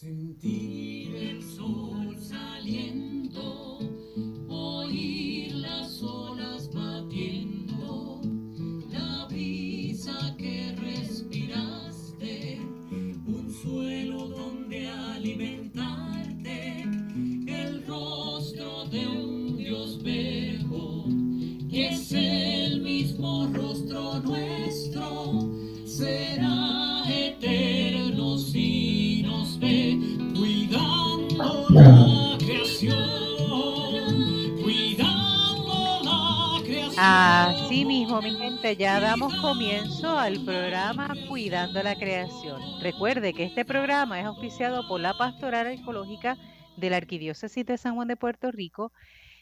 Sentir 0.00 1.16
el 1.16 1.42
sol 1.42 2.16
saliendo, 2.20 3.80
damos 39.18 39.34
comienzo 39.40 40.16
al 40.16 40.44
programa 40.44 41.12
Cuidando 41.28 41.82
la 41.82 41.96
Creación. 41.96 42.62
Recuerde 42.80 43.34
que 43.34 43.42
este 43.42 43.64
programa 43.64 44.20
es 44.20 44.26
auspiciado 44.26 44.86
por 44.86 45.00
la 45.00 45.12
Pastoral 45.12 45.66
Ecológica 45.66 46.36
de 46.76 46.88
la 46.88 46.98
Arquidiócesis 46.98 47.66
de 47.66 47.78
San 47.78 47.96
Juan 47.96 48.06
de 48.06 48.16
Puerto 48.16 48.52
Rico 48.52 48.92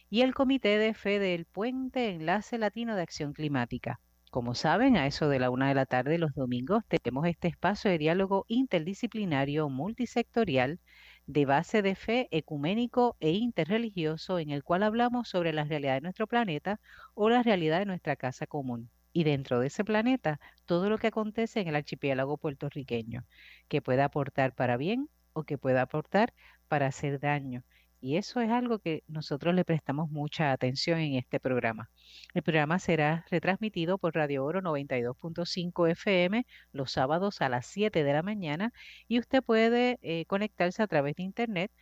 y 0.09 0.23
el 0.23 0.33
Comité 0.33 0.79
de 0.79 0.95
Fe 0.95 1.19
del 1.19 1.45
Puente 1.45 2.09
Enlace 2.09 2.57
Latino 2.57 2.97
de 2.97 3.03
Acción 3.03 3.35
Climática. 3.35 4.01
Como 4.31 4.55
saben, 4.55 4.97
a 4.97 5.07
eso 5.07 5.29
de 5.29 5.41
la 5.41 5.51
una 5.51 5.69
de 5.69 5.75
la 5.75 5.85
tarde 5.85 6.17
los 6.17 6.33
domingos 6.33 6.83
tenemos 6.89 7.27
este 7.27 7.49
espacio 7.49 7.91
de 7.91 7.99
diálogo 7.99 8.47
interdisciplinario 8.49 9.69
multisectorial 9.69 10.81
de 11.27 11.45
base 11.45 11.83
de 11.83 11.97
fe 11.97 12.29
ecuménico 12.31 13.19
e 13.21 13.33
interreligioso 13.33 14.39
en 14.39 14.53
el 14.53 14.65
cual 14.65 14.85
hablamos 14.85 15.29
sobre 15.29 15.53
la 15.53 15.65
realidad 15.65 15.97
de 15.97 16.01
nuestro 16.01 16.27
planeta 16.27 16.81
o 17.13 17.29
la 17.29 17.43
realidad 17.43 17.81
de 17.81 17.87
nuestra 17.87 18.17
casa 18.17 18.47
común. 18.47 18.91
Y 19.17 19.25
dentro 19.25 19.61
de 19.61 19.69
ese 19.69 19.83
planeta, 19.83 20.41
todo 20.67 20.91
lo 20.91 20.99
que 20.99 21.07
acontece 21.07 21.61
en 21.63 21.69
el 21.69 21.77
archipiélago 21.77 22.37
puertorriqueño, 22.37 23.25
que 23.67 23.81
pueda 23.81 24.05
aportar 24.05 24.55
para 24.55 24.77
bien 24.77 25.09
o 25.33 25.45
que 25.45 25.57
pueda 25.57 25.81
aportar 25.81 26.35
para 26.69 26.89
hacer 26.89 27.19
daño. 27.19 27.65
Y 27.99 28.19
eso 28.19 28.43
es 28.43 28.51
algo 28.51 28.79
que 28.79 29.05
nosotros 29.09 29.55
le 29.55 29.65
prestamos 29.65 30.11
mucha 30.11 30.53
atención 30.53 30.99
en 30.99 31.15
este 31.15 31.41
programa. 31.41 31.89
El 32.35 32.43
programa 32.43 32.79
será 32.79 33.25
retransmitido 33.31 33.97
por 33.97 34.15
Radio 34.15 34.45
Oro 34.45 34.61
92.5 34.61 35.91
FM 35.93 36.45
los 36.73 36.93
sábados 36.93 37.41
a 37.41 37.49
las 37.49 37.65
7 37.69 38.05
de 38.05 38.13
la 38.13 38.23
mañana 38.23 38.75
y 39.09 39.19
usted 39.19 39.43
puede 39.43 39.99
eh, 40.03 40.27
conectarse 40.27 40.83
a 40.83 40.87
través 40.89 41.17
de 41.17 41.23
internet 41.23 41.73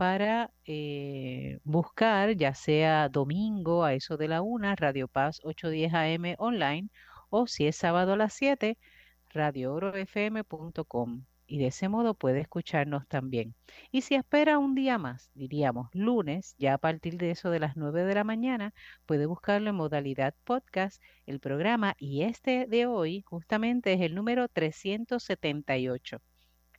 para 0.00 0.50
eh, 0.64 1.58
buscar 1.62 2.34
ya 2.34 2.54
sea 2.54 3.10
domingo 3.10 3.84
a 3.84 3.92
eso 3.92 4.16
de 4.16 4.28
la 4.28 4.40
1, 4.40 4.74
Radio 4.76 5.08
Paz 5.08 5.40
810 5.44 5.92
AM 5.92 6.36
online 6.38 6.88
o 7.28 7.46
si 7.46 7.66
es 7.66 7.76
sábado 7.76 8.14
a 8.14 8.16
las 8.16 8.32
7, 8.32 8.78
radioorofm.com 9.28 11.26
y 11.46 11.58
de 11.58 11.66
ese 11.66 11.90
modo 11.90 12.14
puede 12.14 12.40
escucharnos 12.40 13.06
también. 13.08 13.54
Y 13.90 14.00
si 14.00 14.14
espera 14.14 14.58
un 14.58 14.74
día 14.74 14.96
más, 14.96 15.30
diríamos 15.34 15.90
lunes, 15.92 16.54
ya 16.58 16.72
a 16.72 16.78
partir 16.78 17.18
de 17.18 17.32
eso 17.32 17.50
de 17.50 17.60
las 17.60 17.76
9 17.76 18.04
de 18.04 18.14
la 18.14 18.24
mañana, 18.24 18.72
puede 19.04 19.26
buscarlo 19.26 19.68
en 19.68 19.76
modalidad 19.76 20.34
podcast, 20.44 21.02
el 21.26 21.40
programa, 21.40 21.94
y 21.98 22.22
este 22.22 22.64
de 22.66 22.86
hoy 22.86 23.20
justamente 23.26 23.92
es 23.92 24.00
el 24.00 24.14
número 24.14 24.48
378, 24.48 26.22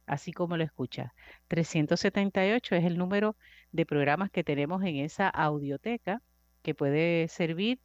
así 0.06 0.32
como 0.34 0.58
lo 0.58 0.64
escucha. 0.64 1.14
378 1.48 2.76
es 2.76 2.86
el 2.86 2.98
número 2.98 3.36
de 3.72 3.86
programas 3.86 4.32
que 4.32 4.44
tenemos 4.44 4.84
en 4.84 4.98
esa 4.98 5.30
audioteca 5.30 6.22
que 6.62 6.76
puede 6.76 7.28
servir 7.28 7.80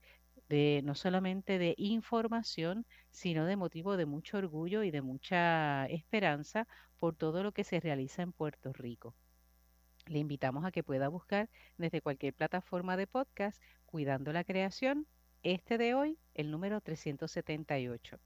de 0.49 0.81
no 0.85 0.95
solamente 0.95 1.59
de 1.59 1.75
información, 1.77 2.87
sino 3.11 3.47
de 3.47 3.57
motivo 3.57 3.97
de 3.97 4.07
mucho 4.07 4.39
orgullo 4.39 4.83
y 4.83 4.91
de 4.91 5.03
mucha 5.03 5.87
esperanza 5.87 6.67
por 6.99 7.17
todo 7.17 7.43
lo 7.43 7.53
que 7.53 7.65
se 7.65 7.81
realiza 7.81 8.23
en 8.23 8.33
Puerto 8.33 8.73
Rico. 8.73 9.15
Le 10.07 10.19
invitamos 10.19 10.65
a 10.65 10.71
que 10.71 10.85
pueda 10.85 11.09
buscar 11.09 11.49
desde 11.79 12.01
cualquier 12.01 12.33
plataforma 12.35 12.97
de 12.97 13.09
podcast 13.09 13.61
Cuidando 13.87 14.33
la 14.33 14.45
Creación, 14.45 15.07
este 15.43 15.79
de 15.79 15.95
hoy, 15.95 16.19
el 16.35 16.51
número 16.51 16.81
378. 16.81 18.19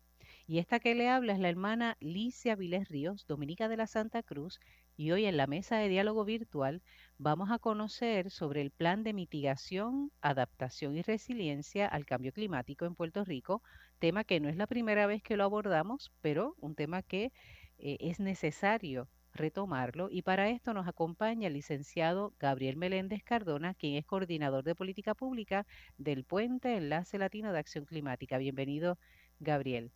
Y 0.47 0.59
esta 0.59 0.81
que 0.81 0.95
le 0.95 1.09
habla 1.09 1.33
es 1.33 1.39
la 1.39 1.49
hermana 1.49 1.97
Licia 2.01 2.56
Viles 2.56 2.89
Ríos, 2.89 3.27
dominica 3.27 3.69
de 3.69 3.77
la 3.77 3.87
Santa 3.87 4.23
Cruz, 4.23 4.61
y 4.97 5.12
hoy 5.12 5.25
en 5.25 5.37
la 5.37 5.47
mesa 5.47 5.78
de 5.78 5.89
diálogo 5.89 6.25
virtual 6.25 6.83
vamos 7.17 7.51
a 7.51 7.59
conocer 7.59 8.31
sobre 8.31 8.61
el 8.61 8.71
plan 8.71 9.03
de 9.03 9.15
mitigación, 9.15 10.12
adaptación 10.21 10.97
y 10.97 11.03
resiliencia 11.03 11.87
al 11.87 12.05
cambio 12.05 12.33
climático 12.33 12.84
en 12.84 12.95
Puerto 12.95 13.25
Rico, 13.25 13.62
tema 13.99 14.25
que 14.25 14.41
no 14.41 14.49
es 14.49 14.56
la 14.56 14.67
primera 14.67 15.06
vez 15.06 15.23
que 15.23 15.37
lo 15.37 15.45
abordamos, 15.45 16.12
pero 16.21 16.55
un 16.59 16.75
tema 16.75 17.03
que 17.03 17.33
eh, 17.78 17.97
es 18.01 18.21
necesario 18.21 19.09
retomarlo 19.33 20.09
y 20.11 20.22
para 20.22 20.51
esto 20.51 20.75
nos 20.75 20.89
acompaña 20.89 21.47
el 21.47 21.55
licenciado 21.55 22.34
Gabriel 22.39 22.77
Meléndez 22.77 23.22
Cardona, 23.22 23.75
quien 23.75 23.95
es 23.95 24.05
coordinador 24.05 24.65
de 24.65 24.75
política 24.75 25.15
pública 25.15 25.67
del 25.97 26.25
Puente 26.25 26.77
Enlace 26.77 27.19
Latino 27.19 27.53
de 27.53 27.59
Acción 27.61 27.84
Climática. 27.87 28.39
Bienvenido, 28.39 28.99
Gabriel. 29.39 29.93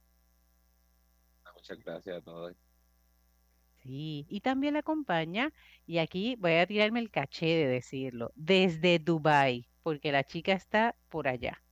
Muchas 1.65 1.83
gracias 1.85 2.17
a 2.19 2.23
todos. 2.23 2.55
Sí, 3.83 4.27
y 4.29 4.41
también 4.41 4.75
le 4.75 4.81
acompaña, 4.81 5.53
y 5.87 5.99
aquí 5.99 6.37
voy 6.39 6.55
a 6.55 6.67
tirarme 6.67 7.01
el 7.01 7.11
caché 7.11 7.47
de 7.47 7.67
decirlo, 7.69 8.33
desde 8.35 8.99
Dubái, 8.99 9.71
porque 9.83 10.13
la 10.13 10.25
chica 10.25 10.53
está 10.55 10.97
por 11.09 11.29
allá. 11.29 11.64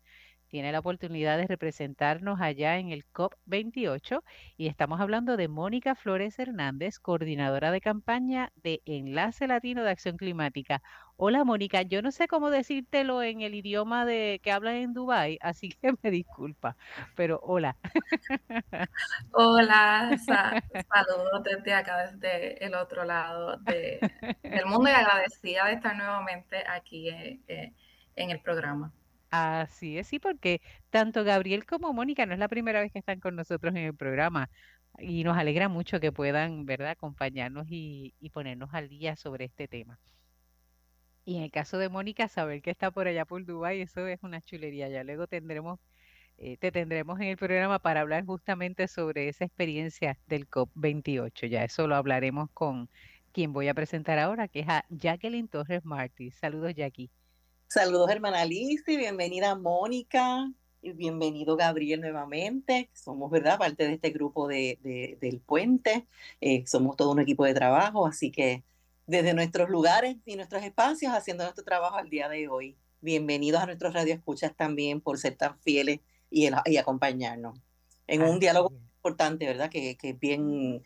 Tiene 0.53 0.71
la 0.71 0.81
oportunidad 0.81 1.39
de 1.39 1.47
representarnos 1.47 2.39
allá 2.43 2.77
en 2.77 2.91
el 2.91 3.07
COP28 3.11 4.23
y 4.59 4.67
estamos 4.67 5.01
hablando 5.01 5.39
de 5.39 5.49
Mónica 5.49 5.95
Flores 5.95 6.39
Hernández, 6.39 6.99
coordinadora 6.99 7.71
de 7.71 7.81
campaña 7.81 8.53
de 8.57 8.83
Enlace 8.85 9.47
Latino 9.47 9.83
de 9.83 9.89
Acción 9.91 10.19
Climática. 10.19 10.83
Hola 11.17 11.43
Mónica, 11.45 11.81
yo 11.81 12.03
no 12.03 12.13
sé 12.13 12.29
cómo 12.29 12.51
decírtelo 12.51 13.23
en 13.23 13.41
el 13.41 13.55
idioma 13.55 14.05
de 14.05 14.43
que 14.43 14.53
hablan 14.53 14.75
en 14.75 14.93
Dubái, 14.93 15.39
así 15.41 15.71
que 15.71 15.95
me 16.03 16.11
disculpa, 16.11 16.77
pero 17.17 17.41
hola. 17.43 17.79
Hola, 19.33 20.19
sa- 20.27 20.53
saludos 20.93 21.45
desde 21.45 21.73
acá, 21.73 22.11
desde 22.11 22.63
el 22.63 22.75
otro 22.75 23.07
lado 23.07 23.57
de- 23.57 24.01
del 24.43 24.67
mundo 24.67 24.91
y 24.91 24.93
agradecida 24.93 25.65
de 25.65 25.73
estar 25.73 25.97
nuevamente 25.97 26.63
aquí 26.69 27.09
eh, 27.09 27.41
eh, 27.49 27.73
en 28.17 28.29
el 28.29 28.41
programa. 28.41 28.93
Así 29.33 29.99
es, 29.99 30.09
sí, 30.09 30.19
porque 30.19 30.61
tanto 30.91 31.25
Gabriel 31.25 31.65
como 31.67 31.93
Mónica 31.95 32.27
no 32.27 32.35
es 32.35 32.39
la 32.39 32.49
primera 32.49 32.81
vez 32.83 32.93
que 32.93 32.99
están 32.99 33.19
con 33.21 33.35
nosotros 33.35 33.75
en 33.75 33.85
el 33.85 33.97
programa 33.97 34.51
y 34.99 35.25
nos 35.25 35.39
alegra 35.39 35.69
mucho 35.71 36.01
que 36.01 36.13
puedan, 36.13 36.67
¿verdad?, 36.67 36.91
acompañarnos 36.91 37.67
y, 37.71 38.15
y 38.21 38.31
ponernos 38.31 38.71
al 38.75 38.89
día 38.91 39.17
sobre 39.17 39.47
este 39.47 39.69
tema. 39.69 40.01
Y 41.25 41.37
en 41.37 41.43
el 41.45 41.51
caso 41.51 41.79
de 41.79 41.89
Mónica, 41.89 42.29
saber 42.29 42.63
que 42.63 42.71
está 42.71 42.91
por 42.91 43.07
allá 43.09 43.25
por 43.27 43.45
Dubái, 43.45 43.81
eso 43.81 44.07
es 44.07 44.19
una 44.23 44.41
chulería. 44.43 44.89
Ya 44.89 45.05
luego 45.05 45.27
tendremos, 45.29 45.81
eh, 46.39 46.57
te 46.59 46.73
tendremos 46.73 47.21
en 47.21 47.29
el 47.29 47.37
programa 47.37 47.79
para 47.81 48.01
hablar 48.03 48.25
justamente 48.27 48.89
sobre 48.89 49.29
esa 49.29 49.45
experiencia 49.45 50.19
del 50.27 50.49
COP28. 50.49 51.47
Ya 51.47 51.65
eso 51.65 51.87
lo 51.89 51.97
hablaremos 51.97 52.51
con 52.53 52.91
quien 53.33 53.53
voy 53.53 53.69
a 53.69 53.75
presentar 53.75 54.19
ahora, 54.19 54.49
que 54.49 54.61
es 54.61 54.69
a 54.69 54.85
Jacqueline 54.91 55.49
Torres 55.49 55.85
Martí. 55.85 56.31
Saludos, 56.33 56.75
Jackie. 56.75 57.13
Saludos, 57.73 58.11
hermana 58.11 58.45
Liz, 58.45 58.85
y 58.87 58.99
bienvenida 58.99 59.55
Mónica, 59.55 60.53
y 60.83 60.93
bienvenido 60.93 61.57
Gabriel 61.57 62.03
nuevamente. 62.03 62.91
Somos, 62.93 63.31
¿verdad?, 63.31 63.57
parte 63.59 63.87
de 63.87 63.95
este 63.95 64.11
grupo 64.11 64.47
de, 64.47 64.79
de- 64.83 65.17
del 65.23 65.41
puente. 65.41 66.07
Eh, 66.43 66.65
somos 66.67 66.97
todo 66.99 67.13
un 67.13 67.21
equipo 67.21 67.47
de 67.47 67.55
trabajo, 67.55 68.07
así 68.07 68.31
que 68.31 68.63
desde 69.07 69.33
nuestros 69.33 69.71
lugares 69.71 70.19
y 70.27 70.37
nuestros 70.37 70.63
espacios 70.65 71.15
haciendo 71.15 71.45
nuestro 71.45 71.65
trabajo 71.65 71.97
al 71.97 72.11
día 72.11 72.29
de 72.29 72.47
hoy. 72.47 72.77
Bienvenidos 73.01 73.63
a 73.63 73.65
nuestros 73.65 73.95
radioescuchas 73.95 74.55
también 74.55 75.01
por 75.01 75.17
ser 75.17 75.37
tan 75.37 75.59
fieles 75.61 76.01
y, 76.29 76.45
el- 76.45 76.57
y 76.67 76.77
acompañarnos 76.77 77.59
en 78.07 78.21
un 78.21 78.39
diálogo 78.39 78.71
importante, 78.97 79.47
¿verdad?, 79.47 79.71
que, 79.71 79.97
que 79.97 80.11
es 80.11 80.21
bien 80.21 80.83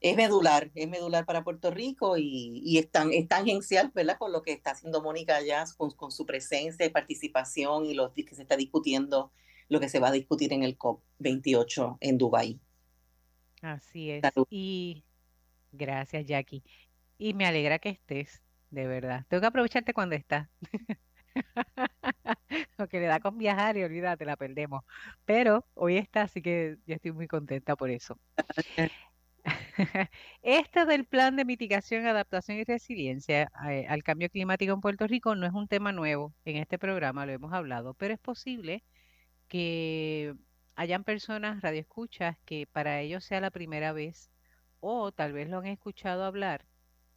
es 0.00 0.16
medular, 0.16 0.70
es 0.74 0.88
medular 0.88 1.26
para 1.26 1.42
Puerto 1.42 1.70
Rico 1.70 2.16
y, 2.16 2.60
y 2.64 2.78
es, 2.78 2.90
tan, 2.90 3.12
es 3.12 3.26
tangencial, 3.26 3.90
¿verdad? 3.94 4.16
Con 4.18 4.32
lo 4.32 4.42
que 4.42 4.52
está 4.52 4.70
haciendo 4.70 5.02
Mónica 5.02 5.36
allá, 5.36 5.64
con, 5.76 5.90
con 5.90 6.12
su 6.12 6.24
presencia 6.24 6.86
y 6.86 6.90
participación 6.90 7.86
y 7.86 7.94
lo 7.94 8.12
que 8.12 8.34
se 8.34 8.42
está 8.42 8.56
discutiendo, 8.56 9.32
lo 9.68 9.80
que 9.80 9.88
se 9.88 9.98
va 9.98 10.08
a 10.08 10.12
discutir 10.12 10.52
en 10.52 10.62
el 10.62 10.78
COP28 10.78 11.98
en 12.00 12.18
Dubái. 12.18 12.60
Así 13.62 14.10
es. 14.10 14.22
Salud. 14.22 14.46
Y 14.50 15.04
gracias, 15.72 16.26
Jackie. 16.26 16.62
Y 17.18 17.34
me 17.34 17.46
alegra 17.46 17.80
que 17.80 17.88
estés, 17.88 18.40
de 18.70 18.86
verdad. 18.86 19.26
Tengo 19.28 19.40
que 19.40 19.46
aprovecharte 19.48 19.94
cuando 19.94 20.14
estás. 20.14 20.48
Lo 22.78 22.88
que 22.88 23.00
le 23.00 23.06
da 23.06 23.20
con 23.20 23.36
viajar 23.38 23.76
y 23.76 23.82
olvídate, 23.82 24.24
la 24.24 24.36
perdemos. 24.36 24.84
Pero 25.24 25.66
hoy 25.74 25.96
está, 25.96 26.22
así 26.22 26.40
que 26.40 26.78
yo 26.86 26.94
estoy 26.94 27.12
muy 27.12 27.26
contenta 27.26 27.74
por 27.76 27.90
eso. 27.90 28.18
Este 30.42 30.84
del 30.86 31.06
plan 31.06 31.36
de 31.36 31.44
mitigación, 31.44 32.06
adaptación 32.06 32.58
y 32.58 32.64
resiliencia 32.64 33.50
eh, 33.68 33.86
al 33.88 34.02
cambio 34.02 34.28
climático 34.30 34.72
en 34.72 34.80
Puerto 34.80 35.06
Rico 35.06 35.34
no 35.34 35.46
es 35.46 35.52
un 35.52 35.68
tema 35.68 35.92
nuevo 35.92 36.34
en 36.44 36.56
este 36.56 36.78
programa, 36.78 37.26
lo 37.26 37.32
hemos 37.32 37.52
hablado, 37.52 37.94
pero 37.94 38.14
es 38.14 38.20
posible 38.20 38.84
que 39.48 40.34
hayan 40.76 41.04
personas 41.04 41.62
radioescuchas 41.62 42.38
que 42.44 42.66
para 42.66 43.00
ellos 43.00 43.24
sea 43.24 43.40
la 43.40 43.50
primera 43.50 43.92
vez 43.92 44.30
o 44.80 45.12
tal 45.12 45.32
vez 45.32 45.48
lo 45.48 45.58
han 45.58 45.66
escuchado 45.66 46.24
hablar 46.24 46.66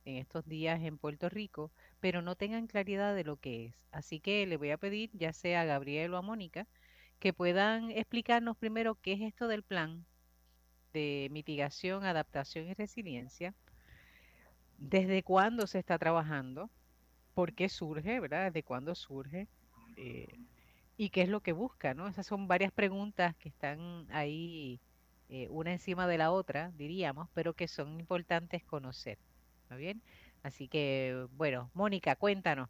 en 0.06 0.18
estos 0.18 0.46
días 0.48 0.82
en 0.84 0.98
Puerto 0.98 1.30
Rico, 1.30 1.72
pero 2.00 2.22
no 2.22 2.36
tengan 2.36 2.68
claridad 2.68 3.16
de 3.16 3.24
lo 3.24 3.38
que 3.38 3.68
es. 3.68 3.76
Así 3.92 4.20
que 4.20 4.46
le 4.48 4.58
voy 4.58 4.72
a 4.72 4.78
pedir, 4.78 5.12
ya 5.14 5.34
sea 5.34 5.62
a 5.62 5.66
Gabriel 5.66 6.14
o 6.14 6.18
a 6.18 6.22
Mónica, 6.22 6.68
que 7.20 7.34
puedan 7.34 7.92
explicarnos 7.92 8.58
primero 8.58 8.96
qué 8.96 9.14
es 9.14 9.22
esto 9.22 9.48
del 9.48 9.64
plan 9.64 10.06
de 10.94 11.30
mitigación, 11.32 12.04
adaptación 12.06 12.68
y 12.68 12.74
resiliencia, 12.74 13.56
desde 14.78 15.24
cuándo 15.24 15.68
se 15.68 15.80
está 15.80 15.98
trabajando, 16.00 16.72
por 17.34 17.54
qué 17.56 17.70
surge, 17.70 18.20
¿verdad? 18.22 18.48
¿Desde 18.48 18.64
cuándo 18.64 18.96
surge? 18.96 19.50
Eh, 19.96 20.40
y 20.98 21.12
qué 21.12 21.24
es 21.24 21.30
lo 21.30 21.42
que 21.42 21.54
busca, 21.54 21.94
¿no? 21.96 22.08
Esas 22.08 22.28
son 22.28 22.48
varias 22.48 22.72
preguntas 22.74 23.36
que 23.38 23.50
están 23.50 24.08
ahí 24.12 24.82
eh, 25.30 25.50
una 25.50 25.74
encima 25.74 26.08
de 26.08 26.18
la 26.20 26.32
otra, 26.32 26.72
diríamos, 26.76 27.30
pero 27.34 27.56
que 27.56 27.68
son 27.68 28.00
importantes 28.02 28.66
conocer, 28.66 29.20
¿está 29.64 29.76
bien? 29.78 30.04
Así 30.44 30.70
que, 30.70 31.28
bueno, 31.32 31.72
Mónica, 31.74 32.16
cuéntanos, 32.18 32.70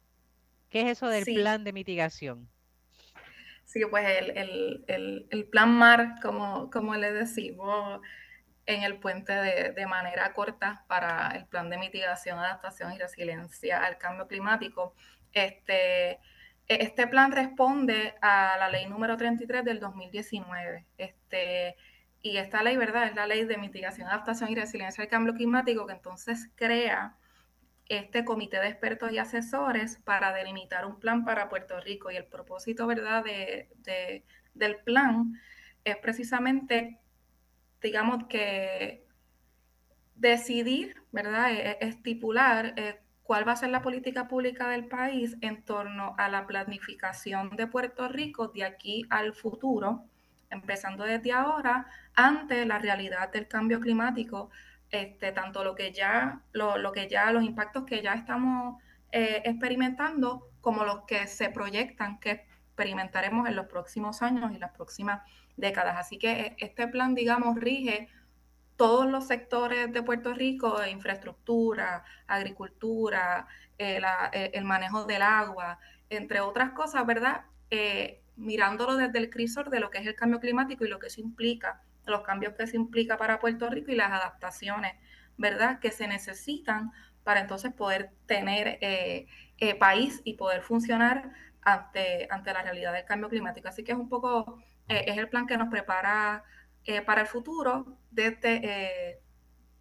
¿qué 0.70 0.82
es 0.82 0.88
eso 0.98 1.08
del 1.08 1.26
Sí, 1.26 1.28
plan 1.28 1.64
de 1.64 1.72
mitigación? 1.74 2.52
Sí, 3.64 3.82
pues 3.90 4.04
el, 4.18 4.36
el- 4.36 4.84
el- 4.88 5.26
el 5.30 5.44
plan 5.46 5.70
MAR, 5.70 6.20
como, 6.22 6.70
como 6.70 6.94
le 6.96 7.12
decimos 7.12 8.00
en 8.66 8.82
el 8.84 8.98
puente 9.00 9.32
de, 9.32 9.72
de 9.72 9.86
manera 9.86 10.32
corta 10.34 10.84
para 10.88 11.28
el 11.36 11.46
plan 11.46 11.70
de 11.70 11.78
mitigación, 11.78 12.38
adaptación 12.38 12.92
y 12.92 12.98
resiliencia 12.98 13.84
al 13.84 13.98
cambio 13.98 14.26
climático, 14.28 14.94
este, 15.32 16.20
este 16.68 17.06
plan 17.08 17.32
responde 17.32 18.14
a 18.22 18.56
la 18.58 18.68
ley 18.70 18.86
número 18.88 19.16
33 19.16 19.64
del 19.64 19.80
2019. 19.80 20.86
Este, 20.98 21.76
y 22.22 22.36
esta 22.38 22.62
ley, 22.62 22.76
¿verdad? 22.76 23.06
Es 23.08 23.14
la 23.16 23.26
ley 23.26 23.44
de 23.44 23.58
mitigación, 23.58 24.06
adaptación 24.08 24.50
y 24.50 24.54
resiliencia 24.54 25.02
al 25.02 25.10
cambio 25.10 25.34
climático 25.34 25.86
que 25.86 25.94
entonces 25.94 26.50
crea 26.54 27.16
este 27.88 28.24
comité 28.24 28.60
de 28.60 28.68
expertos 28.68 29.12
y 29.12 29.18
asesores 29.18 29.98
para 29.98 30.32
delimitar 30.32 30.86
un 30.86 30.98
plan 30.98 31.24
para 31.24 31.48
Puerto 31.48 31.80
Rico. 31.80 32.10
Y 32.10 32.16
el 32.16 32.26
propósito, 32.26 32.86
¿verdad?, 32.86 33.24
de, 33.24 33.68
de, 33.78 34.24
del 34.54 34.76
plan 34.76 35.40
es 35.84 35.96
precisamente, 35.96 36.98
digamos 37.80 38.24
que 38.28 39.04
decidir, 40.14 41.02
¿verdad?, 41.10 41.52
e, 41.52 41.70
e, 41.70 41.78
estipular 41.80 42.74
eh, 42.76 43.00
cuál 43.22 43.46
va 43.46 43.52
a 43.52 43.56
ser 43.56 43.70
la 43.70 43.82
política 43.82 44.28
pública 44.28 44.68
del 44.68 44.86
país 44.86 45.36
en 45.40 45.62
torno 45.62 46.14
a 46.18 46.28
la 46.28 46.46
planificación 46.46 47.50
de 47.56 47.66
Puerto 47.66 48.08
Rico 48.08 48.48
de 48.48 48.64
aquí 48.64 49.04
al 49.10 49.34
futuro, 49.34 50.04
empezando 50.50 51.04
desde 51.04 51.32
ahora, 51.32 51.86
ante 52.14 52.64
la 52.66 52.78
realidad 52.78 53.32
del 53.32 53.48
cambio 53.48 53.80
climático 53.80 54.50
este, 54.92 55.32
tanto 55.32 55.64
lo 55.64 55.74
que 55.74 55.90
ya, 55.92 56.42
lo, 56.52 56.92
que 56.92 57.08
ya, 57.08 57.32
los 57.32 57.42
impactos 57.42 57.84
que 57.84 58.02
ya 58.02 58.12
estamos 58.12 58.80
eh, 59.10 59.40
experimentando, 59.46 60.50
como 60.60 60.84
los 60.84 61.04
que 61.06 61.26
se 61.26 61.48
proyectan 61.48 62.20
que 62.20 62.44
experimentaremos 62.66 63.48
en 63.48 63.56
los 63.56 63.66
próximos 63.66 64.20
años 64.20 64.52
y 64.52 64.58
las 64.58 64.70
próximas 64.72 65.22
décadas. 65.56 65.96
Así 65.98 66.18
que 66.18 66.32
eh, 66.32 66.56
este 66.58 66.86
plan, 66.88 67.14
digamos, 67.14 67.58
rige 67.58 68.08
todos 68.76 69.10
los 69.10 69.26
sectores 69.26 69.90
de 69.92 70.02
Puerto 70.02 70.34
Rico, 70.34 70.84
infraestructura, 70.84 72.04
agricultura, 72.26 73.46
eh, 73.78 74.00
el 74.52 74.64
manejo 74.64 75.06
del 75.06 75.22
agua, 75.22 75.78
entre 76.10 76.40
otras 76.40 76.72
cosas, 76.72 77.06
¿verdad? 77.06 77.46
Mirándolo 78.36 78.96
desde 78.96 79.18
el 79.18 79.30
crisor 79.30 79.70
de 79.70 79.80
lo 79.80 79.88
que 79.88 79.98
es 79.98 80.06
el 80.06 80.14
cambio 80.14 80.38
climático 80.38 80.84
y 80.84 80.88
lo 80.88 80.98
que 80.98 81.06
eso 81.06 81.22
implica 81.22 81.80
los 82.06 82.22
cambios 82.22 82.54
que 82.54 82.66
se 82.66 82.76
implica 82.76 83.16
para 83.16 83.38
Puerto 83.38 83.68
Rico 83.68 83.90
y 83.90 83.96
las 83.96 84.10
adaptaciones, 84.10 84.94
¿verdad?, 85.36 85.78
que 85.80 85.90
se 85.90 86.06
necesitan 86.06 86.92
para 87.24 87.40
entonces 87.40 87.72
poder 87.72 88.10
tener 88.26 88.78
eh, 88.80 89.26
eh, 89.58 89.74
país 89.76 90.20
y 90.24 90.34
poder 90.34 90.62
funcionar 90.62 91.30
ante, 91.62 92.26
ante 92.30 92.52
la 92.52 92.62
realidad 92.62 92.92
del 92.92 93.04
cambio 93.04 93.28
climático. 93.28 93.68
Así 93.68 93.84
que 93.84 93.92
es 93.92 93.98
un 93.98 94.08
poco, 94.08 94.62
eh, 94.88 95.04
es 95.06 95.18
el 95.18 95.28
plan 95.28 95.46
que 95.46 95.56
nos 95.56 95.68
prepara 95.68 96.44
para 97.06 97.20
el 97.20 97.28
futuro 97.28 97.96
desde 98.10 99.20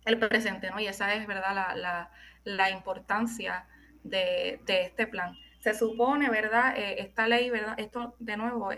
el 0.06 0.19
presente, 0.19 0.69
¿no? 0.69 0.79
Y 0.79 0.85
esa 0.85 1.15
es, 1.15 1.25
¿verdad?, 1.25 1.56
la, 1.56 1.75
la, 1.75 2.12
la 2.44 2.69
importancia 2.69 3.65
de, 4.03 4.62
de, 4.68 4.83
este 4.83 5.07
plan. 5.07 5.33
Se 5.62 5.73
supone, 5.73 6.29
¿verdad?, 6.29 6.75
esta 6.77 7.27
ley, 7.27 7.50
¿verdad?, 7.50 7.73
esto 7.79 8.15
de 8.19 8.38
nuevo, 8.38 8.69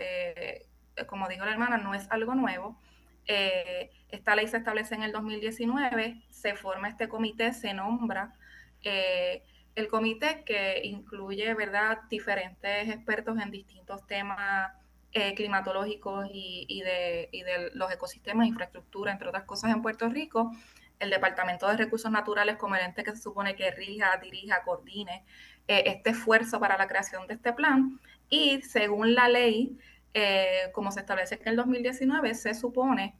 como 1.06 1.28
dijo 1.28 1.44
la 1.44 1.52
hermana, 1.52 1.76
no 1.76 1.94
es 1.94 2.10
algo 2.10 2.34
nuevo, 2.34 2.80
eh, 3.26 3.90
esta 4.08 4.36
ley 4.36 4.46
se 4.46 4.58
establece 4.58 4.94
en 4.94 5.02
el 5.02 5.12
2019, 5.12 6.22
se 6.30 6.54
forma 6.54 6.88
este 6.88 7.08
comité, 7.08 7.52
se 7.52 7.74
nombra 7.74 8.34
eh, 8.82 9.42
el 9.74 9.88
comité 9.88 10.44
que 10.44 10.80
incluye, 10.84 11.52
¿verdad?, 11.54 11.98
diferentes 12.08 12.88
expertos 12.88 13.38
en 13.40 13.50
distintos 13.50 14.06
temas 14.06 14.72
eh, 15.12 15.34
climatológicos 15.34 16.28
y, 16.32 16.82
de, 16.82 17.70
los 17.74 17.90
ecosistemas, 17.90 18.46
infraestructura, 18.46 19.12
entre 19.12 19.28
otras 19.28 19.44
cosas 19.44 19.72
en 19.72 19.82
Puerto 19.82 20.08
Rico. 20.08 20.52
El 21.00 21.10
Departamento 21.10 21.66
de 21.66 21.76
Recursos 21.76 22.10
Naturales 22.10 22.56
como 22.56 22.76
el 22.76 22.82
ente 22.82 23.02
que 23.02 23.10
se 23.10 23.22
supone 23.22 23.56
que 23.56 23.70
rija, 23.72 24.16
dirija, 24.22 24.62
coordine 24.62 25.24
este 25.66 26.10
esfuerzo 26.10 26.60
para 26.60 26.78
la 26.78 26.86
creación 26.86 27.26
de 27.26 27.34
este 27.34 27.52
plan. 27.52 27.98
Y 28.30 28.62
según 28.62 29.14
la 29.14 29.28
ley, 29.28 29.76
eh, 30.14 30.70
como 30.72 30.92
se 30.92 31.00
establece 31.00 31.40
en 31.42 31.48
el 31.48 31.56
2019, 31.56 32.34
se 32.34 32.54
supone 32.54 33.16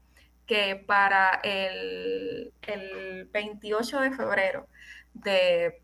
que 0.47 0.77
para 0.77 1.41
el, 1.43 2.53
el 2.63 3.25
28 3.33 4.01
de 4.01 4.11
febrero 4.13 4.69
de, 5.13 5.83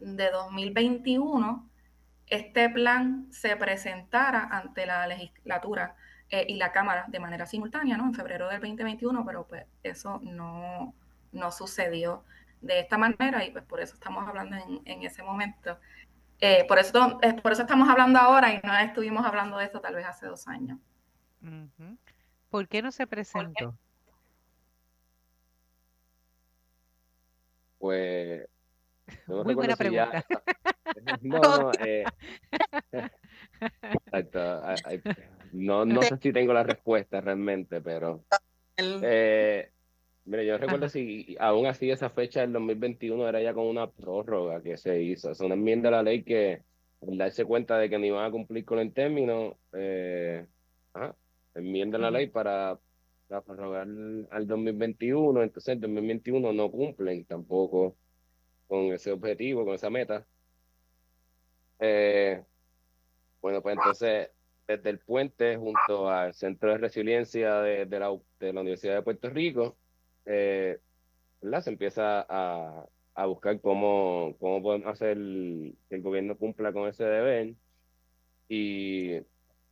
de, 0.00 0.30
2021, 0.30 1.70
este 2.26 2.68
plan 2.68 3.26
se 3.32 3.56
presentara 3.56 4.48
ante 4.50 4.84
la 4.84 5.06
legislatura 5.06 5.96
eh, 6.28 6.44
y 6.46 6.56
la 6.56 6.72
Cámara 6.72 7.06
de 7.08 7.20
manera 7.20 7.46
simultánea, 7.46 7.96
¿no? 7.96 8.04
En 8.04 8.14
febrero 8.14 8.48
del 8.48 8.60
2021, 8.60 9.24
pero 9.24 9.46
pues 9.46 9.64
eso 9.82 10.20
no, 10.22 10.94
no 11.32 11.52
sucedió 11.52 12.24
de 12.60 12.80
esta 12.80 12.98
manera 12.98 13.44
y 13.44 13.50
pues 13.50 13.64
por 13.64 13.80
eso 13.80 13.94
estamos 13.94 14.28
hablando 14.28 14.56
en, 14.56 14.82
en 14.84 15.02
ese 15.04 15.22
momento 15.22 15.78
eh, 16.40 16.64
por, 16.68 16.78
eso, 16.78 17.18
eh, 17.22 17.34
por 17.42 17.52
eso 17.52 17.62
estamos 17.62 17.88
hablando 17.88 18.18
ahora 18.18 18.52
y 18.52 18.60
no 18.64 18.76
estuvimos 18.78 19.24
hablando 19.24 19.58
de 19.58 19.64
esto 19.64 19.80
tal 19.80 19.94
vez 19.94 20.06
hace 20.06 20.26
dos 20.26 20.46
años. 20.48 20.78
¿Por 22.50 22.68
qué 22.68 22.82
no 22.82 22.92
se 22.92 23.06
presentó? 23.06 23.76
Pues. 27.78 28.48
No 29.26 29.44
Muy 29.44 29.54
buena 29.54 29.74
si 29.74 29.78
pregunta. 29.78 30.24
Ya... 31.04 31.18
No, 31.22 31.38
no, 31.40 31.70
eh... 31.80 32.04
Exacto. 34.12 34.62
No, 35.52 35.84
no 35.84 36.02
sé 36.02 36.16
si 36.16 36.32
tengo 36.32 36.52
la 36.52 36.62
respuesta 36.62 37.20
realmente, 37.20 37.80
pero. 37.80 38.24
Eh, 38.76 39.70
Mire, 40.28 40.44
yo 40.44 40.58
recuerdo 40.58 40.84
Ajá. 40.84 40.92
si 40.92 41.36
aún 41.40 41.64
así 41.64 41.90
esa 41.90 42.10
fecha 42.10 42.42
del 42.42 42.52
2021 42.52 43.26
era 43.26 43.40
ya 43.40 43.54
con 43.54 43.64
una 43.64 43.90
prórroga 43.90 44.62
que 44.62 44.76
se 44.76 45.00
hizo. 45.00 45.30
Es 45.30 45.40
una 45.40 45.54
enmienda 45.54 45.88
a 45.88 45.92
la 45.92 46.02
ley 46.02 46.22
que, 46.22 46.62
al 47.00 47.16
darse 47.16 47.46
cuenta 47.46 47.78
de 47.78 47.88
que 47.88 47.98
no 47.98 48.04
iban 48.04 48.26
a 48.26 48.30
cumplir 48.30 48.66
con 48.66 48.78
el 48.78 48.92
término, 48.92 49.56
eh, 49.72 50.44
ajá, 50.92 51.16
enmienda 51.54 51.96
la 51.96 52.10
ley 52.10 52.26
para, 52.26 52.78
para 53.26 53.40
prorrogar 53.40 53.88
al 54.30 54.46
2021. 54.46 55.42
Entonces, 55.42 55.72
el 55.72 55.80
2021 55.80 56.52
no 56.52 56.70
cumplen 56.70 57.24
tampoco 57.24 57.96
con 58.66 58.92
ese 58.92 59.12
objetivo, 59.12 59.64
con 59.64 59.76
esa 59.76 59.88
meta. 59.88 60.26
Eh, 61.80 62.44
bueno, 63.40 63.62
pues 63.62 63.78
entonces, 63.78 64.28
desde 64.66 64.90
el 64.90 64.98
puente, 64.98 65.56
junto 65.56 66.10
al 66.10 66.34
Centro 66.34 66.70
de 66.70 66.76
Resiliencia 66.76 67.62
de, 67.62 67.86
de, 67.86 67.98
la, 67.98 68.14
de 68.38 68.52
la 68.52 68.60
Universidad 68.60 68.96
de 68.96 69.02
Puerto 69.02 69.30
Rico, 69.30 69.78
eh, 70.28 70.78
se 71.62 71.70
empieza 71.70 72.26
a, 72.28 72.86
a, 73.14 73.26
buscar 73.26 73.60
cómo, 73.60 74.36
cómo 74.38 74.62
podemos 74.62 74.88
hacer 74.88 75.16
que 75.16 75.96
el 75.96 76.02
gobierno 76.02 76.36
cumpla 76.36 76.72
con 76.72 76.88
ese 76.88 77.04
deber. 77.04 77.54
Y 78.48 79.20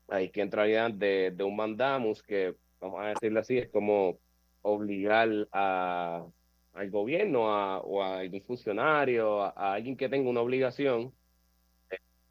ahí 0.09 0.31
que 0.31 0.43
entraría 0.43 0.89
de, 0.89 1.33
de 1.35 1.45
un 1.45 1.57
mandamus 1.57 2.23
que, 2.23 2.57
vamos 2.81 3.01
a 3.01 3.09
decirlo 3.09 3.41
así, 3.41 3.59
es 3.59 3.69
como 3.69 4.19
obligar 4.63 5.29
a, 5.53 6.27
al 6.73 6.91
gobierno 6.91 7.53
a, 7.53 7.81
o 7.81 8.03
a 8.03 8.19
algún 8.21 8.43
funcionario, 8.43 9.43
a, 9.43 9.51
a 9.51 9.75
alguien 9.75 9.97
que 9.97 10.09
tenga 10.09 10.31
una 10.31 10.41
obligación, 10.41 11.13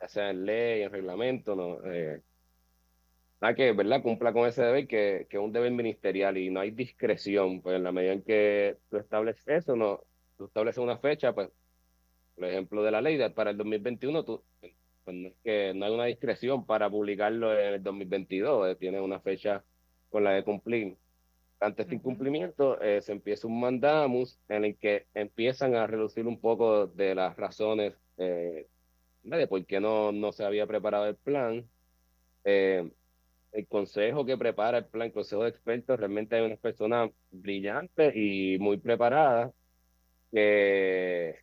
ya 0.01 0.07
sea 0.07 0.29
en 0.31 0.45
ley, 0.45 0.81
en 0.83 0.91
reglamento, 0.91 1.55
no, 1.55 1.79
eh, 1.91 2.21
a 3.41 3.53
que, 3.53 3.71
¿verdad? 3.73 4.01
Cumpla 4.01 4.33
con 4.33 4.47
ese 4.47 4.63
deber 4.63 4.87
que, 4.87 5.27
que 5.29 5.37
es 5.37 5.43
un 5.43 5.51
deber 5.51 5.71
ministerial 5.71 6.37
y 6.37 6.49
no 6.49 6.59
hay 6.59 6.71
discreción, 6.71 7.61
pues 7.61 7.75
en 7.75 7.83
la 7.83 7.91
medida 7.91 8.13
en 8.13 8.23
que 8.23 8.77
tú 8.89 8.97
estableces 8.97 9.47
eso, 9.47 9.75
no, 9.75 10.01
tú 10.37 10.45
estableces 10.45 10.79
una 10.79 10.97
fecha, 10.97 11.33
pues, 11.33 11.49
por 12.35 12.45
ejemplo, 12.45 12.83
de 12.83 12.91
la 12.91 13.01
ley 13.01 13.19
para 13.29 13.51
el 13.51 13.57
2021, 13.57 14.23
tú, 14.25 14.43
pues 15.03 15.15
no 15.15 15.27
es 15.27 15.35
que 15.43 15.73
no 15.75 15.85
hay 15.85 15.93
una 15.93 16.05
discreción 16.05 16.65
para 16.65 16.89
publicarlo 16.89 17.57
en 17.57 17.75
el 17.75 17.83
2022, 17.83 18.69
eh, 18.69 18.75
tiene 18.75 18.99
una 19.01 19.19
fecha 19.19 19.63
con 20.09 20.23
la 20.23 20.31
de 20.31 20.43
cumplir. 20.43 20.97
Ante 21.59 21.83
este 21.83 21.95
incumplimiento 21.95 22.81
eh, 22.81 23.01
se 23.01 23.11
empieza 23.13 23.47
un 23.47 23.59
mandamus 23.59 24.39
en 24.49 24.65
el 24.65 24.77
que 24.77 25.07
empiezan 25.13 25.75
a 25.75 25.87
reducir 25.87 26.27
un 26.27 26.39
poco 26.39 26.87
de 26.87 27.15
las 27.15 27.35
razones 27.37 27.93
eh, 28.17 28.67
de 29.23 29.47
por 29.47 29.65
qué 29.65 29.79
no, 29.79 30.11
no 30.11 30.31
se 30.31 30.45
había 30.45 30.67
preparado 30.67 31.07
el 31.07 31.15
plan. 31.15 31.67
Eh, 32.43 32.89
el 33.55 33.67
consejo 33.67 34.25
que 34.25 34.37
prepara 34.37 34.79
el 34.79 34.85
plan, 34.85 35.07
el 35.07 35.13
consejo 35.13 35.43
de 35.43 35.49
expertos, 35.49 35.99
realmente 35.99 36.35
hay 36.35 36.45
unas 36.45 36.59
personas 36.59 37.11
brillantes 37.31 38.13
y 38.15 38.57
muy 38.59 38.77
preparadas 38.77 39.53
que, 40.31 41.35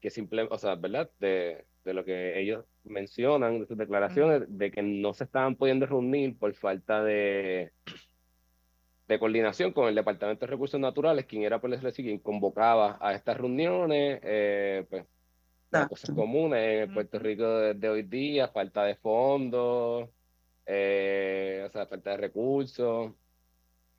que 0.00 0.10
simplemente, 0.10 0.54
o 0.54 0.58
sea, 0.58 0.74
¿verdad? 0.74 1.10
De, 1.18 1.64
de 1.84 1.94
lo 1.94 2.04
que 2.04 2.38
ellos 2.38 2.64
mencionan, 2.84 3.60
de 3.60 3.66
sus 3.66 3.78
declaraciones, 3.78 4.42
de 4.48 4.70
que 4.70 4.82
no 4.82 5.14
se 5.14 5.24
estaban 5.24 5.56
pudiendo 5.56 5.86
reunir 5.86 6.36
por 6.38 6.54
falta 6.54 7.02
de, 7.02 7.72
de 9.08 9.18
coordinación 9.18 9.72
con 9.72 9.88
el 9.88 9.94
Departamento 9.94 10.46
de 10.46 10.50
Recursos 10.50 10.80
Naturales, 10.80 11.26
quien 11.26 11.42
era 11.42 11.60
por 11.60 11.70
decirlo 11.70 11.92
quien 11.92 12.18
convocaba 12.18 12.98
a 13.00 13.14
estas 13.14 13.36
reuniones, 13.36 14.20
eh, 14.22 14.84
pues, 14.90 15.06
cosas 15.88 16.14
comunes 16.14 16.88
en 16.88 16.94
Puerto 16.94 17.18
Rico 17.18 17.46
de, 17.46 17.88
hoy 17.88 18.02
día, 18.02 18.48
falta 18.48 18.84
de 18.84 18.96
fondos, 18.96 20.08
eh, 20.66 21.64
o 21.66 21.70
sea, 21.70 21.86
falta 21.86 22.10
de 22.10 22.16
recursos 22.16 23.12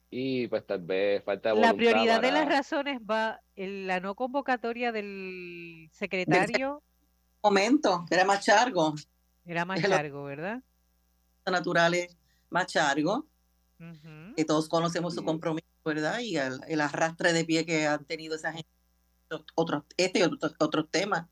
y 0.09 0.47
pues 0.47 0.65
tal 0.65 0.81
vez 0.81 1.23
falta 1.23 1.53
de 1.53 1.61
La 1.61 1.73
prioridad 1.73 2.21
de 2.21 2.31
las 2.31 2.45
razones 2.47 2.99
va 2.99 3.41
en 3.55 3.87
la 3.87 3.99
no 3.99 4.15
convocatoria 4.15 4.91
del 4.91 5.89
secretario. 5.91 6.83
momento, 7.41 8.05
era 8.09 8.25
Machargo. 8.25 8.95
Era 9.45 9.65
Machargo, 9.65 10.23
¿verdad? 10.25 10.61
Naturales 11.45 12.17
Machargo, 12.49 13.25
que 14.35 14.45
todos 14.45 14.67
conocemos 14.67 15.15
su 15.15 15.23
compromiso, 15.23 15.67
¿verdad? 15.85 16.19
Y 16.19 16.37
el, 16.37 16.81
arrastre 16.81 17.31
de 17.31 17.45
pie 17.45 17.65
que 17.65 17.87
han 17.87 18.03
tenido 18.05 18.35
esa 18.35 18.51
gente, 18.51 18.69
otros, 19.55 19.83
este 19.95 20.19
y 20.19 20.23
otros, 20.23 20.55
otros 20.59 20.89
temas. 20.89 21.27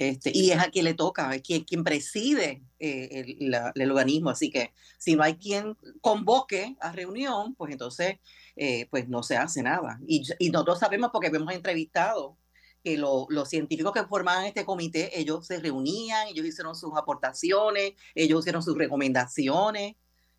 Este, 0.00 0.32
y 0.34 0.50
es 0.50 0.58
a 0.58 0.70
quien 0.70 0.86
le 0.86 0.94
toca, 0.94 1.34
es 1.34 1.42
quien, 1.42 1.62
quien 1.62 1.84
preside 1.84 2.62
eh, 2.78 3.36
el, 3.38 3.54
el, 3.74 3.90
organismo. 3.90 4.30
Así 4.30 4.50
que 4.50 4.72
si 4.96 5.14
no 5.14 5.22
hay 5.22 5.36
quien 5.36 5.76
convoque 6.00 6.74
a 6.80 6.90
reunión, 6.90 7.54
pues 7.54 7.70
entonces 7.70 8.16
eh, 8.56 8.88
pues 8.90 9.10
no 9.10 9.22
se 9.22 9.36
hace 9.36 9.62
nada. 9.62 10.00
Y, 10.06 10.22
y, 10.38 10.48
nosotros 10.48 10.78
sabemos 10.78 11.10
porque 11.12 11.26
hemos 11.26 11.52
entrevistado 11.52 12.38
que 12.82 12.96
lo, 12.96 13.26
los 13.28 13.50
científicos 13.50 13.92
que 13.92 14.04
formaban 14.04 14.46
este 14.46 14.64
comité, 14.64 15.20
ellos 15.20 15.46
se 15.46 15.60
reunían, 15.60 16.28
ellos 16.28 16.46
hicieron 16.46 16.74
sus 16.74 16.96
aportaciones, 16.96 17.92
ellos 18.14 18.40
hicieron 18.40 18.62
sus 18.62 18.78
recomendaciones, 18.78 19.96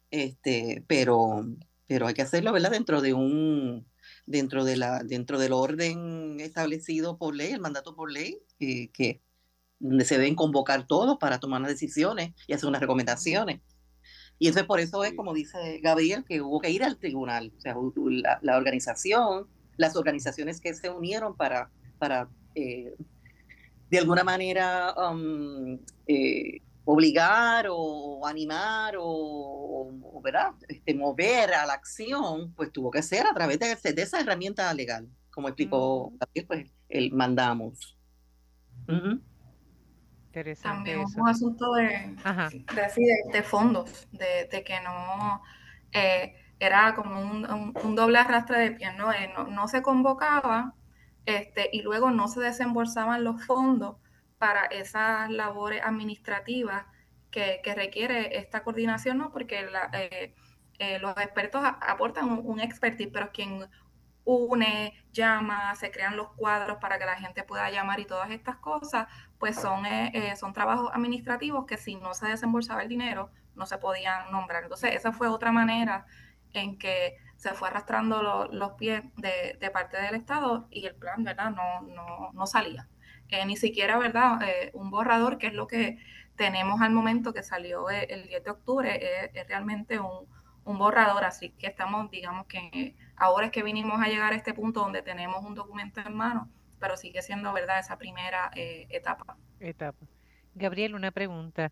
este, 0.09 0.83
pero, 0.87 1.45
pero 1.85 2.07
hay 2.07 2.15
que 2.15 2.23
hacerlo, 2.23 2.51
¿verdad? 2.51 2.71
Dentro 2.71 2.99
de 2.99 3.13
un 3.13 3.85
dentro 4.25 4.63
de 4.63 4.77
la 4.77 5.03
dentro 5.03 5.37
del 5.37 5.53
orden 5.53 6.39
establecido 6.39 7.19
por 7.19 7.35
ley, 7.35 7.51
el 7.51 7.59
mandato 7.59 7.95
por 7.95 8.11
ley, 8.11 8.39
eh, 8.59 8.89
que 8.89 9.21
donde 9.81 10.05
se 10.05 10.17
deben 10.17 10.35
convocar 10.35 10.85
todos 10.87 11.17
para 11.17 11.39
tomar 11.39 11.61
las 11.61 11.71
decisiones 11.71 12.33
y 12.47 12.53
hacer 12.53 12.69
unas 12.69 12.81
recomendaciones. 12.81 13.61
Y 14.39 14.47
eso 14.47 14.59
es 14.59 14.65
por 14.65 14.79
eso 14.79 15.03
es, 15.03 15.13
como 15.13 15.33
dice 15.33 15.79
Gabriel, 15.83 16.23
que 16.27 16.41
hubo 16.41 16.59
que 16.59 16.71
ir 16.71 16.83
al 16.83 16.97
tribunal. 16.97 17.51
O 17.57 17.61
sea, 17.61 17.75
la, 18.41 18.57
organización, 18.57 19.47
las 19.77 19.95
organizaciones 19.95 20.61
que 20.61 20.73
se 20.73 20.89
unieron 20.89 21.35
para, 21.35 21.69
para 21.99 22.27
eh, 22.55 22.95
de 23.89 23.99
alguna 23.99 24.23
manera, 24.23 24.95
um, 24.95 25.77
eh, 26.07 26.61
obligar 26.85 27.67
o 27.69 28.25
animar 28.25 28.95
o, 28.99 30.21
¿verdad? 30.23 30.53
Este, 30.67 30.93
mover 30.93 31.53
a 31.53 31.65
la 31.65 31.73
acción, 31.73 32.53
pues 32.53 32.71
tuvo 32.71 32.91
que 32.91 33.01
ser 33.01 33.25
a 33.27 33.33
través 33.33 33.59
de, 33.59 34.01
esa 34.01 34.19
herramienta 34.19 34.73
legal, 34.73 35.07
como 35.31 35.47
explicó 35.47 36.13
Gabriel, 36.19 36.47
pues 36.47 36.71
el 36.89 37.11
mandamos. 37.11 37.97
También 40.61 40.99
un 41.17 41.27
asunto 41.27 41.73
de, 41.73 42.15
de, 43.31 43.43
fondos, 43.43 44.07
de, 44.11 44.63
que 44.63 44.79
no 44.81 45.41
eh, 45.91 46.35
era 46.59 46.95
como 46.95 47.19
un, 47.19 47.95
doble 47.95 48.19
arrastre 48.19 48.59
de 48.59 48.71
pies, 48.71 48.95
¿no? 48.95 49.11
Eh, 49.11 49.31
¿no? 49.35 49.47
¿no? 49.47 49.67
se 49.67 49.81
convocaba 49.81 50.73
este, 51.25 51.69
y 51.73 51.81
luego 51.81 52.11
no 52.11 52.27
se 52.29 52.39
desembolsaban 52.39 53.23
los 53.23 53.45
fondos 53.45 53.97
para 54.37 54.65
esas 54.65 55.29
labores 55.29 55.81
administrativas 55.83 56.85
que, 57.29 57.59
que 57.63 57.75
requiere 57.75 58.37
esta 58.37 58.63
coordinación, 58.63 59.17
¿no? 59.17 59.31
Porque 59.31 59.67
eh, 60.79 60.99
los 60.99 61.15
expertos 61.17 61.61
aportan 61.63 62.29
un, 62.29 62.41
un 62.43 62.59
expertise, 62.59 63.09
pero 63.11 63.31
quien 63.31 63.67
une, 64.25 64.93
llama, 65.11 65.75
se 65.75 65.91
crean 65.91 66.15
los 66.17 66.31
cuadros 66.33 66.77
para 66.77 66.97
que 66.99 67.05
la 67.05 67.15
gente 67.15 67.43
pueda 67.43 67.69
llamar 67.69 67.99
y 67.99 68.05
todas 68.05 68.29
estas 68.31 68.57
cosas, 68.57 69.07
pues 69.39 69.55
son, 69.55 69.85
eh, 69.85 70.11
eh, 70.13 70.35
son 70.35 70.53
trabajos 70.53 70.91
administrativos 70.93 71.65
que 71.65 71.77
si 71.77 71.95
no 71.95 72.13
se 72.13 72.27
desembolsaba 72.27 72.83
el 72.83 72.89
dinero, 72.89 73.29
no 73.55 73.65
se 73.65 73.77
podían 73.77 74.31
nombrar. 74.31 74.63
Entonces, 74.63 74.95
esa 74.95 75.11
fue 75.11 75.27
otra 75.27 75.51
manera 75.51 76.05
en 76.53 76.77
que 76.77 77.17
se 77.37 77.53
fue 77.53 77.69
arrastrando 77.69 78.49
los 78.51 78.73
pies 78.73 79.03
de, 79.17 79.71
parte 79.73 79.99
del 79.99 80.15
Estado 80.15 80.67
y 80.69 80.85
el 80.85 80.95
plan, 80.95 81.23
¿verdad? 81.23 81.49
No, 81.51 81.81
no, 81.81 82.31
no 82.33 82.45
salía. 82.45 82.87
Eh, 83.29 83.45
ni 83.45 83.55
siquiera, 83.55 83.97
¿verdad? 83.97 84.39
un 84.73 84.91
borrador, 84.91 85.37
que 85.37 85.47
es 85.47 85.53
lo 85.53 85.65
que 85.65 85.97
tenemos 86.35 86.81
al 86.81 86.91
momento 86.91 87.33
que 87.33 87.43
salió 87.43 87.89
el 87.89 88.27
10 88.27 88.43
de 88.43 88.51
octubre, 88.51 89.29
es 89.33 89.47
realmente 89.47 89.99
un, 89.99 90.27
un 90.71 90.77
borrador, 90.77 91.23
así 91.23 91.49
que 91.51 91.67
estamos, 91.67 92.09
digamos 92.09 92.47
que 92.47 92.95
ahora 93.15 93.47
es 93.47 93.51
que 93.51 93.63
vinimos 93.63 94.01
a 94.01 94.07
llegar 94.07 94.33
a 94.33 94.35
este 94.35 94.53
punto 94.53 94.79
donde 94.81 95.01
tenemos 95.01 95.43
un 95.45 95.55
documento 95.55 96.01
en 96.01 96.15
mano, 96.15 96.49
pero 96.79 96.97
sigue 96.97 97.21
siendo 97.21 97.53
verdad 97.53 97.79
esa 97.79 97.97
primera 97.97 98.51
eh, 98.55 98.87
etapa. 98.89 99.37
Etapa. 99.59 100.05
Gabriel, 100.55 100.95
una 100.95 101.11
pregunta. 101.11 101.71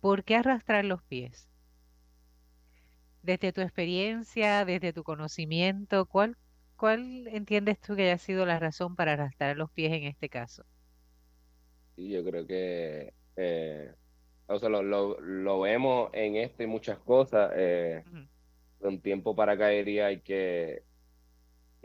¿Por 0.00 0.24
qué 0.24 0.36
arrastrar 0.36 0.84
los 0.84 1.02
pies? 1.02 1.48
Desde 3.22 3.52
tu 3.52 3.60
experiencia, 3.60 4.64
desde 4.64 4.92
tu 4.92 5.02
conocimiento, 5.04 6.06
¿cuál, 6.06 6.36
cuál 6.76 7.28
entiendes 7.28 7.80
tú 7.80 7.96
que 7.96 8.02
haya 8.02 8.18
sido 8.18 8.46
la 8.46 8.58
razón 8.58 8.96
para 8.96 9.12
arrastrar 9.12 9.56
los 9.56 9.70
pies 9.70 9.92
en 9.92 10.04
este 10.04 10.28
caso? 10.28 10.64
Sí, 11.96 12.08
yo 12.08 12.24
creo 12.24 12.46
que 12.46 13.12
eh, 13.36 13.92
o 14.48 14.58
sea, 14.58 14.70
lo, 14.70 14.82
lo, 15.20 15.60
vemos 15.60 16.08
en 16.14 16.36
esto 16.36 16.62
y 16.62 16.66
muchas 16.66 16.98
cosas. 16.98 17.52
Eh, 17.54 18.02
de 18.80 18.88
un 18.88 19.00
tiempo 19.00 19.34
para 19.34 19.52
acá 19.52 19.68
diría 19.68 20.20
que, 20.20 20.82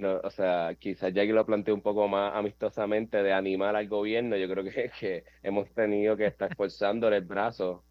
o 0.02 0.30
sea, 0.30 0.76
quizás 0.80 1.14
ya 1.14 1.26
que 1.26 1.34
lo 1.34 1.46
planteé 1.46 1.74
un 1.74 1.82
poco 1.82 2.08
más 2.08 2.34
amistosamente 2.36 3.22
de 3.24 3.34
animar 3.34 3.76
al 3.76 3.88
gobierno, 3.88 4.38
yo 4.38 4.50
creo 4.50 4.64
que, 4.64 4.92
que 5.00 5.24
hemos 5.42 5.70
tenido 5.74 6.18
que 6.18 6.26
estar 6.28 6.52
esforzando 6.52 7.08
el 7.10 7.22
brazo 7.22 7.84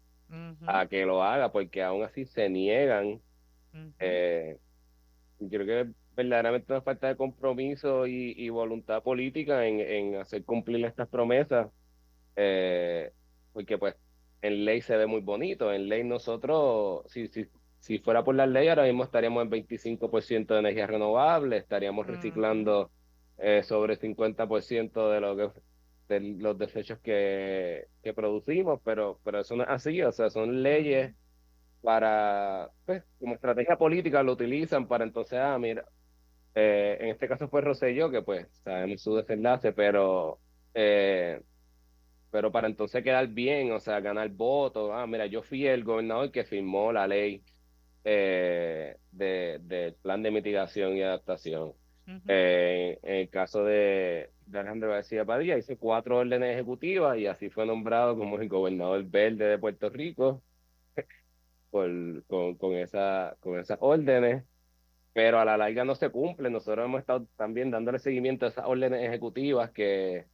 a 0.65 0.87
que 0.87 1.05
lo 1.05 1.21
haga, 1.23 1.51
porque 1.51 1.83
aún 1.83 2.03
así 2.03 2.25
se 2.25 2.49
niegan. 2.49 3.21
Eh, 3.99 4.57
yo 5.39 5.59
creo 5.59 5.85
que 5.85 5.93
verdaderamente 6.15 6.71
una 6.71 6.81
falta 6.81 7.07
de 7.07 7.17
compromiso 7.17 8.07
y, 8.07 8.33
y 8.37 8.49
voluntad 8.49 9.03
política 9.03 9.65
en, 9.65 9.79
en, 9.79 10.15
hacer 10.15 10.43
cumplir 10.43 10.85
estas 10.85 11.07
promesas, 11.07 11.69
eh, 12.35 13.11
porque 13.51 13.77
pues 13.77 13.95
en 14.41 14.65
ley 14.65 14.81
se 14.81 14.97
ve 14.97 15.05
muy 15.07 15.21
bonito. 15.21 15.71
En 15.71 15.87
ley 15.87 16.03
nosotros, 16.03 17.03
si, 17.11 17.27
si, 17.27 17.47
si 17.83 17.99
fuera 17.99 18.23
por 18.23 18.33
la 18.33 18.47
ley, 18.47 18.69
ahora 18.69 18.85
mismo 18.85 19.03
estaríamos 19.03 19.43
en 19.43 19.49
25% 19.51 20.53
de 20.53 20.59
energía 20.61 20.87
renovable, 20.87 21.57
estaríamos 21.57 22.07
reciclando 22.07 22.91
eh, 23.37 23.61
sobre 23.63 23.99
50% 23.99 25.11
de 25.11 25.19
lo 25.19 25.35
que 25.35 25.49
de 26.07 26.19
los 26.39 26.57
desechos 26.57 26.99
que, 26.99 27.87
que, 28.01 28.13
producimos, 28.13 28.79
pero, 28.85 29.19
pero 29.25 29.41
eso 29.41 29.57
no 29.57 29.63
es 29.63 29.69
así, 29.69 30.01
o 30.01 30.13
sea, 30.13 30.29
son 30.29 30.63
leyes 30.63 31.13
para, 31.81 32.69
pues, 32.85 33.03
como 33.19 33.33
estrategia 33.33 33.75
política 33.75 34.23
lo 34.23 34.31
utilizan 34.31 34.87
para 34.87 35.03
entonces, 35.03 35.39
ah, 35.39 35.57
mira, 35.59 35.83
eh, 36.55 36.97
en 37.01 37.09
este 37.09 37.27
caso 37.27 37.49
fue 37.49 37.59
Rosselló, 37.59 38.09
que 38.09 38.21
pues 38.21 38.47
sabemos 38.63 39.01
su 39.01 39.15
desenlace, 39.15 39.73
pero 39.73 40.39
eh, 40.73 41.41
pero 42.31 42.49
para 42.49 42.67
entonces 42.67 43.03
quedar 43.03 43.27
bien, 43.27 43.73
o 43.73 43.79
sea, 43.81 43.99
ganar 43.99 44.29
votos. 44.29 44.89
Ah, 44.93 45.05
mira, 45.05 45.25
yo 45.27 45.43
fui 45.43 45.67
el 45.67 45.83
gobernador 45.83 46.31
que 46.31 46.45
firmó 46.45 46.91
la 46.93 47.07
ley 47.07 47.43
eh, 48.03 48.97
del 49.11 49.93
plan 50.01 50.23
de 50.23 50.31
mitigación 50.31 50.95
y 50.97 51.03
adaptación. 51.03 51.73
Eh, 52.27 52.99
en 53.01 53.15
el 53.15 53.29
caso 53.29 53.63
de, 53.63 54.31
de 54.45 54.59
Alejandro 54.59 54.89
García 54.89 55.23
Padilla, 55.23 55.57
hice 55.57 55.77
cuatro 55.77 56.17
órdenes 56.17 56.53
ejecutivas 56.53 57.17
y 57.17 57.27
así 57.27 57.49
fue 57.49 57.65
nombrado 57.65 58.17
como 58.17 58.39
el 58.39 58.49
gobernador 58.49 59.03
verde 59.05 59.45
de 59.45 59.57
Puerto 59.57 59.89
Rico. 59.89 60.43
por, 61.69 61.89
con, 62.27 62.55
con, 62.55 62.73
esa, 62.73 63.35
con 63.39 63.59
esas 63.59 63.77
órdenes, 63.81 64.43
pero 65.13 65.39
a 65.39 65.45
la 65.45 65.57
larga 65.57 65.85
no 65.85 65.95
se 65.95 66.09
cumplen. 66.09 66.53
Nosotros 66.53 66.85
hemos 66.85 66.99
estado 67.01 67.27
también 67.37 67.71
dándole 67.71 67.99
seguimiento 67.99 68.45
a 68.45 68.49
esas 68.49 68.65
órdenes 68.65 69.01
ejecutivas 69.03 69.71
que, 69.71 70.27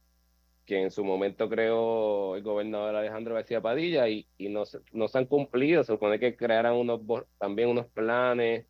que 0.64 0.82
en 0.82 0.90
su 0.90 1.04
momento 1.04 1.48
creó 1.48 2.36
el 2.36 2.42
gobernador 2.42 2.94
Alejandro 2.94 3.34
García 3.34 3.60
Padilla 3.60 4.08
y, 4.08 4.28
y 4.38 4.48
no, 4.48 4.64
se, 4.64 4.78
no 4.92 5.08
se 5.08 5.18
han 5.18 5.26
cumplido. 5.26 5.82
Se 5.82 5.92
supone 5.92 6.18
que 6.20 6.36
crearan 6.36 6.74
unos, 6.74 7.00
también 7.38 7.68
unos 7.68 7.86
planes 7.86 8.66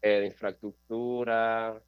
eh, 0.00 0.20
de 0.20 0.26
infraestructura. 0.26 1.82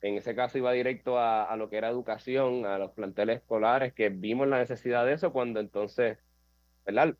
En 0.00 0.16
ese 0.16 0.34
caso 0.34 0.58
iba 0.58 0.72
directo 0.72 1.18
a, 1.18 1.44
a, 1.44 1.56
lo 1.56 1.68
que 1.68 1.76
era 1.76 1.88
educación, 1.88 2.64
a 2.64 2.78
los 2.78 2.92
planteles 2.92 3.38
escolares, 3.38 3.92
que 3.92 4.08
vimos 4.08 4.46
la 4.48 4.58
necesidad 4.58 5.04
de 5.04 5.14
eso 5.14 5.32
cuando 5.32 5.60
entonces, 5.60 6.18
¿verdad? 6.86 7.16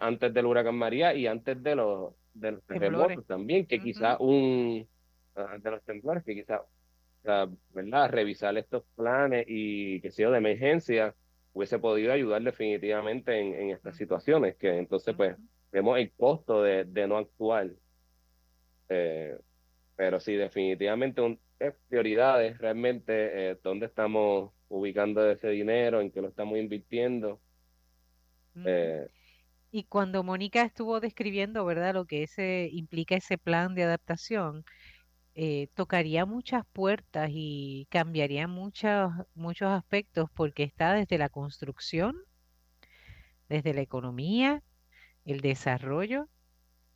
Antes 0.00 0.32
del 0.32 0.46
huracán 0.46 0.76
María 0.76 1.14
y 1.14 1.26
antes 1.26 1.62
de 1.62 1.76
los, 1.76 2.14
de 2.32 2.52
los 2.52 2.64
terremotos 2.64 3.26
también, 3.26 3.66
que 3.66 3.76
uh 3.76 3.78
-huh. 3.78 3.84
quizá 3.84 4.16
un, 4.18 4.88
de 5.60 5.70
los 5.70 5.82
temblores, 5.84 6.24
que 6.24 6.34
quizá, 6.34 6.62
¿verdad? 7.70 8.10
Revisar 8.10 8.56
estos 8.56 8.82
planes 8.96 9.44
y 9.46 10.00
que 10.00 10.10
sea 10.10 10.30
de 10.30 10.38
emergencia 10.38 11.14
hubiese 11.54 11.78
podido 11.78 12.12
ayudar 12.12 12.42
definitivamente 12.42 13.38
en, 13.40 13.54
en 13.54 13.70
estas 13.70 13.96
situaciones, 13.96 14.56
que 14.56 14.76
entonces 14.76 15.14
pues 15.16 15.36
vemos 15.72 15.98
el 15.98 16.12
costo 16.12 16.62
de, 16.62 16.84
de 16.84 17.06
no 17.08 17.16
actuar. 17.16 17.70
Eh, 18.90 19.38
pero 19.96 20.20
sí, 20.20 20.34
definitivamente 20.34 21.20
un, 21.22 21.40
es 21.58 21.74
prioridades, 21.88 22.58
realmente 22.58 23.50
eh, 23.50 23.58
dónde 23.62 23.86
estamos 23.86 24.52
ubicando 24.68 25.30
ese 25.30 25.48
dinero, 25.48 26.00
en 26.00 26.10
qué 26.10 26.20
lo 26.20 26.28
estamos 26.28 26.58
invirtiendo. 26.58 27.40
Eh, 28.64 29.08
y 29.70 29.84
cuando 29.84 30.22
Mónica 30.22 30.62
estuvo 30.62 31.00
describiendo, 31.00 31.64
¿verdad?, 31.64 31.94
lo 31.94 32.04
que 32.04 32.24
ese 32.24 32.68
implica 32.72 33.16
ese 33.16 33.38
plan 33.38 33.74
de 33.74 33.84
adaptación, 33.84 34.64
eh, 35.34 35.68
tocaría 35.74 36.26
muchas 36.26 36.64
puertas 36.72 37.30
y 37.32 37.86
cambiaría 37.90 38.46
muchos, 38.48 39.12
muchos 39.34 39.68
aspectos 39.70 40.30
porque 40.34 40.62
está 40.62 40.94
desde 40.94 41.18
la 41.18 41.28
construcción, 41.28 42.16
desde 43.48 43.74
la 43.74 43.80
economía, 43.82 44.62
el 45.24 45.40
desarrollo, 45.40 46.28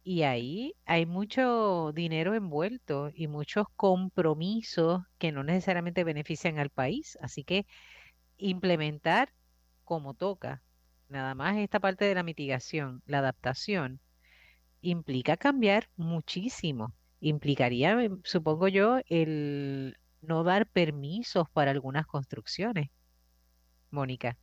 y 0.04 0.23
ahí 0.23 0.75
hay 0.87 1.07
mucho 1.07 1.92
dinero 1.95 2.35
envuelto 2.35 3.11
y 3.14 3.26
muchos 3.28 3.66
compromisos 3.76 5.02
que 5.18 5.33
no 5.33 5.45
necesariamente 5.45 6.04
benefician 6.04 6.59
al 6.59 6.71
país. 6.71 7.18
Así 7.21 7.45
que 7.45 7.66
implementar 8.38 9.33
como 9.85 10.14
toca, 10.14 10.62
nada 11.09 11.35
más 11.35 11.57
esta 11.59 11.80
parte 11.80 12.04
de 12.07 12.14
la 12.14 12.23
mitigación, 12.23 13.02
la 13.07 13.18
adaptación, 13.18 14.00
implica 14.80 15.37
cambiar 15.37 15.90
muchísimo 15.97 16.95
implicaría, 17.20 17.96
supongo 18.25 18.68
yo, 18.68 19.00
el 19.08 19.96
no 20.20 20.44
dar 20.44 20.66
permisos 20.66 21.48
para 21.50 21.70
algunas 21.70 22.06
construcciones. 22.06 22.88
Mónica. 23.90 24.37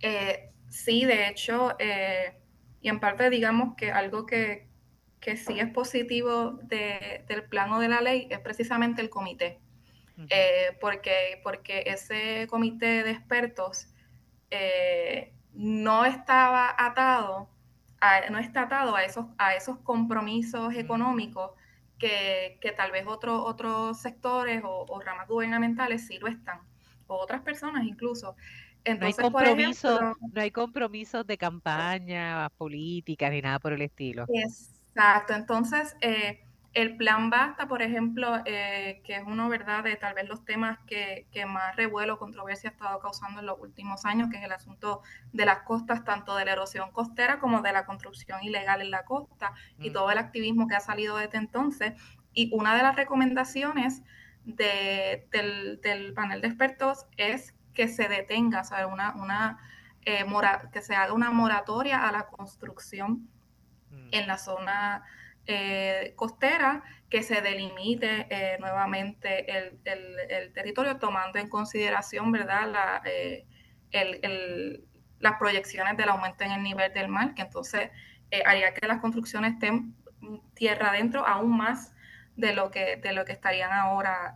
Eh, 0.00 0.50
sí, 0.68 1.04
de 1.04 1.28
hecho, 1.28 1.76
eh, 1.78 2.38
y 2.80 2.88
en 2.88 3.00
parte 3.00 3.30
digamos 3.30 3.74
que 3.76 3.90
algo 3.90 4.26
que, 4.26 4.68
que 5.20 5.36
sí 5.36 5.58
es 5.58 5.70
positivo 5.70 6.58
de, 6.62 7.24
del 7.28 7.44
plano 7.44 7.80
de 7.80 7.88
la 7.88 8.00
ley 8.00 8.28
es 8.30 8.38
precisamente 8.40 9.02
el 9.02 9.10
comité, 9.10 9.60
uh 10.16 10.22
-huh. 10.22 10.26
eh, 10.30 10.78
porque, 10.80 11.40
porque 11.42 11.82
ese 11.86 12.46
comité 12.48 13.02
de 13.02 13.10
expertos 13.10 13.88
no 15.52 16.04
estaba 16.04 16.74
atado 16.78 17.50
a, 18.00 18.30
no 18.30 18.38
está 18.38 18.62
atado 18.62 18.94
a 18.94 19.04
esos, 19.04 19.26
a 19.38 19.54
esos 19.54 19.78
compromisos 19.78 20.74
económicos 20.74 21.50
que, 21.98 22.58
que 22.60 22.72
tal 22.72 22.92
vez 22.92 23.06
otros 23.06 23.42
otros 23.44 24.00
sectores 24.00 24.62
o, 24.64 24.84
o, 24.88 25.00
ramas 25.00 25.28
gubernamentales 25.28 26.06
sí 26.06 26.18
lo 26.18 26.26
están, 26.28 26.60
o 27.06 27.16
otras 27.16 27.42
personas 27.42 27.84
incluso. 27.84 28.36
Entonces, 28.84 29.18
no 29.18 29.24
hay 29.24 29.32
compromisos 29.32 30.00
no 30.32 30.40
hay 30.40 30.50
compromisos 30.50 31.26
de 31.26 31.38
campaña 31.38 32.48
política 32.56 33.30
ni 33.30 33.40
nada 33.40 33.58
por 33.58 33.72
el 33.72 33.82
estilo. 33.82 34.26
Exacto, 34.28 35.34
entonces 35.34 35.96
eh, 36.00 36.45
el 36.76 36.94
plan 36.98 37.30
Basta, 37.30 37.66
por 37.68 37.80
ejemplo, 37.80 38.42
eh, 38.44 39.00
que 39.02 39.16
es 39.16 39.22
uno, 39.26 39.48
¿verdad?, 39.48 39.82
de 39.82 39.96
tal 39.96 40.12
vez 40.12 40.28
los 40.28 40.44
temas 40.44 40.78
que, 40.86 41.26
que, 41.32 41.46
más 41.46 41.74
revuelo, 41.74 42.18
controversia 42.18 42.68
ha 42.68 42.72
estado 42.74 43.00
causando 43.00 43.40
en 43.40 43.46
los 43.46 43.58
últimos 43.58 44.04
años, 44.04 44.28
que 44.30 44.36
es 44.36 44.44
el 44.44 44.52
asunto 44.52 45.00
de 45.32 45.46
las 45.46 45.62
costas, 45.62 46.04
tanto 46.04 46.36
de 46.36 46.44
la 46.44 46.52
erosión 46.52 46.92
costera 46.92 47.38
como 47.38 47.62
de 47.62 47.72
la 47.72 47.86
construcción 47.86 48.42
ilegal 48.42 48.82
en 48.82 48.90
la 48.90 49.06
costa 49.06 49.54
y 49.78 49.88
mm. 49.88 49.92
todo 49.94 50.10
el 50.10 50.18
activismo 50.18 50.68
que 50.68 50.74
ha 50.74 50.80
salido 50.80 51.16
desde 51.16 51.38
entonces. 51.38 51.94
Y 52.34 52.50
una 52.52 52.76
de 52.76 52.82
las 52.82 52.94
recomendaciones 52.94 54.02
de, 54.44 55.26
del, 55.32 55.80
del, 55.80 56.12
panel 56.12 56.42
de 56.42 56.48
expertos 56.48 57.06
es 57.16 57.54
que 57.72 57.88
se 57.88 58.06
detenga, 58.06 58.60
o 58.60 58.64
sea, 58.64 58.86
una, 58.86 59.14
una, 59.14 59.58
eh, 60.02 60.24
mora, 60.24 60.68
que 60.70 60.82
se 60.82 60.94
haga 60.94 61.14
una 61.14 61.30
moratoria 61.30 62.06
a 62.06 62.12
la 62.12 62.26
construcción 62.26 63.30
mm. 63.90 64.08
en 64.12 64.26
la 64.26 64.36
zona 64.36 65.04
eh, 65.46 66.12
costera 66.16 66.82
que 67.08 67.22
se 67.22 67.40
delimite 67.40 68.26
eh, 68.30 68.56
nuevamente 68.58 69.50
el, 69.50 69.78
el, 69.84 70.52
territorio 70.52 70.98
tomando 70.98 71.38
en 71.38 71.48
consideración 71.48 72.32
verdad 72.32 72.70
la, 72.70 73.02
eh, 73.04 73.46
el, 73.92 74.84
las 75.20 75.38
proyecciones 75.38 75.96
del 75.96 76.08
aumento 76.08 76.44
en 76.44 76.52
el 76.52 76.62
nivel 76.62 76.92
del 76.92 77.08
mar 77.08 77.34
que 77.34 77.42
entonces 77.42 77.90
eh, 78.30 78.42
haría 78.44 78.74
que 78.74 78.86
las 78.88 79.00
construcciones 79.00 79.54
estén 79.54 79.94
tierra 80.54 80.90
adentro 80.90 81.26
aún 81.26 81.56
más 81.56 81.94
de 82.34 82.52
lo 82.52 82.70
que 82.70 82.96
de 82.96 83.12
lo 83.12 83.24
que 83.24 83.32
estarían 83.32 83.72
ahora 83.72 84.34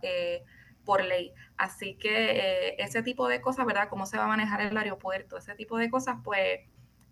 por 0.85 1.03
ley. 1.03 1.33
Así 1.57 1.95
que 1.95 2.75
ese 2.79 3.03
tipo 3.03 3.27
de 3.27 3.41
cosas 3.41 3.65
verdad 3.65 3.89
cómo 3.89 4.05
se 4.05 4.17
va 4.17 4.23
a 4.23 4.27
manejar 4.27 4.61
el 4.61 4.75
aeropuerto 4.75 5.37
ese 5.37 5.53
tipo 5.55 5.77
de 5.77 5.89
cosas 5.89 6.17
pues 6.23 6.61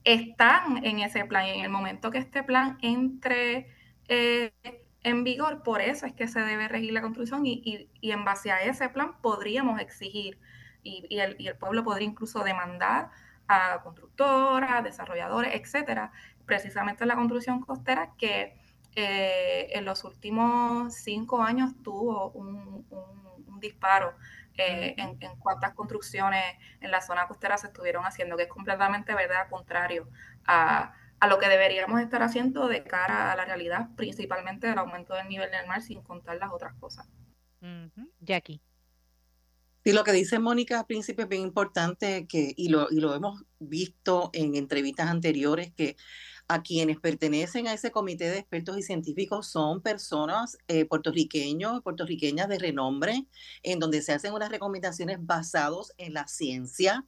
están 0.04 0.86
en 0.86 1.00
ese 1.00 1.26
plan. 1.26 1.46
Y 1.48 1.50
en 1.52 1.66
el 1.66 1.70
momento 1.70 2.10
que 2.10 2.18
este 2.18 2.44
plan 2.44 2.78
entre 2.82 3.68
eh, 4.10 4.52
en 5.04 5.24
vigor, 5.24 5.64
por 5.64 5.82
eso 5.82 6.06
es 6.06 6.14
que 6.14 6.28
se 6.28 6.42
debe 6.42 6.68
regir 6.68 6.92
la 6.94 7.02
construcción 7.02 7.46
y, 7.46 7.62
y, 7.64 7.90
y 8.02 8.12
en 8.12 8.26
base 8.26 8.52
a 8.52 8.62
ese 8.64 8.90
plan 8.90 9.16
podríamos 9.22 9.80
exigir 9.80 10.40
y, 10.84 11.06
y, 11.10 11.20
el, 11.20 11.36
y, 11.40 11.48
el, 11.48 11.56
pueblo 11.56 11.84
podría 11.84 12.08
incluso 12.08 12.44
demandar 12.44 13.10
a 13.48 13.82
constructoras, 13.84 14.84
desarrolladores, 14.84 15.56
etcétera, 15.56 16.12
precisamente 16.46 17.06
la 17.06 17.16
construcción 17.16 17.62
costera 17.62 18.14
que 18.18 18.58
eh, 18.96 19.70
en 19.72 19.86
los 19.86 20.04
últimos 20.04 20.94
cinco 20.96 21.42
años 21.42 21.72
tuvo 21.84 22.32
un, 22.32 22.86
un, 22.90 23.44
un 23.48 23.60
disparo 23.60 24.16
eh, 24.58 24.96
en, 24.98 25.18
en, 25.22 25.40
cuántas 25.40 25.74
construcciones 25.74 26.44
en 26.82 26.92
la 26.92 27.02
zona 27.02 27.28
costera 27.28 27.58
se 27.58 27.68
estuvieron 27.68 28.06
haciendo, 28.06 28.36
que 28.36 28.44
es 28.44 28.50
completamente 28.50 29.14
verdad 29.16 29.48
contrario 29.50 30.10
a 30.46 30.94
a 31.20 31.28
lo 31.28 31.38
que 31.38 31.50
deberíamos 31.50 32.02
estar 32.02 32.22
haciendo 32.24 32.68
de 32.68 32.84
cara 32.84 33.32
a 33.32 33.36
la 33.36 33.46
realidad, 33.46 33.90
principalmente 33.96 34.68
del 34.68 34.78
aumento 34.78 35.14
del 35.14 35.28
nivel 35.28 35.52
del 35.52 35.68
mar, 35.68 35.82
sin 35.82 36.02
contar 36.02 36.38
las 36.38 36.52
otras 36.52 36.74
cosas. 36.76 37.08
Uh 37.62 37.88
-huh. 37.96 38.10
Jackie. 38.20 38.62
Sí, 39.84 39.94
lo 39.94 40.04
que 40.04 40.12
dice 40.12 40.40
Mónica 40.40 40.80
al 40.80 40.86
principio 40.86 41.24
es 41.24 41.30
bien 41.30 41.42
importante 41.42 42.28
que, 42.28 42.54
y, 42.56 42.70
lo, 42.70 42.88
y 42.92 43.00
lo 43.00 43.16
hemos 43.16 43.44
visto 43.60 44.30
en 44.34 44.56
entrevistas 44.56 45.08
anteriores, 45.08 45.72
que 45.74 45.96
a 46.50 46.64
quienes 46.64 47.00
pertenecen 47.00 47.68
a 47.68 47.74
ese 47.74 47.92
comité 47.92 48.30
de 48.30 48.40
expertos 48.40 48.78
y 48.78 48.82
científicos 48.82 49.48
son 49.48 49.82
personas 49.82 50.58
eh, 50.68 50.86
puertorriqueños, 50.86 51.82
puertorriqueñas 51.84 52.50
de 52.50 52.58
renombre, 52.58 53.28
en 53.64 53.80
donde 53.80 54.02
se 54.02 54.14
hacen 54.14 54.34
unas 54.34 54.50
recomendaciones 54.50 55.20
basadas 55.22 55.94
en 55.98 56.14
la 56.14 56.28
ciencia, 56.28 57.06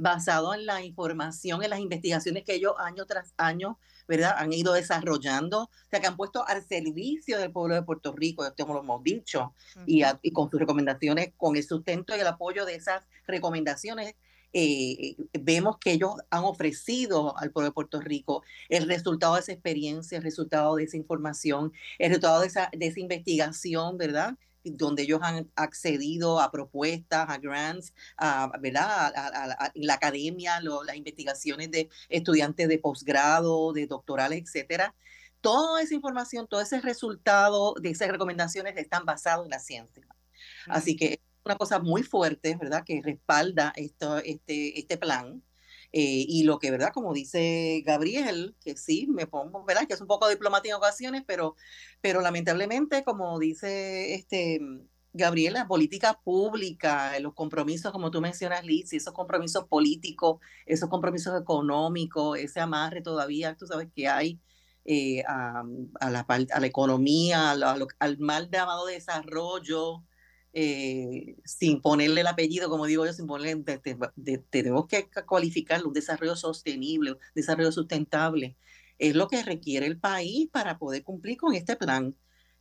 basado 0.00 0.54
en 0.54 0.66
la 0.66 0.82
información, 0.82 1.62
en 1.62 1.70
las 1.70 1.80
investigaciones 1.80 2.44
que 2.44 2.54
ellos 2.54 2.74
año 2.78 3.04
tras 3.06 3.34
año, 3.36 3.78
¿verdad? 4.08 4.34
Han 4.38 4.52
ido 4.52 4.72
desarrollando, 4.72 5.64
o 5.64 5.70
sea, 5.90 6.00
que 6.00 6.06
han 6.06 6.16
puesto 6.16 6.46
al 6.46 6.66
servicio 6.66 7.38
del 7.38 7.52
pueblo 7.52 7.74
de 7.74 7.82
Puerto 7.82 8.12
Rico, 8.12 8.44
esto 8.44 8.66
lo 8.66 8.80
hemos 8.80 9.02
dicho, 9.02 9.54
uh 9.76 9.78
-huh. 9.78 9.84
y, 9.86 10.02
a, 10.02 10.18
y, 10.22 10.32
con 10.32 10.50
sus 10.50 10.58
recomendaciones, 10.58 11.32
con 11.36 11.56
el 11.56 11.62
sustento 11.62 12.16
y 12.16 12.20
el 12.20 12.26
apoyo 12.26 12.64
de 12.64 12.74
esas 12.76 13.02
recomendaciones, 13.26 14.14
eh, 14.52 15.14
vemos 15.32 15.78
que 15.78 15.92
ellos 15.92 16.14
han 16.30 16.42
ofrecido 16.42 17.38
al 17.38 17.52
pueblo 17.52 17.68
de 17.68 17.74
Puerto 17.74 18.00
Rico 18.00 18.42
el 18.68 18.88
resultado 18.88 19.34
de 19.34 19.42
esa 19.42 19.52
experiencia, 19.52 20.18
el 20.18 20.24
resultado 20.24 20.74
de 20.74 20.84
esa 20.84 20.96
información, 20.96 21.72
el 21.98 22.08
resultado 22.08 22.40
de 22.40 22.48
esa, 22.48 22.68
de 22.76 22.86
esa 22.86 22.98
investigación, 22.98 23.96
¿verdad? 23.96 24.36
Donde 24.64 25.02
ellos 25.02 25.20
han 25.22 25.50
accedido 25.56 26.40
a 26.40 26.50
propuestas, 26.50 27.28
a 27.28 27.38
grants, 27.38 27.94
a, 28.16 28.50
¿verdad? 28.60 29.12
A, 29.14 29.26
a, 29.26 29.52
a 29.66 29.72
la 29.74 29.94
academia, 29.94 30.60
lo, 30.60 30.84
las 30.84 30.96
investigaciones 30.96 31.70
de 31.70 31.88
estudiantes 32.08 32.68
de 32.68 32.78
posgrado, 32.78 33.72
de 33.72 33.86
doctorales, 33.86 34.42
etcétera. 34.42 34.94
Toda 35.40 35.82
esa 35.82 35.94
información, 35.94 36.46
todo 36.46 36.60
ese 36.60 36.80
resultado 36.80 37.74
de 37.80 37.90
esas 37.90 38.08
recomendaciones 38.08 38.76
están 38.76 39.04
basados 39.04 39.46
en 39.46 39.50
la 39.50 39.58
ciencia. 39.58 40.06
Así 40.66 40.96
que 40.96 41.14
es 41.14 41.18
una 41.44 41.56
cosa 41.56 41.78
muy 41.78 42.02
fuerte, 42.02 42.56
¿verdad? 42.56 42.84
Que 42.84 43.00
respalda 43.02 43.72
esto, 43.76 44.18
este, 44.18 44.78
este 44.78 44.98
plan 44.98 45.42
Eh, 45.92 46.24
y 46.28 46.44
lo 46.44 46.58
que, 46.58 46.70
¿verdad? 46.70 46.92
Como 46.92 47.12
dice 47.12 47.82
Gabriel, 47.84 48.54
que 48.60 48.76
sí, 48.76 49.06
me 49.08 49.26
pongo, 49.26 49.64
¿verdad? 49.64 49.86
Que 49.88 49.94
es 49.94 50.00
un 50.00 50.06
poco 50.06 50.28
diplomático 50.28 50.74
en 50.74 50.78
ocasiones, 50.78 51.24
pero, 51.26 51.56
pero 52.00 52.20
lamentablemente, 52.20 53.02
como 53.04 53.38
dice 53.38 54.14
este 54.14 54.60
Gabriel, 55.12 55.54
la 55.54 55.66
política 55.66 56.20
pública, 56.22 57.18
los 57.18 57.34
compromisos, 57.34 57.90
como 57.90 58.12
tú 58.12 58.20
mencionas, 58.20 58.64
Liz, 58.64 58.92
esos 58.92 59.12
compromisos 59.12 59.66
políticos, 59.66 60.40
esos 60.66 60.88
compromisos 60.88 61.40
económicos, 61.40 62.38
ese 62.38 62.60
amarre 62.60 63.02
todavía, 63.02 63.56
tú 63.56 63.66
sabes 63.66 63.88
que 63.92 64.06
hay 64.08 64.38
eh, 64.84 65.24
a, 65.26 65.64
a, 66.00 66.10
la, 66.10 66.20
a 66.20 66.60
la 66.60 66.66
economía, 66.66 67.50
al 67.50 68.18
mal 68.18 68.50
llamado 68.50 68.86
desarrollo, 68.86 70.04
eh, 70.52 71.36
sin 71.44 71.80
ponerle 71.80 72.22
el 72.22 72.26
apellido, 72.26 72.68
como 72.68 72.86
digo 72.86 73.06
yo, 73.06 73.12
sin 73.12 73.26
ponerle, 73.26 73.62
tenemos 74.50 74.86
que 74.86 75.08
cualificar 75.26 75.84
un 75.86 75.92
desarrollo 75.92 76.36
sostenible, 76.36 77.12
un 77.12 77.18
desarrollo 77.34 77.72
sustentable. 77.72 78.56
Es 78.98 79.14
lo 79.14 79.28
que 79.28 79.42
requiere 79.42 79.86
el 79.86 79.98
país 79.98 80.48
para 80.52 80.78
poder 80.78 81.02
cumplir 81.02 81.36
con 81.38 81.54
este 81.54 81.76
plan. 81.76 82.14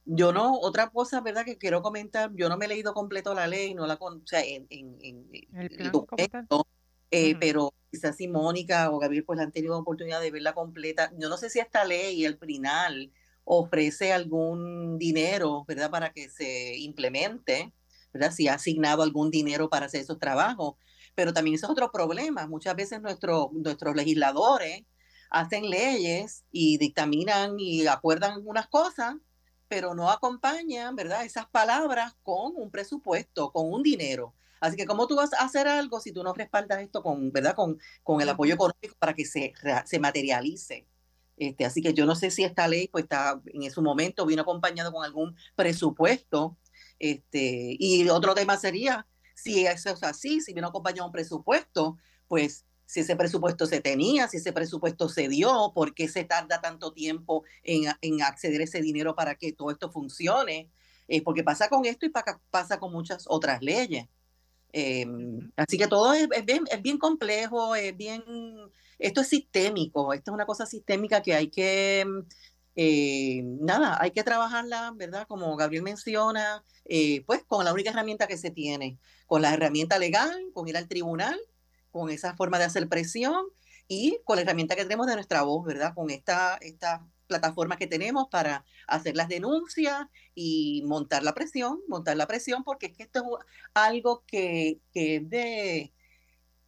Yo 0.06 0.32
no, 0.32 0.58
otra 0.60 0.90
cosa, 0.90 1.22
¿verdad? 1.22 1.46
Que 1.46 1.58
quiero 1.58 1.82
comentar, 1.82 2.32
yo 2.34 2.50
no 2.50 2.58
me 2.58 2.66
he 2.66 2.70
leído 2.70 2.94
completo 2.94 3.34
la 3.34 3.48
ley, 3.48 3.74
no 3.74 3.86
la, 3.86 3.96
o 3.96 4.22
sea, 4.26 4.44
en, 4.44 4.66
en, 4.70 4.98
en 5.02 5.28
el 5.54 5.70
plan 5.70 5.92
documento, 5.92 6.68
eh, 7.12 7.36
pero 7.40 7.74
quizás 7.92 8.16
si 8.16 8.28
Mónica 8.28 8.90
o 8.92 9.00
Gabriel 9.00 9.26
pues 9.26 9.40
han 9.40 9.52
tenido 9.52 9.78
oportunidad 9.78 10.22
de 10.22 10.32
verla 10.32 10.54
completa. 10.54 11.12
Yo 11.18 11.30
no 11.30 11.38
sé 11.38 11.50
si 11.50 11.60
esta 11.60 11.86
ley, 11.86 12.26
el 12.26 12.38
PRINAL, 12.38 13.12
ofrece 13.44 14.14
algún 14.14 14.98
dinero, 14.98 15.66
¿verdad? 15.68 15.90
Para 15.90 16.12
que 16.12 16.30
se 16.30 16.78
implemente, 16.78 17.74
¿verdad? 18.14 18.32
Si 18.32 18.48
ha 18.48 18.56
asignado 18.56 19.04
algún 19.04 19.32
dinero 19.32 19.70
para 19.70 19.88
hacer 19.88 20.02
esos 20.02 20.20
trabajos. 20.20 20.76
Pero 21.16 21.34
también 21.34 21.56
ese 21.56 21.66
es 21.66 21.72
otro 21.72 21.92
problema. 21.92 22.48
Muchas 22.48 22.76
veces 22.76 23.02
nuestro, 23.02 23.50
nuestros 23.54 23.96
legisladores 23.96 24.84
hacen 25.30 25.70
leyes 25.70 26.44
y 26.52 26.78
dictaminan 26.78 27.60
y 27.60 27.86
acuerdan 27.88 28.34
algunas 28.34 28.68
cosas, 28.68 29.16
pero 29.68 29.94
no 29.94 30.10
acompañan, 30.10 30.96
¿verdad? 30.96 31.26
Esas 31.26 31.48
palabras 31.48 32.16
con 32.24 32.54
un 32.56 32.72
presupuesto, 32.72 33.52
con 33.52 33.72
un 33.72 33.84
dinero. 33.84 34.34
Así 34.60 34.76
que, 34.76 34.86
¿cómo 34.86 35.08
tú 35.08 35.16
vas 35.16 35.34
a 35.34 35.46
hacer 35.46 35.68
algo 35.68 36.00
si 36.00 36.12
tú 36.12 36.24
no 36.24 36.34
respaldas 36.34 36.82
esto 36.82 37.02
con, 37.02 37.32
¿verdad? 37.32 37.56
con, 37.56 37.80
con 38.04 38.22
el 38.22 38.30
apoyo 38.30 38.56
económico 38.56 38.96
para 39.00 39.14
que 39.14 39.26
se, 39.26 39.54
se 39.86 40.00
materialice? 40.00 40.86
Este, 41.38 41.66
así 41.66 41.82
que 41.82 41.94
yo 41.94 42.06
no 42.06 42.16
sé 42.16 42.32
si 42.32 42.44
esta 42.44 42.68
ley, 42.68 42.90
pues 42.90 43.04
está 43.04 43.42
en 43.46 43.72
su 43.72 43.82
momento, 43.82 44.26
vino 44.26 44.42
acompañado 44.42 44.92
con 44.92 45.06
algún 45.06 45.36
presupuesto. 45.56 46.58
Este, 47.00 47.76
y 47.80 48.08
otro 48.10 48.36
tema 48.36 48.58
sería, 48.58 49.08
si 49.34 49.66
eso 49.66 49.92
es 49.92 50.04
así, 50.04 50.42
si 50.42 50.54
vino 50.54 50.68
acompañado 50.68 51.08
un 51.08 51.12
presupuesto, 51.12 51.98
pues 52.28 52.66
si 52.86 53.00
ese 53.00 53.16
presupuesto 53.16 53.66
se 53.66 53.82
tenía, 53.82 54.28
si 54.28 54.38
ese 54.38 54.52
presupuesto 54.52 55.10
se 55.10 55.28
dio, 55.28 55.72
por 55.74 55.94
qué 55.94 56.08
se 56.08 56.24
tarda 56.24 56.60
tanto 56.62 56.92
tiempo 56.92 57.44
en, 57.64 57.92
en 58.02 58.22
acceder 58.22 58.62
a 58.62 58.64
ese 58.66 58.82
dinero 58.82 59.16
para 59.16 59.36
que 59.36 59.54
todo 59.54 59.72
esto 59.72 59.92
funcione. 59.92 60.70
Eh, 61.10 61.24
porque 61.24 61.44
pasa 61.44 61.68
con 61.70 61.86
esto 61.86 62.06
y 62.06 62.12
pasa 62.52 62.80
con 62.80 62.94
muchas 62.94 63.26
otras 63.28 63.64
leyes. 63.64 64.08
Eh, 64.72 65.08
así 65.56 65.78
que 65.80 65.88
todo 65.88 66.14
es, 66.14 66.28
es, 66.32 66.46
bien, 66.46 66.64
es, 66.72 66.82
bien, 66.84 67.00
complejo, 67.00 67.76
es 67.76 67.98
bien, 67.98 68.24
esto 69.00 69.22
es 69.22 69.28
sistémico, 69.28 70.14
esto 70.14 70.30
es 70.30 70.36
una 70.36 70.46
cosa 70.46 70.68
sistémica 70.68 71.24
que 71.24 71.34
hay 71.34 71.48
que, 71.50 72.06
eh, 72.82 73.42
nada, 73.44 73.98
hay 74.00 74.12
que 74.12 74.24
trabajarla, 74.24 74.94
¿verdad? 74.96 75.28
Como 75.28 75.54
Gabriel 75.58 75.84
menciona, 75.84 76.64
eh, 76.86 77.26
pues 77.26 77.44
con 77.44 77.66
la 77.66 77.74
única 77.74 77.90
herramienta 77.90 78.26
que 78.26 78.38
se 78.38 78.52
tiene, 78.52 78.98
con 79.28 79.42
la 79.42 79.54
herramienta 79.54 80.00
legal, 80.00 80.34
con 80.54 80.66
ir 80.70 80.78
al 80.78 80.88
tribunal, 80.88 81.38
con 81.92 82.10
esa 82.10 82.38
forma 82.38 82.58
de 82.58 82.64
hacer 82.64 82.88
presión 82.88 83.44
y 83.90 84.20
con 84.24 84.38
la 84.38 84.44
herramienta 84.44 84.78
que 84.78 84.84
tenemos 84.84 85.08
de 85.08 85.16
nuestra 85.16 85.42
voz, 85.42 85.66
¿verdad? 85.66 85.94
Con 85.94 86.10
esta, 86.10 86.58
esta 86.62 87.06
plataformas 87.28 87.80
que 87.80 87.88
tenemos 87.88 88.30
para 88.30 88.64
hacer 88.88 89.18
las 89.18 89.28
denuncias 89.28 90.06
y 90.34 90.82
montar 90.86 91.24
la 91.24 91.34
presión, 91.34 91.82
montar 91.90 92.16
la 92.16 92.28
presión, 92.28 92.64
porque 92.64 92.86
es 92.86 92.94
que 92.94 93.04
esto 93.04 93.20
es 93.20 93.46
algo 93.74 94.24
que, 94.26 94.80
que 94.94 95.18
es 95.18 95.30
de, 95.30 95.94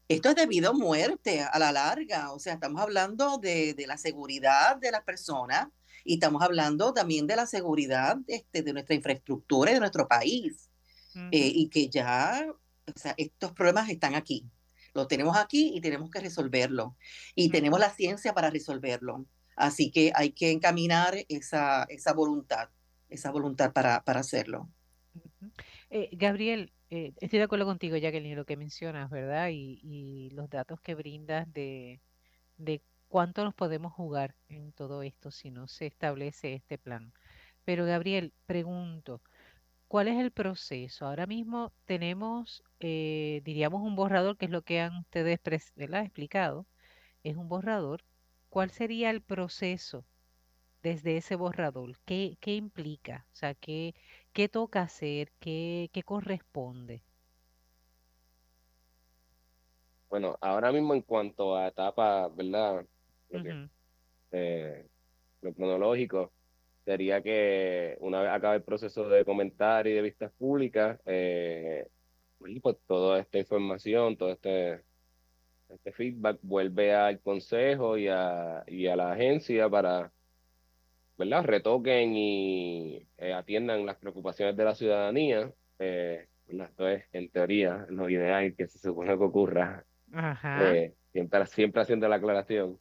esto 0.09 0.27
es 0.27 0.35
debido 0.35 0.71
a 0.71 0.73
muerte 0.73 1.41
a 1.41 1.57
la 1.57 1.71
larga, 1.71 2.33
o 2.33 2.39
sea, 2.39 2.55
estamos 2.55 2.81
hablando 2.81 3.37
de, 3.37 3.75
de 3.75 3.87
la 3.87 3.97
seguridad 3.97 4.75
de 4.75 4.91
las 4.91 5.03
personas 5.05 5.69
y 6.03 6.15
estamos 6.15 6.41
hablando 6.41 6.93
también 6.93 7.27
de 7.27 7.35
la 7.35 7.45
seguridad 7.45 8.17
este, 8.27 8.61
de 8.63 8.73
nuestra 8.73 8.95
infraestructura 8.95 9.71
y 9.71 9.73
de 9.75 9.79
nuestro 9.79 10.07
país, 10.07 10.69
uh 11.15 11.19
-huh. 11.19 11.29
eh, 11.31 11.51
y 11.53 11.69
que 11.69 11.89
ya, 11.89 12.45
o 12.87 12.99
sea, 12.99 13.13
estos 13.17 13.51
problemas 13.53 13.89
están 13.89 14.15
aquí, 14.15 14.45
los 14.93 15.07
tenemos 15.07 15.37
aquí 15.37 15.71
y 15.75 15.81
tenemos 15.81 16.09
que 16.09 16.19
resolverlo, 16.19 16.95
y 17.35 17.45
uh 17.45 17.47
-huh. 17.47 17.51
tenemos 17.51 17.79
la 17.79 17.89
ciencia 17.89 18.33
para 18.33 18.49
resolverlo. 18.49 19.25
Así 19.55 19.91
que 19.91 20.11
hay 20.15 20.31
que 20.31 20.49
encaminar 20.51 21.13
esa, 21.27 21.83
esa 21.89 22.13
voluntad, 22.13 22.69
esa 23.09 23.31
voluntad 23.31 23.73
para, 23.73 24.01
para 24.03 24.21
hacerlo. 24.21 24.69
Eh, 25.89 26.09
Gabriel, 26.13 26.71
eh, 26.89 27.13
estoy 27.19 27.39
de 27.39 27.45
acuerdo 27.45 27.65
contigo, 27.65 27.97
Jacqueline, 27.97 28.35
lo 28.35 28.45
que 28.45 28.55
mencionas, 28.55 29.09
¿verdad? 29.09 29.49
Y, 29.51 29.79
y 29.83 30.29
los 30.31 30.49
datos 30.49 30.79
que 30.81 30.95
brindas 30.95 31.51
de, 31.53 31.99
de 32.57 32.81
cuánto 33.11 33.45
nos 33.45 33.55
podemos 33.55 33.93
jugar 33.93 34.35
en 34.49 34.73
todo 34.73 35.03
esto 35.03 35.31
si 35.31 35.51
no 35.51 35.67
se 35.67 35.87
establece 35.87 36.55
este 36.55 36.79
plan. 36.79 37.13
Pero, 37.65 37.85
Gabriel, 37.85 38.33
pregunto, 38.47 39.21
¿cuál 39.87 40.07
es 40.09 40.19
el 40.19 40.31
proceso? 40.31 41.07
Ahora 41.07 41.27
mismo 41.27 41.73
tenemos, 41.85 42.63
eh, 42.79 43.41
diríamos, 43.45 43.81
un 43.83 43.95
borrador, 43.95 44.37
que 44.37 44.45
es 44.47 44.51
lo 44.51 44.63
que 44.63 44.81
han 44.81 44.97
ustedes 44.99 45.39
¿verdad? 45.75 46.03
explicado, 46.03 46.67
es 47.23 47.37
un 47.37 47.49
borrador 47.49 48.03
¿cuál 48.49 48.71
sería 48.71 49.11
el 49.11 49.21
proceso 49.23 50.05
desde 50.83 51.17
ese 51.17 51.35
borrador? 51.37 51.99
¿Qué, 52.05 52.37
qué 52.41 52.55
implica? 52.55 53.27
O 53.33 53.35
sea, 53.35 53.55
¿qué, 53.55 53.95
qué 54.33 54.49
toca 54.49 54.81
hacer? 54.83 55.31
¿Qué, 55.39 55.89
¿Qué 55.93 56.03
corresponde? 56.03 57.03
Bueno, 60.09 60.37
ahora 60.41 60.71
mismo 60.71 60.93
en 60.93 61.01
cuanto 61.03 61.55
a 61.55 61.67
etapa, 61.67 62.27
¿verdad? 62.29 62.85
Uh 63.31 63.37
-huh. 63.37 63.69
eh, 64.31 64.85
lo 65.41 65.53
cronológico 65.53 66.31
sería 66.85 67.21
que 67.21 67.97
una 67.99 68.21
vez 68.21 68.31
acabe 68.31 68.57
el 68.57 68.63
proceso 68.63 69.07
de 69.07 69.23
comentario 69.23 69.93
y 69.93 69.95
de 69.95 70.01
vistas 70.01 70.31
públicas, 70.33 70.99
eh, 71.05 71.87
pues 72.61 72.77
toda 72.87 73.19
esta 73.19 73.37
información, 73.37 74.17
todo 74.17 74.31
este 74.31 74.81
este 75.69 75.91
feedback 75.93 76.39
vuelve 76.41 76.93
al 76.93 77.19
consejo 77.21 77.97
y 77.97 78.07
a, 78.07 78.63
y 78.67 78.87
a 78.87 78.95
la 78.95 79.13
agencia 79.13 79.69
para 79.69 80.11
¿verdad? 81.17 81.45
retoquen 81.45 82.15
y 82.15 83.07
eh, 83.17 83.33
atiendan 83.33 83.85
las 83.85 83.97
preocupaciones 83.97 84.57
de 84.57 84.65
la 84.65 84.75
ciudadanía. 84.75 85.51
Eh, 85.79 86.27
esto 86.47 86.87
es, 86.87 87.05
en 87.13 87.29
teoría, 87.29 87.85
lo 87.89 88.09
ideal 88.09 88.53
que 88.55 88.67
se 88.67 88.79
supone 88.79 89.17
que 89.17 89.23
ocurra. 89.23 89.85
Eh, 90.43 90.93
siempre, 91.13 91.45
siempre 91.45 91.81
haciendo 91.81 92.09
la 92.09 92.17
aclaración. 92.17 92.77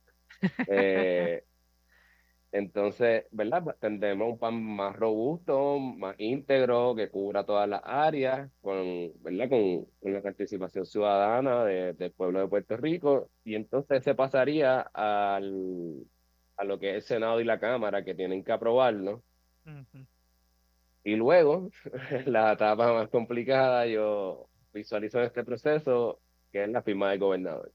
Entonces, 2.52 3.26
¿verdad? 3.30 3.62
Pues 3.62 3.78
tendremos 3.78 4.32
un 4.32 4.38
plan 4.38 4.62
más 4.62 4.96
robusto, 4.96 5.78
más 5.78 6.16
íntegro, 6.18 6.94
que 6.96 7.08
cubra 7.08 7.44
todas 7.44 7.68
las 7.68 7.82
áreas, 7.84 8.50
con, 8.60 9.12
¿verdad? 9.22 9.48
Con, 9.48 9.86
la 10.12 10.20
participación 10.22 10.84
ciudadana 10.84 11.64
de, 11.64 11.92
del 11.92 12.12
pueblo 12.12 12.40
de 12.40 12.48
Puerto 12.48 12.76
Rico, 12.76 13.30
y 13.44 13.54
entonces 13.54 14.02
se 14.02 14.14
pasaría 14.14 14.80
al, 14.80 16.04
a 16.56 16.64
lo 16.64 16.78
que 16.78 16.90
es 16.90 16.96
el 16.96 17.02
Senado 17.02 17.40
y 17.40 17.44
la 17.44 17.60
Cámara, 17.60 18.04
que 18.04 18.14
tienen 18.14 18.42
que 18.42 18.52
aprobarlo. 18.52 19.22
Uh 19.66 19.70
-huh. 19.70 20.06
Y 21.04 21.16
luego, 21.16 21.70
la 22.26 22.52
etapa 22.52 22.92
más 22.92 23.08
complicada, 23.08 23.86
yo 23.86 24.48
visualizo 24.72 25.22
este 25.22 25.44
proceso, 25.44 26.20
que 26.52 26.64
es 26.64 26.68
la 26.68 26.82
firma 26.82 27.10
del 27.10 27.20
gobernador. 27.20 27.72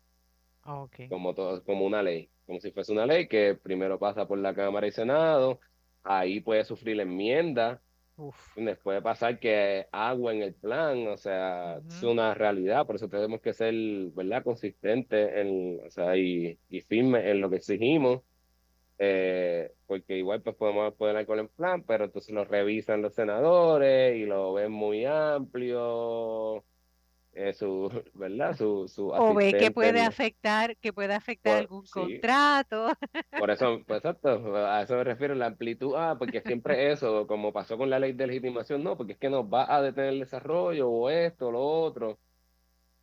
Okay. 0.66 1.08
Como, 1.08 1.36
todo, 1.36 1.64
como 1.64 1.86
una 1.86 2.02
ley 2.02 2.30
como 2.46 2.60
si 2.60 2.72
fuese 2.72 2.92
una 2.92 3.06
ley 3.06 3.28
que 3.28 3.56
primero 3.56 4.00
pasa 4.00 4.28
por 4.28 4.38
la 4.38 4.54
Cámara 4.54 4.88
y 4.88 4.92
Senado, 4.92 5.60
ahí 6.04 6.40
puede 6.40 6.64
sufrir 6.64 6.98
la 6.98 7.04
enmienda, 7.04 7.82
Uf. 8.18 8.56
después 8.56 9.02
pasar 9.02 9.40
que 9.40 9.88
agua 9.92 10.34
en 10.34 10.44
el 10.44 10.54
plan, 10.54 11.08
o 11.08 11.18
sea, 11.18 11.80
uh 11.80 11.84
-huh. 11.84 11.88
es 11.88 12.04
una 12.04 12.34
realidad, 12.34 12.86
por 12.86 12.96
eso 12.96 13.10
tenemos 13.10 13.42
que 13.42 13.54
ser, 13.54 13.74
¿verdad?, 14.14 14.44
consistentes 14.44 15.32
en, 15.36 15.82
o 15.86 15.90
sea, 15.90 16.16
y, 16.16 16.60
y 16.70 16.82
firmes 16.82 17.26
en 17.26 17.42
lo 17.42 17.50
que 17.50 17.58
exigimos, 17.58 18.22
eh, 19.00 19.72
porque 19.88 20.18
igual 20.18 20.42
pues 20.42 20.56
podemos 20.56 20.94
poner 20.94 21.26
con 21.26 21.40
el 21.40 21.50
plan, 21.50 21.84
pero 21.84 22.06
entonces 22.06 22.34
lo 22.34 22.46
revisan 22.46 23.02
los 23.02 23.14
senadores 23.16 24.16
y 24.16 24.26
lo 24.26 24.54
ven 24.54 24.72
muy 24.72 25.04
amplio, 25.06 26.64
eh, 27.36 27.54
su, 27.54 27.90
¿verdad? 28.14 28.56
Su, 28.56 28.88
su 28.88 29.10
o 29.10 29.34
ve 29.34 29.54
que 29.54 29.70
puede 29.70 30.02
afectar, 30.02 30.78
que 30.78 30.94
puede 30.94 31.14
afectar 31.14 31.54
por, 31.54 31.60
algún 31.60 31.86
sí. 31.86 31.92
contrato. 31.92 32.94
Por 33.38 33.52
eso, 33.52 33.82
pues 33.88 33.98
exacto, 33.98 34.56
a 34.56 34.82
eso 34.82 34.96
me 34.96 35.04
refiero, 35.04 35.36
la 35.36 35.48
amplitud, 35.48 35.94
ah, 35.98 36.16
porque 36.18 36.42
siempre 36.42 36.92
eso, 36.92 37.28
como 37.28 37.52
pasó 37.52 37.78
con 37.78 37.90
la 37.90 38.00
ley 38.00 38.14
de 38.14 38.28
legitimación, 38.28 38.84
no, 38.84 38.98
porque 38.98 39.14
es 39.14 39.20
que 39.20 39.30
nos 39.30 39.46
va 39.46 39.74
a 39.74 39.82
detener 39.82 40.14
el 40.14 40.22
desarrollo, 40.22 40.90
o 40.90 41.10
esto, 41.10 41.50
o 41.50 41.52
lo 41.52 41.62
otro. 41.62 42.20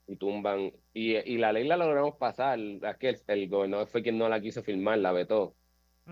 y 0.06 0.16
tumban. 0.16 0.72
Y, 0.94 1.16
y 1.16 1.36
la 1.36 1.52
ley 1.52 1.64
la 1.64 1.76
logramos 1.76 2.16
pasar, 2.16 2.58
es 2.58 2.96
que 2.96 3.16
el, 3.26 3.48
gobernador 3.48 3.86
fue 3.88 4.02
quien 4.02 4.16
no 4.18 4.28
la 4.28 4.40
quiso 4.40 4.62
firmar, 4.62 4.98
la 4.98 5.12
vetó. 5.12 5.54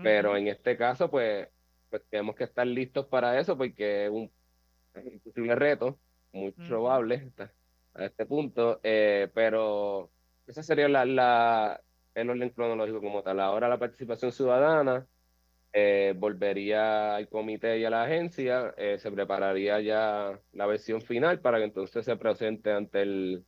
Pero 0.03 0.37
en 0.37 0.47
este 0.47 0.77
caso, 0.77 1.11
pues, 1.11 1.49
pues 1.89 2.01
tenemos 2.09 2.35
que 2.35 2.45
estar 2.45 2.65
listos 2.65 3.07
para 3.07 3.37
eso 3.37 3.57
porque 3.57 4.05
es 4.05 4.11
un, 4.11 4.31
posible 5.21 5.55
reto, 5.55 5.99
muy 6.31 6.51
probable 6.51 7.29
a 7.93 8.05
este 8.05 8.25
punto, 8.25 8.79
eh, 8.83 9.29
pero 9.33 10.09
esa 10.47 10.63
sería 10.63 10.87
la, 10.87 11.05
la, 11.05 11.81
el 12.15 12.29
orden 12.29 12.49
cronológico 12.49 13.01
como 13.01 13.23
tal. 13.23 13.39
Ahora 13.39 13.69
la 13.69 13.79
participación 13.79 14.31
ciudadana, 14.31 15.05
eh, 15.73 16.13
volvería 16.17 17.15
al 17.15 17.29
comité 17.29 17.79
y 17.79 17.85
a 17.85 17.89
la 17.89 18.03
agencia, 18.03 18.73
eh, 18.77 18.97
se 18.99 19.11
prepararía 19.11 19.79
ya 19.79 20.39
la 20.51 20.65
versión 20.65 21.01
final 21.01 21.39
para 21.39 21.57
que 21.59 21.65
entonces 21.65 22.03
se 22.05 22.17
presente 22.17 22.71
ante 22.71 23.01
el, 23.01 23.45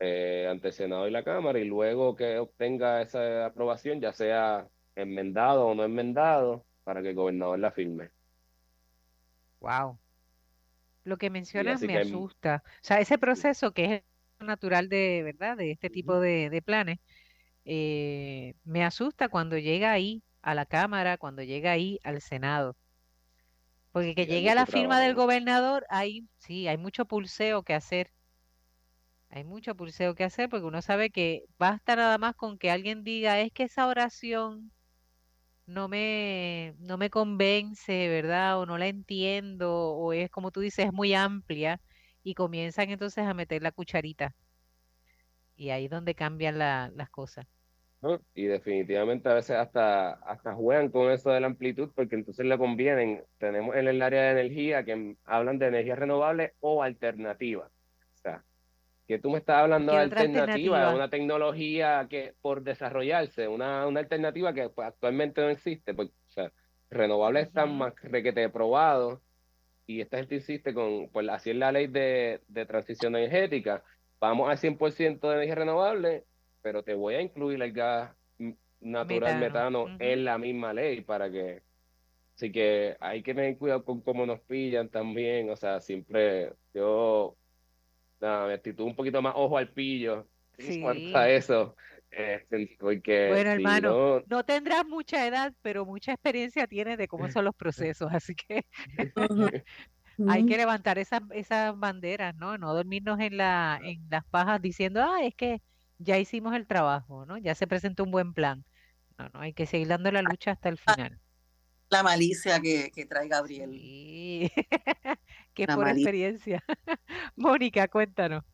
eh, 0.00 0.46
ante 0.50 0.68
el 0.68 0.74
Senado 0.74 1.08
y 1.08 1.10
la 1.10 1.24
Cámara 1.24 1.58
y 1.58 1.64
luego 1.64 2.14
que 2.14 2.38
obtenga 2.38 3.00
esa 3.02 3.46
aprobación, 3.46 4.00
ya 4.00 4.12
sea 4.12 4.68
enmendado 4.96 5.66
o 5.66 5.74
no 5.74 5.84
enmendado, 5.84 6.64
para 6.84 7.02
que 7.02 7.10
el 7.10 7.14
gobernador 7.14 7.58
la 7.58 7.70
firme. 7.70 8.10
Wow. 9.60 9.98
Lo 11.04 11.16
que 11.16 11.30
mencionas 11.30 11.82
me 11.82 11.98
asusta. 11.98 12.62
O 12.66 12.78
sea, 12.82 13.00
ese 13.00 13.18
proceso 13.18 13.72
que 13.72 14.04
es 14.38 14.46
natural 14.46 14.88
de, 14.88 15.22
¿verdad? 15.24 15.56
De 15.56 15.70
este 15.70 15.90
tipo 15.90 16.20
de, 16.20 16.50
de 16.50 16.62
planes, 16.62 16.98
me 17.64 18.84
asusta 18.84 19.28
cuando 19.28 19.58
llega 19.58 19.92
ahí 19.92 20.22
a 20.42 20.54
la 20.54 20.66
Cámara, 20.66 21.18
cuando 21.18 21.42
llega 21.42 21.72
ahí 21.72 21.98
al 22.04 22.20
Senado. 22.20 22.76
Porque 23.92 24.14
que 24.14 24.26
llegue 24.26 24.50
a 24.50 24.54
la 24.54 24.66
firma 24.66 25.00
del 25.00 25.14
gobernador, 25.14 25.86
hay, 25.88 26.28
sí, 26.38 26.68
hay 26.68 26.76
mucho 26.76 27.06
pulseo 27.06 27.62
que 27.62 27.74
hacer. 27.74 28.12
Hay 29.30 29.44
mucho 29.44 29.74
pulseo 29.74 30.14
que 30.14 30.24
hacer 30.24 30.48
porque 30.48 30.66
uno 30.66 30.80
sabe 30.80 31.10
que 31.10 31.44
basta 31.58 31.96
nada 31.96 32.16
más 32.18 32.34
con 32.34 32.58
que 32.58 32.70
alguien 32.70 33.04
diga, 33.04 33.40
es 33.40 33.52
que 33.52 33.64
esa 33.64 33.86
oración 33.86 34.72
no 35.68 35.88
me, 35.88 36.74
no 36.78 36.98
me 36.98 37.10
convence, 37.10 38.08
¿verdad? 38.08 38.58
O 38.60 38.66
no 38.66 38.78
la 38.78 38.88
entiendo, 38.88 39.72
o 39.92 40.12
es 40.12 40.30
como 40.30 40.50
tú 40.50 40.60
dices, 40.60 40.86
es 40.86 40.92
muy 40.92 41.14
amplia, 41.14 41.80
y 42.22 42.34
comienzan 42.34 42.90
entonces 42.90 43.24
a 43.24 43.34
meter 43.34 43.62
la 43.62 43.72
cucharita. 43.72 44.34
Y 45.56 45.70
ahí 45.70 45.84
es 45.86 45.90
donde 45.90 46.14
cambian 46.14 46.58
las 46.58 47.10
cosas. 47.10 47.46
Y 48.34 48.44
definitivamente 48.46 49.28
a 49.28 49.34
veces 49.34 49.56
hasta, 49.56 50.12
hasta 50.12 50.54
juegan 50.54 50.88
con 50.90 51.10
eso 51.10 51.30
de 51.30 51.40
la 51.40 51.48
amplitud 51.48 51.90
porque 51.94 52.14
entonces 52.14 52.46
le 52.46 52.56
convienen. 52.56 53.24
Tenemos 53.38 53.74
en 53.76 53.88
el 53.88 54.00
área 54.02 54.22
de 54.22 54.40
energía 54.40 54.84
que 54.84 55.16
hablan 55.24 55.58
de 55.58 55.66
energía 55.66 55.96
renovable 55.96 56.54
o 56.60 56.82
alternativa. 56.82 57.70
Que 59.08 59.18
tú 59.18 59.30
me 59.30 59.38
estás 59.38 59.56
hablando 59.56 59.92
de 59.92 59.98
alternativa, 59.98 60.88
de 60.88 60.94
una 60.94 61.10
tecnología 61.10 62.06
que 62.08 62.34
por 62.40 62.62
desarrollarse, 62.62 63.48
una, 63.48 63.86
una 63.86 64.00
alternativa 64.00 64.52
que 64.52 64.68
pues, 64.68 64.86
actualmente 64.86 65.40
no 65.40 65.48
existe. 65.48 65.94
Porque, 65.94 66.12
o 66.12 66.30
sea, 66.30 66.52
renovables 66.90 67.48
están 67.48 67.76
más 67.76 67.94
requete 68.02 68.48
probado 68.50 69.20
y 69.86 70.02
esta 70.02 70.18
gente 70.18 70.36
insiste 70.36 70.72
con, 70.72 71.08
pues 71.08 71.28
así 71.28 71.50
es 71.50 71.56
la 71.56 71.72
ley 71.72 71.88
de, 71.88 72.42
de 72.46 72.66
transición 72.66 73.16
energética. 73.16 73.82
Vamos 74.20 74.48
al 74.48 74.58
100% 74.58 75.20
de 75.20 75.34
energía 75.34 75.54
renovable 75.56 76.24
pero 76.62 76.82
te 76.82 76.94
voy 76.94 77.14
a 77.14 77.22
incluir 77.22 77.62
el 77.62 77.72
gas 77.72 78.14
natural 78.80 79.40
metano, 79.40 79.86
en 79.98 80.24
la 80.24 80.38
misma 80.38 80.72
ley 80.72 81.00
para 81.00 81.30
que 81.30 81.62
así 82.34 82.52
que 82.52 82.96
hay 83.00 83.22
que 83.22 83.34
tener 83.34 83.58
cuidado 83.58 83.84
con 83.84 84.00
cómo 84.00 84.24
nos 84.24 84.40
pillan 84.40 84.88
también, 84.88 85.50
o 85.50 85.56
sea, 85.56 85.80
siempre 85.80 86.52
yo 86.72 87.36
nada, 88.20 88.46
mi 88.46 88.52
actitud 88.52 88.84
un 88.84 88.96
poquito 88.96 89.22
más 89.22 89.34
ojo 89.36 89.58
al 89.58 89.70
pillo 89.70 90.26
sí. 90.58 90.80
cuanto 90.80 91.16
a 91.16 91.28
eso. 91.30 91.76
Este, 92.10 92.76
porque 92.80 93.28
bueno, 93.28 93.50
hermano, 93.50 94.22
no... 94.26 94.42
tendrás 94.42 94.86
mucha 94.86 95.26
edad, 95.26 95.52
pero 95.60 95.84
mucha 95.84 96.12
experiencia 96.12 96.66
tienes 96.66 96.96
de 96.96 97.06
cómo 97.06 97.30
son 97.30 97.44
los 97.44 97.54
procesos, 97.54 98.10
así 98.12 98.34
que 98.34 98.64
hay 100.26 100.46
que 100.46 100.56
levantar 100.56 100.98
esas, 100.98 101.20
esas 101.32 101.78
banderas, 101.78 102.34
¿no? 102.34 102.56
No 102.56 102.74
dormirnos 102.74 103.20
en 103.20 103.36
la, 103.36 103.78
en 103.82 104.06
las 104.10 104.24
pajas 104.24 104.60
diciendo, 104.62 105.02
ah, 105.02 105.22
es 105.22 105.34
que 105.34 105.60
ya 105.98 106.18
hicimos 106.18 106.54
el 106.54 106.66
trabajo, 106.66 107.26
¿no? 107.26 107.36
Ya 107.36 107.54
se 107.54 107.66
presentó 107.66 108.04
un 108.04 108.10
buen 108.10 108.32
plan. 108.32 108.64
No, 109.18 109.28
no, 109.34 109.40
hay 109.40 109.52
que 109.52 109.66
seguir 109.66 109.88
dando 109.88 110.10
la 110.10 110.22
lucha 110.22 110.52
hasta 110.52 110.70
el 110.70 110.78
final. 110.78 111.20
La 111.90 112.02
malicia 112.02 112.60
que, 112.60 113.06
trae 113.08 113.28
Gabriel. 113.28 113.70
Sí. 113.70 114.52
Qué 115.54 115.66
por 115.66 115.88
experiencia. 115.88 116.62
Mónica, 117.36 117.88
cuéntanos. 117.88 118.44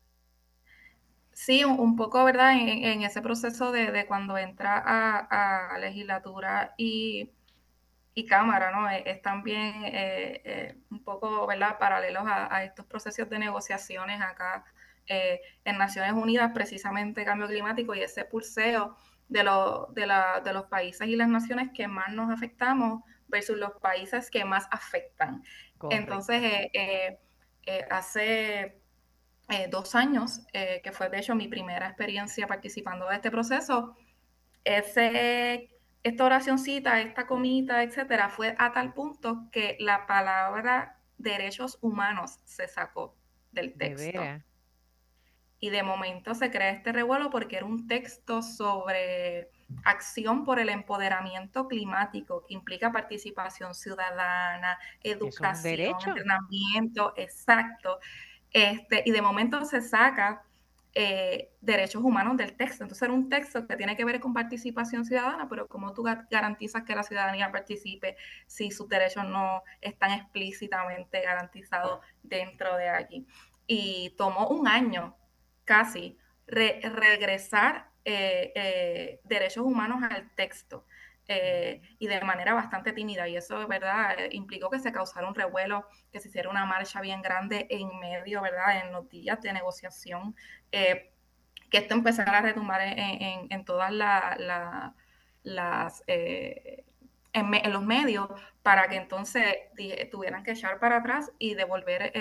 Sí, 1.35 1.65
un 1.65 1.97
poco, 1.97 2.23
¿verdad? 2.23 2.53
En, 2.53 3.01
ese 3.03 3.21
proceso 3.21 3.73
de, 3.73 4.05
cuando 4.07 4.37
entra 4.37 4.81
a, 4.85 5.77
legislatura 5.79 6.73
y, 6.77 7.31
Cámara, 8.29 8.71
¿no? 8.71 8.89
Es, 8.89 9.21
también 9.21 9.83
eh, 9.83 10.41
eh, 10.45 10.77
un 10.89 11.03
poco, 11.03 11.45
¿verdad? 11.45 11.77
Paralelos 11.77 12.23
a, 12.25 12.63
estos 12.63 12.85
procesos 12.85 13.29
de 13.29 13.37
negociaciones 13.37 14.21
acá 14.21 14.63
eh, 15.07 15.41
en 15.65 15.77
Naciones 15.77 16.13
Unidas, 16.13 16.51
precisamente 16.53 17.25
cambio 17.25 17.47
climático 17.47 17.93
y 17.93 18.01
ese 18.01 18.23
pulseo 18.23 18.95
de, 19.27 19.43
de, 19.43 20.53
los 20.53 20.65
países 20.67 21.07
y 21.07 21.17
las 21.17 21.27
naciones 21.27 21.69
que 21.73 21.89
más 21.89 22.13
nos 22.13 22.31
afectamos 22.31 23.03
versus 23.27 23.57
los 23.57 23.71
países 23.81 24.29
que 24.29 24.45
más 24.45 24.67
afectan. 24.71 25.43
Entonces, 25.89 26.41
eh, 26.73 27.19
eh, 27.65 27.85
hace 27.89 28.81
dos 29.69 29.93
años, 29.93 30.41
que 30.51 30.91
fue 30.91 31.07
de 31.09 31.19
hecho 31.19 31.35
mi 31.35 31.47
primera 31.47 31.87
experiencia 31.87 32.47
participando 32.47 33.07
de 33.07 33.15
este 33.15 33.29
proceso, 33.29 33.95
ese, 34.63 35.69
esta 36.01 36.25
oracióncita, 36.25 36.99
esta 36.99 37.27
comita, 37.27 37.83
etcétera, 37.83 38.29
fue 38.29 38.55
a 38.57 38.71
tal 38.71 38.93
punto 38.93 39.47
que 39.51 39.77
la 39.79 40.07
palabra 40.07 40.99
derechos 41.17 41.77
humanos 41.81 42.39
se 42.43 42.67
sacó 42.67 43.15
del 43.51 43.75
texto. 43.77 44.21
Y 45.59 45.69
de 45.69 45.83
momento 45.83 46.35
se 46.35 46.51
crea 46.51 46.71
este 46.71 46.91
revuelo 46.91 47.29
porque 47.29 47.57
era 47.57 47.65
un 47.65 47.87
texto 47.87 48.41
sobre 48.41 49.49
acción 49.83 50.43
por 50.43 50.59
el 50.59 50.69
empoderamiento 50.69 51.67
climático, 51.67 52.45
que 52.45 52.53
implica 52.53 52.91
participación 52.91 53.73
ciudadana, 53.73 54.77
educación, 55.03 55.79
entrenamiento, 55.79 57.13
exacto. 57.17 57.99
Este, 58.51 59.03
y 59.05 59.11
de 59.11 59.21
momento 59.21 59.65
se 59.65 59.81
saca 59.81 60.43
eh, 60.97 61.51
derechos 61.59 62.01
humanos 62.03 62.37
del 62.37 62.55
texto. 62.55 62.83
Entonces 62.83 63.03
era 63.03 63.13
un 63.13 63.27
texto 63.27 63.67
que 63.67 63.75
tiene 63.75 63.97
que 63.97 64.05
ver 64.05 64.21
con 64.21 64.33
participación 64.33 65.03
ciudadana, 65.03 65.49
pero 65.49 65.67
¿cómo 65.67 65.93
tú 65.93 66.05
garantizas 66.31 66.83
que 66.83 66.95
la 66.95 67.03
ciudadanía 67.03 67.51
participe 67.51 68.15
si 68.47 68.71
sus 68.71 68.87
derechos 68.87 69.25
no 69.25 69.61
están 69.81 70.11
explícitamente 70.11 71.21
garantizados 71.21 71.99
dentro 72.23 72.77
de 72.77 72.87
aquí? 72.87 73.27
Y 73.67 74.13
tomó 74.17 74.47
un 74.47 74.69
año 74.69 75.17
casi 75.65 76.17
regresar 76.47 77.89
eh, 78.07 78.51
eh, 78.53 79.19
derechos 79.23 79.65
humanos 79.65 80.03
al 80.03 80.29
texto. 80.35 80.85
Eh, 81.27 81.81
y 81.97 82.05
de 82.05 82.21
manera 82.21 82.53
bastante 82.53 82.93
tímida. 82.93 83.27
Y 83.27 83.35
eso, 83.35 83.67
¿verdad? 83.67 84.15
implicó 84.29 84.69
que 84.69 84.77
se 84.77 84.91
causara 84.91 85.27
un 85.27 85.33
revuelo, 85.33 85.87
que 86.11 86.19
se 86.19 86.29
hiciera 86.29 86.51
una 86.51 86.65
marcha 86.65 87.01
bien 87.01 87.23
grande 87.23 87.65
en 87.71 87.99
medio, 87.99 88.43
¿verdad? 88.43 88.85
En 88.85 88.91
los 88.91 89.09
días 89.09 89.41
de 89.41 89.51
negociación, 89.53 90.35
que 90.71 91.09
esto 91.71 91.95
empezara 91.95 92.37
a 92.37 92.41
retumbar 92.41 92.81
en, 92.83 93.65
todas 93.65 93.91
las, 93.91 94.37
en, 96.07 97.73
los 97.73 97.83
medios, 97.83 98.29
para 98.61 98.87
que 98.87 98.97
entonces 98.97 99.55
tuvieran 100.11 100.43
que 100.43 100.51
echar 100.51 100.79
para 100.79 100.97
atrás 100.97 101.31
y 101.39 101.55
devolver 101.55 102.11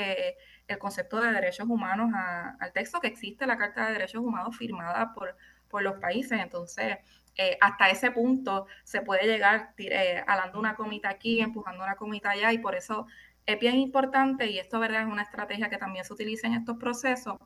el 0.67 0.79
concepto 0.79 1.21
de 1.21 1.31
derechos 1.31 1.69
humanos 1.69 2.11
al 2.59 2.73
texto 2.73 3.01
que 3.01 3.09
existe 3.09 3.47
la 3.47 3.59
Carta 3.59 3.87
de 3.87 3.93
Derechos 3.93 4.23
Humanos 4.23 4.57
firmada 4.57 5.13
por, 5.13 5.37
por 5.75 5.83
los 5.83 5.99
países. 5.99 6.41
Entonces, 6.41 6.99
eh, 7.37 7.59
hasta 7.61 7.91
ese 7.91 8.13
punto 8.13 8.69
se 8.85 9.03
puede 9.03 9.27
llegar 9.27 9.75
eh, 9.79 10.23
alando 10.25 10.61
una 10.61 10.77
comita 10.77 11.09
aquí, 11.09 11.41
empujando 11.41 11.83
una 11.83 11.97
comita 11.97 12.31
allá, 12.31 12.53
y 12.53 12.59
por 12.59 12.77
eso 12.77 13.09
es 13.45 13.59
bien 13.59 13.75
importante, 13.75 14.47
y 14.47 14.61
esto 14.61 14.79
¿verdad? 14.79 15.03
es 15.03 15.09
una 15.09 15.23
estrategia 15.23 15.69
que 15.69 15.77
también 15.77 16.05
se 16.05 16.13
utiliza 16.13 16.47
en 16.47 16.55
estos 16.55 16.77
procesos, 16.77 17.39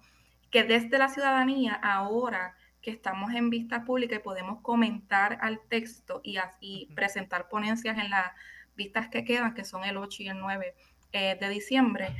que 0.50 0.62
desde 0.62 0.98
la 0.98 1.08
ciudadanía, 1.08 1.72
ahora 1.72 2.54
que 2.82 2.90
estamos 2.90 3.32
en 3.32 3.48
vista 3.48 3.86
pública 3.86 4.16
y 4.16 4.18
podemos 4.18 4.60
comentar 4.60 5.38
al 5.40 5.58
texto 5.70 6.20
y, 6.22 6.36
y 6.60 6.92
presentar 6.94 7.48
ponencias 7.48 7.96
en 7.96 8.10
las 8.10 8.30
vistas 8.76 9.08
que 9.08 9.24
quedan, 9.24 9.54
que 9.54 9.64
son 9.64 9.84
el 9.84 9.96
8 9.96 10.22
y 10.24 10.28
el 10.28 10.38
9 10.38 10.74
eh, 11.12 11.38
de 11.40 11.48
diciembre, 11.48 12.14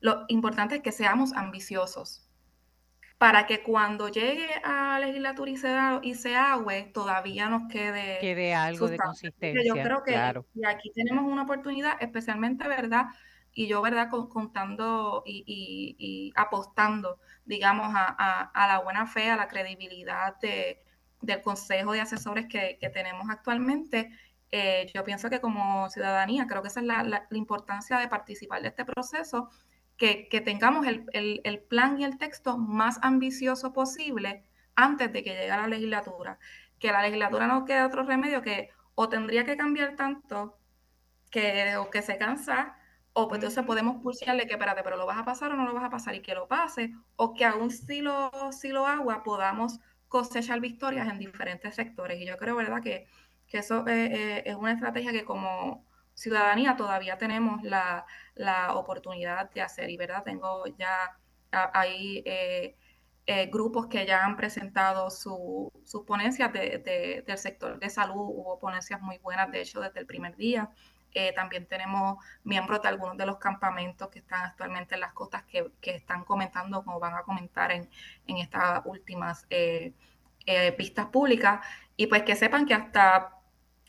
lo 0.00 0.24
importante 0.28 0.76
es 0.76 0.80
que 0.80 0.92
seamos 0.92 1.34
ambiciosos 1.34 2.29
para 3.20 3.46
que 3.46 3.62
cuando 3.62 4.08
llegue 4.08 4.48
a 4.64 4.98
la 4.98 5.06
legislatura 5.06 5.50
y 5.50 5.56
se, 5.58 5.76
y 6.00 6.14
se 6.14 6.36
agüe, 6.36 6.84
todavía 6.94 7.50
nos 7.50 7.70
quede, 7.70 8.18
quede 8.18 8.54
algo 8.54 8.88
de 8.88 8.96
consistencia. 8.96 9.62
Yo 9.62 9.74
creo 9.74 10.02
que 10.02 10.12
y 10.54 10.64
aquí 10.64 10.90
tenemos 10.94 11.30
una 11.30 11.42
oportunidad, 11.42 11.92
especialmente, 12.00 12.66
¿verdad? 12.66 13.08
y 13.52 13.66
yo, 13.66 13.82
¿verdad?, 13.82 14.08
contando 14.08 15.22
y, 15.26 16.32
apostando, 16.34 17.18
digamos, 17.44 17.88
a, 17.92 18.50
la 18.54 18.80
buena 18.82 19.06
fe, 19.06 19.28
a 19.28 19.36
la 19.36 19.48
credibilidad 19.48 20.36
del 20.40 21.42
consejo 21.42 21.92
de 21.92 22.00
asesores 22.00 22.46
que, 22.46 22.78
tenemos 22.94 23.28
actualmente. 23.28 24.10
Eh, 24.50 24.90
yo 24.94 25.04
pienso 25.04 25.28
que 25.28 25.40
como 25.40 25.90
ciudadanía, 25.90 26.46
creo 26.46 26.62
que 26.62 26.68
esa 26.68 26.80
es 26.80 26.86
la, 26.86 27.26
importancia 27.32 27.98
de 27.98 28.08
participar 28.08 28.62
de 28.62 28.68
este 28.68 28.86
proceso, 28.86 29.50
que, 30.00 30.40
tengamos 30.40 30.86
el, 30.86 31.04
el, 31.44 31.58
plan 31.60 32.00
y 32.00 32.04
el 32.04 32.16
texto 32.16 32.56
más 32.56 32.98
ambicioso 33.02 33.74
posible 33.74 34.42
antes 34.74 35.12
de 35.12 35.22
que 35.22 35.30
llegue 35.30 35.50
a 35.50 35.58
la 35.58 35.66
legislatura. 35.66 36.38
Que 36.78 36.90
la 36.90 37.02
legislatura 37.02 37.46
no 37.46 37.66
quede 37.66 37.82
otro 37.82 38.04
remedio 38.04 38.40
que 38.40 38.70
o 38.94 39.10
tendría 39.10 39.44
que 39.44 39.58
cambiar 39.58 39.96
tanto 39.96 40.58
que, 41.30 41.76
o 41.76 41.90
que 41.90 42.00
se 42.00 42.16
cansa, 42.16 42.78
o 43.12 43.28
pues 43.28 43.40
entonces 43.40 43.62
podemos 43.64 44.02
pulsarle 44.02 44.46
que, 44.46 44.54
espérate, 44.54 44.82
pero 44.82 44.96
lo 44.96 45.04
vas 45.04 45.18
a 45.18 45.24
pasar 45.26 45.52
o 45.52 45.56
no 45.56 45.66
lo 45.66 45.74
vas 45.74 45.84
a 45.84 45.90
pasar 45.90 46.14
y 46.14 46.22
que 46.22 46.34
lo 46.34 46.48
pase, 46.48 46.94
o 47.16 47.34
que 47.34 47.44
aún 47.44 47.70
si 47.70 48.00
lo, 48.00 48.30
si 48.52 48.70
lo 48.70 48.86
agua 48.86 49.22
podamos 49.22 49.80
cosechar 50.08 50.60
victorias 50.60 51.08
en 51.08 51.18
diferentes 51.18 51.74
sectores. 51.74 52.18
Y 52.18 52.24
yo 52.24 52.38
creo, 52.38 52.56
¿verdad?, 52.56 52.82
que, 52.82 53.06
que 53.48 53.58
eso 53.58 53.86
eh, 53.86 54.06
eh, 54.12 54.42
es 54.46 54.56
una 54.56 54.72
estrategia 54.72 55.12
que 55.12 55.26
como 55.26 55.84
ciudadanía 56.20 56.76
todavía 56.76 57.16
tenemos 57.16 57.62
la, 57.62 58.04
la 58.34 58.74
oportunidad 58.74 59.50
de 59.50 59.62
hacer. 59.62 59.90
Y, 59.90 59.96
¿verdad?, 59.96 60.22
tengo 60.22 60.66
ya 60.78 61.16
ahí 61.50 62.22
eh, 62.26 62.76
grupos 63.50 63.86
que 63.86 64.06
ya 64.06 64.24
han 64.24 64.36
presentado 64.36 65.08
sus 65.10 66.04
ponencias 66.06 66.52
de, 66.52 67.24
del 67.26 67.38
sector 67.38 67.78
de 67.78 67.88
salud. 67.88 68.26
Hubo 68.38 68.58
ponencias 68.58 69.00
muy 69.00 69.18
buenas, 69.18 69.50
de 69.50 69.60
hecho, 69.62 69.80
desde 69.80 70.00
el 70.00 70.06
primer 70.06 70.36
día. 70.36 70.70
Eh, 71.12 71.32
también 71.34 71.66
tenemos 71.66 72.18
miembros 72.44 72.82
de 72.82 72.88
algunos 72.88 73.16
de 73.16 73.26
los 73.26 73.38
campamentos 73.38 74.08
que 74.10 74.20
están 74.20 74.44
actualmente 74.44 74.94
en 74.94 75.00
las 75.00 75.12
costas 75.12 75.42
que, 75.44 75.72
que 75.80 75.94
están 75.96 76.24
comentando, 76.24 76.84
como 76.84 77.00
van 77.00 77.14
a 77.14 77.22
comentar 77.22 77.72
en, 77.72 77.88
en 78.26 78.36
estas 78.36 78.82
últimas 78.84 79.46
eh, 79.50 79.92
eh, 80.46 80.72
pistas 80.72 81.06
públicas. 81.06 81.66
Y 81.96 82.06
pues 82.06 82.22
que 82.22 82.36
sepan 82.36 82.64
que 82.66 82.74
hasta, 82.74 83.39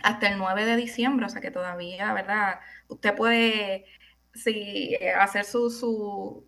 hasta 0.03 0.29
el 0.29 0.37
9 0.37 0.65
de 0.65 0.75
diciembre, 0.75 1.25
o 1.25 1.29
sea 1.29 1.41
que 1.41 1.51
todavía, 1.51 2.13
¿verdad? 2.13 2.59
Usted 2.87 3.15
puede 3.15 3.85
sí, 4.33 4.95
hacer 5.17 5.45
su, 5.45 5.69
su, 5.69 6.47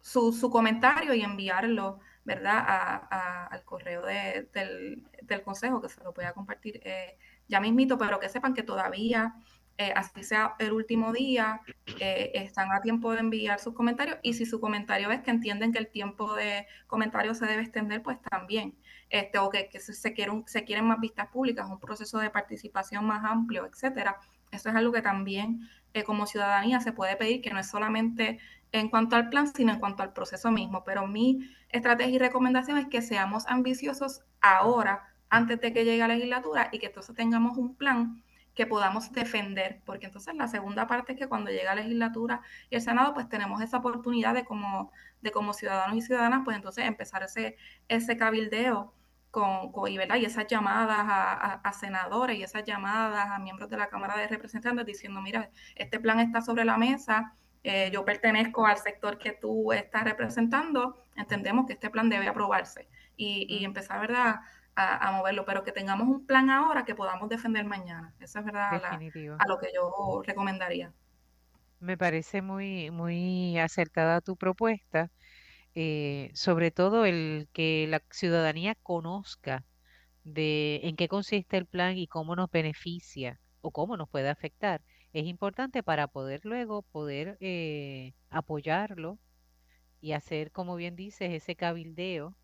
su, 0.00 0.32
su, 0.32 0.50
comentario 0.50 1.14
y 1.14 1.22
enviarlo, 1.22 2.00
¿verdad? 2.24 2.64
A, 2.66 3.46
al 3.46 3.64
correo 3.64 4.04
de, 4.04 4.48
del, 4.52 5.06
del, 5.22 5.42
consejo, 5.42 5.80
que 5.80 5.88
se 5.88 6.02
lo 6.02 6.12
voy 6.12 6.24
a 6.24 6.32
compartir 6.32 6.80
ya 7.48 7.60
mismito, 7.60 7.98
pero 7.98 8.20
que 8.20 8.28
sepan 8.28 8.54
que 8.54 8.62
todavía 8.62 9.34
eh, 9.80 9.92
así 9.94 10.24
sea 10.24 10.56
el 10.58 10.72
último 10.72 11.12
día, 11.12 11.60
eh, 12.00 12.32
están 12.34 12.72
a 12.72 12.80
tiempo 12.80 13.12
de 13.12 13.20
enviar 13.20 13.60
sus 13.60 13.74
comentarios 13.74 14.18
y 14.24 14.34
si 14.34 14.44
su 14.44 14.60
comentario 14.60 15.12
es 15.12 15.20
que 15.20 15.30
entienden 15.30 15.72
que 15.72 15.78
el 15.78 15.86
tiempo 15.86 16.34
de 16.34 16.66
comentario 16.88 17.32
se 17.32 17.46
debe 17.46 17.62
extender, 17.62 18.02
pues 18.02 18.20
también, 18.22 18.76
este, 19.10 19.38
o 19.38 19.50
que, 19.50 19.68
se, 19.80 20.12
quieren, 20.12 20.44
se 20.46 20.64
quieren 20.64 20.86
más 20.86 21.00
vistas 21.00 21.28
públicas, 21.28 21.68
un 21.68 21.80
proceso 21.80 22.18
de 22.18 22.30
participación 22.30 23.04
más 23.06 23.24
amplio, 23.24 23.66
etcétera. 23.66 24.18
Eso 24.50 24.68
es 24.68 24.74
algo 24.74 24.92
que 24.92 25.02
también 25.02 25.68
eh, 25.94 26.04
como 26.04 26.26
ciudadanía 26.26 26.80
se 26.80 26.92
puede 26.92 27.16
pedir, 27.16 27.40
que 27.40 27.50
no 27.50 27.58
es 27.58 27.68
solamente 27.68 28.38
en 28.72 28.88
cuanto 28.88 29.16
al 29.16 29.28
plan, 29.30 29.48
sino 29.48 29.72
en 29.72 29.78
cuanto 29.80 30.02
al 30.02 30.12
proceso 30.12 30.50
mismo. 30.50 30.84
Pero 30.84 31.06
mi 31.06 31.50
estrategia 31.70 32.14
y 32.14 32.18
recomendación 32.18 32.78
es 32.78 32.86
que 32.86 33.02
seamos 33.02 33.46
ambiciosos 33.46 34.22
ahora, 34.40 35.08
antes 35.30 35.60
de 35.60 35.72
que 35.72 35.84
llegue 35.84 35.98
la 35.98 36.08
legislatura, 36.08 36.68
y 36.72 36.78
que 36.78 36.86
entonces 36.86 37.14
tengamos 37.14 37.56
un 37.56 37.74
plan 37.76 38.22
que 38.54 38.66
podamos 38.66 39.12
defender, 39.12 39.80
porque 39.84 40.06
entonces 40.06 40.34
la 40.34 40.48
segunda 40.48 40.88
parte 40.88 41.12
es 41.12 41.18
que 41.18 41.28
cuando 41.28 41.50
llega 41.50 41.76
la 41.76 41.82
legislatura 41.82 42.42
y 42.70 42.74
el 42.74 42.82
Senado, 42.82 43.14
pues 43.14 43.28
tenemos 43.28 43.62
esa 43.62 43.76
oportunidad 43.76 44.34
de 44.34 44.44
como, 44.44 44.90
de 45.20 45.30
como 45.30 45.52
ciudadanos 45.52 45.96
y 45.96 46.02
ciudadanas, 46.02 46.40
pues 46.44 46.56
entonces 46.56 46.84
empezar 46.84 47.22
ese, 47.22 47.56
ese 47.86 48.16
cabildeo 48.16 48.92
con, 49.30 49.70
y, 49.88 49.98
¿verdad? 49.98 50.16
y 50.16 50.24
esas 50.24 50.46
llamadas 50.46 50.98
a, 51.00 51.72
senadores 51.72 52.38
y 52.38 52.42
esas 52.42 52.64
llamadas 52.64 53.30
a 53.30 53.38
miembros 53.38 53.68
de 53.70 53.76
la 53.76 53.88
Cámara 53.88 54.16
de 54.16 54.26
Representantes 54.28 54.86
diciendo, 54.86 55.20
mira, 55.20 55.50
este 55.76 56.00
plan 56.00 56.20
está 56.20 56.40
sobre 56.40 56.64
la 56.64 56.76
mesa, 56.76 57.34
eh, 57.62 57.90
yo 57.92 58.04
pertenezco 58.04 58.66
al 58.66 58.78
sector 58.78 59.18
que 59.18 59.32
tú 59.32 59.72
estás 59.72 60.04
representando, 60.04 61.02
entendemos 61.16 61.66
que 61.66 61.74
este 61.74 61.90
plan 61.90 62.08
debe 62.08 62.28
aprobarse 62.28 62.88
y, 63.16 63.46
y 63.48 63.64
empezar, 63.64 64.00
¿verdad? 64.00 64.40
a, 64.78 65.12
moverlo, 65.12 65.44
pero 65.44 65.64
que 65.64 65.72
tengamos 65.72 66.08
un 66.08 66.26
plan 66.26 66.50
ahora 66.50 66.84
que 66.84 66.94
podamos 66.94 67.28
defender 67.28 67.64
mañana. 67.64 68.14
Eso 68.20 68.38
es 68.38 68.44
verdad 68.44 68.80
a 68.84 69.48
lo 69.48 69.58
que 69.58 69.70
yo 69.74 70.22
recomendaría. 70.24 70.92
Me 71.80 71.96
parece 71.96 72.42
muy, 72.42 72.90
muy 72.90 73.58
acertada 73.58 74.20
tu 74.20 74.36
propuesta, 74.36 75.10
eh, 75.80 76.32
sobre 76.34 76.72
todo 76.72 77.04
el 77.04 77.48
que 77.52 77.86
la 77.88 78.02
ciudadanía 78.10 78.74
conozca 78.74 79.64
de 80.24 80.80
en 80.84 80.96
qué 80.96 81.06
consiste 81.08 81.56
el 81.56 81.66
plan 81.66 81.96
y 81.98 82.08
cómo 82.08 82.36
nos 82.36 82.50
beneficia 82.50 83.40
o 83.60 83.70
cómo 83.70 83.96
nos 83.96 84.08
puede 84.08 84.28
afectar. 84.28 84.82
Es 85.12 85.26
importante 85.26 85.84
para 85.84 86.08
poder 86.08 86.40
luego 86.44 86.82
poder 86.82 87.38
eh, 87.40 88.14
apoyarlo 88.30 89.20
y 90.00 90.12
hacer, 90.12 90.52
como 90.52 90.76
bien 90.76 90.96
dices, 90.96 91.30
ese 91.32 91.56
cabildeo 91.56 92.36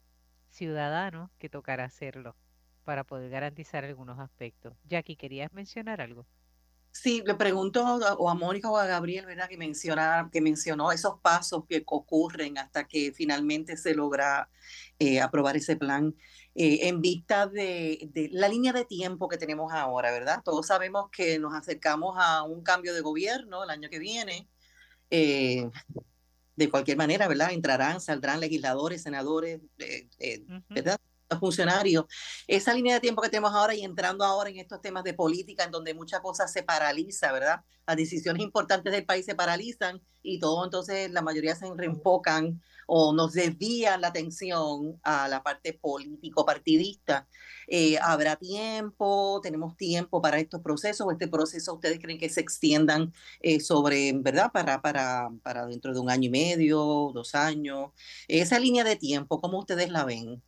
ciudadanos 0.51 1.31
que 1.39 1.49
tocará 1.51 1.85
hacerlo 1.87 2.37
para 2.85 3.05
poder 3.05 3.31
garantizar 3.31 3.85
algunos 3.85 4.21
aspectos. 4.21 4.77
Jackie, 4.85 5.17
¿querías 5.17 5.53
mencionar 5.53 6.01
algo? 6.01 6.27
Sí, 6.97 7.25
le 7.27 7.35
pregunto 7.35 7.85
o 7.85 8.31
a 8.31 8.35
Mónica 8.35 8.71
o 8.71 8.77
a 8.77 8.87
Gabriel, 8.87 9.27
¿verdad? 9.27 9.49
Que, 9.49 9.57
menciona, 9.57 10.31
que 10.33 10.41
mencionó 10.41 10.93
esos 10.93 11.19
pasos 11.21 11.65
que 11.69 11.83
ocurren 11.85 12.57
hasta 12.57 12.85
que 12.87 13.13
finalmente 13.13 13.77
se 13.77 13.95
logra 13.95 14.49
eh, 15.01 15.21
aprobar 15.21 15.57
ese 15.57 15.77
plan. 15.77 16.15
Eh, 16.55 16.87
en 16.89 17.01
vista 17.01 17.49
de, 17.49 18.09
de, 18.13 18.29
la 18.33 18.49
línea 18.49 18.73
de 18.73 18.85
tiempo 18.85 19.29
que 19.29 19.37
tenemos 19.37 19.73
ahora, 19.73 20.13
¿verdad? 20.13 20.41
Todos 20.45 20.69
sabemos 20.69 21.11
que 21.11 21.41
nos 21.41 21.53
acercamos 21.53 22.15
a 22.17 22.45
un 22.45 22.63
cambio 22.63 22.95
de 22.95 23.01
gobierno 23.01 23.65
el 23.65 23.71
año 23.71 23.91
que 23.91 23.99
viene. 23.99 24.49
Eh, 25.11 25.69
de 26.57 26.71
cualquier 26.71 26.97
manera, 26.97 27.27
¿verdad? 27.29 27.53
Entrarán, 27.53 28.01
saldrán 28.01 28.41
legisladores, 28.41 29.03
senadores, 29.03 29.61
eh, 29.79 30.09
eh, 30.19 30.45
¿verdad? 30.69 31.01
Funcionarios. 31.39 32.05
Esa 32.47 32.75
línea 32.75 32.95
de 32.95 33.01
tiempo 33.01 33.23
que 33.23 33.29
tenemos 33.29 33.53
ahora 33.53 33.75
y 33.75 33.85
entrando 33.85 34.25
ahora 34.25 34.51
en 34.51 34.59
estos 34.59 34.81
temas 34.81 35.05
de 35.05 35.15
política, 35.15 35.65
en 35.65 35.71
donde 35.71 35.95
muchas 35.95 36.21
cosas 36.21 36.53
se 36.53 36.63
paraliza, 36.63 37.33
¿verdad? 37.33 37.61
Las 37.87 37.97
decisiones 37.97 38.43
importantes 38.43 38.93
del 38.93 39.05
país 39.05 39.27
se 39.27 39.35
paralizan 39.35 40.01
y 40.23 40.39
todo 40.39 40.65
entonces 40.65 41.11
la 41.11 41.23
mayoría 41.23 41.55
se 41.55 41.67
reenfocan 41.75 42.61
o 42.87 43.13
nos 43.13 43.33
desvían 43.33 44.01
la 44.01 44.09
atención 44.09 44.99
a 45.03 45.29
la 45.29 45.43
parte 45.43 45.73
político-partidista. 45.75 47.29
Eh, 47.67 47.99
¿Habrá 48.01 48.37
tiempo? 48.37 49.41
¿Tenemos 49.43 49.77
tiempo 49.77 50.21
para 50.21 50.39
estos 50.39 50.61
procesos? 50.61 51.07
¿O 51.07 51.11
este 51.13 51.29
proceso 51.29 51.75
ustedes 51.75 51.99
creen 52.01 52.19
que 52.19 52.29
se 52.29 52.41
extiendan 52.41 53.13
eh, 53.41 53.61
sobre, 53.61 54.13
¿verdad? 54.15 54.51
Para, 54.53 54.83
para, 54.83 55.31
para 55.43 55.67
dentro 55.67 55.93
de 55.95 56.01
un 56.01 56.11
año 56.11 56.27
y 56.29 56.31
medio, 56.31 57.11
dos 57.15 57.35
años. 57.35 57.91
Esa 58.29 58.59
línea 58.59 58.85
de 58.85 58.97
tiempo, 58.97 59.41
¿cómo 59.41 59.59
ustedes 59.59 59.91
la 59.91 60.05
ven? 60.05 60.43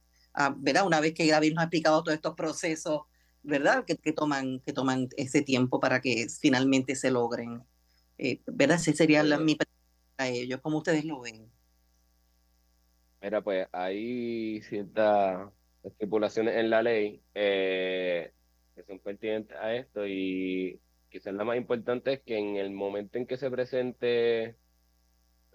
¿Verdad? 0.58 0.86
Una 0.86 1.00
vez 1.00 1.14
que 1.14 1.26
Gabriel 1.26 1.54
nos 1.54 1.62
ha 1.62 1.66
explicado 1.66 2.02
todos 2.02 2.14
estos 2.14 2.34
procesos, 2.34 3.02
¿verdad? 3.42 3.84
Que, 3.84 3.96
que, 3.96 4.12
toman, 4.12 4.60
que 4.60 4.72
toman 4.72 5.08
ese 5.16 5.42
tiempo 5.42 5.80
para 5.80 6.00
que 6.00 6.26
finalmente 6.40 6.94
se 6.94 7.10
logren. 7.10 7.62
Eh, 8.18 8.40
¿Verdad? 8.46 8.76
Esa 8.76 8.92
sería 8.92 9.22
mi 9.22 9.54
pregunta 9.54 9.66
a 10.18 10.28
ellos. 10.28 10.60
¿Cómo 10.62 10.78
ustedes 10.78 11.04
lo 11.04 11.20
ven? 11.20 11.50
Mira, 13.20 13.42
pues 13.42 13.66
hay 13.72 14.60
ciertas 14.62 15.50
estipulaciones 15.82 16.56
en 16.56 16.70
la 16.70 16.82
ley 16.82 17.22
eh, 17.34 18.32
que 18.74 18.82
son 18.84 18.98
pertinentes 18.98 19.56
a 19.56 19.74
esto 19.74 20.06
y 20.06 20.80
quizás 21.08 21.34
la 21.34 21.44
más 21.44 21.56
importante 21.56 22.12
es 22.12 22.20
que 22.22 22.36
en 22.36 22.56
el 22.56 22.70
momento 22.70 23.18
en 23.18 23.26
que 23.26 23.36
se 23.36 23.50
presente 23.50 24.56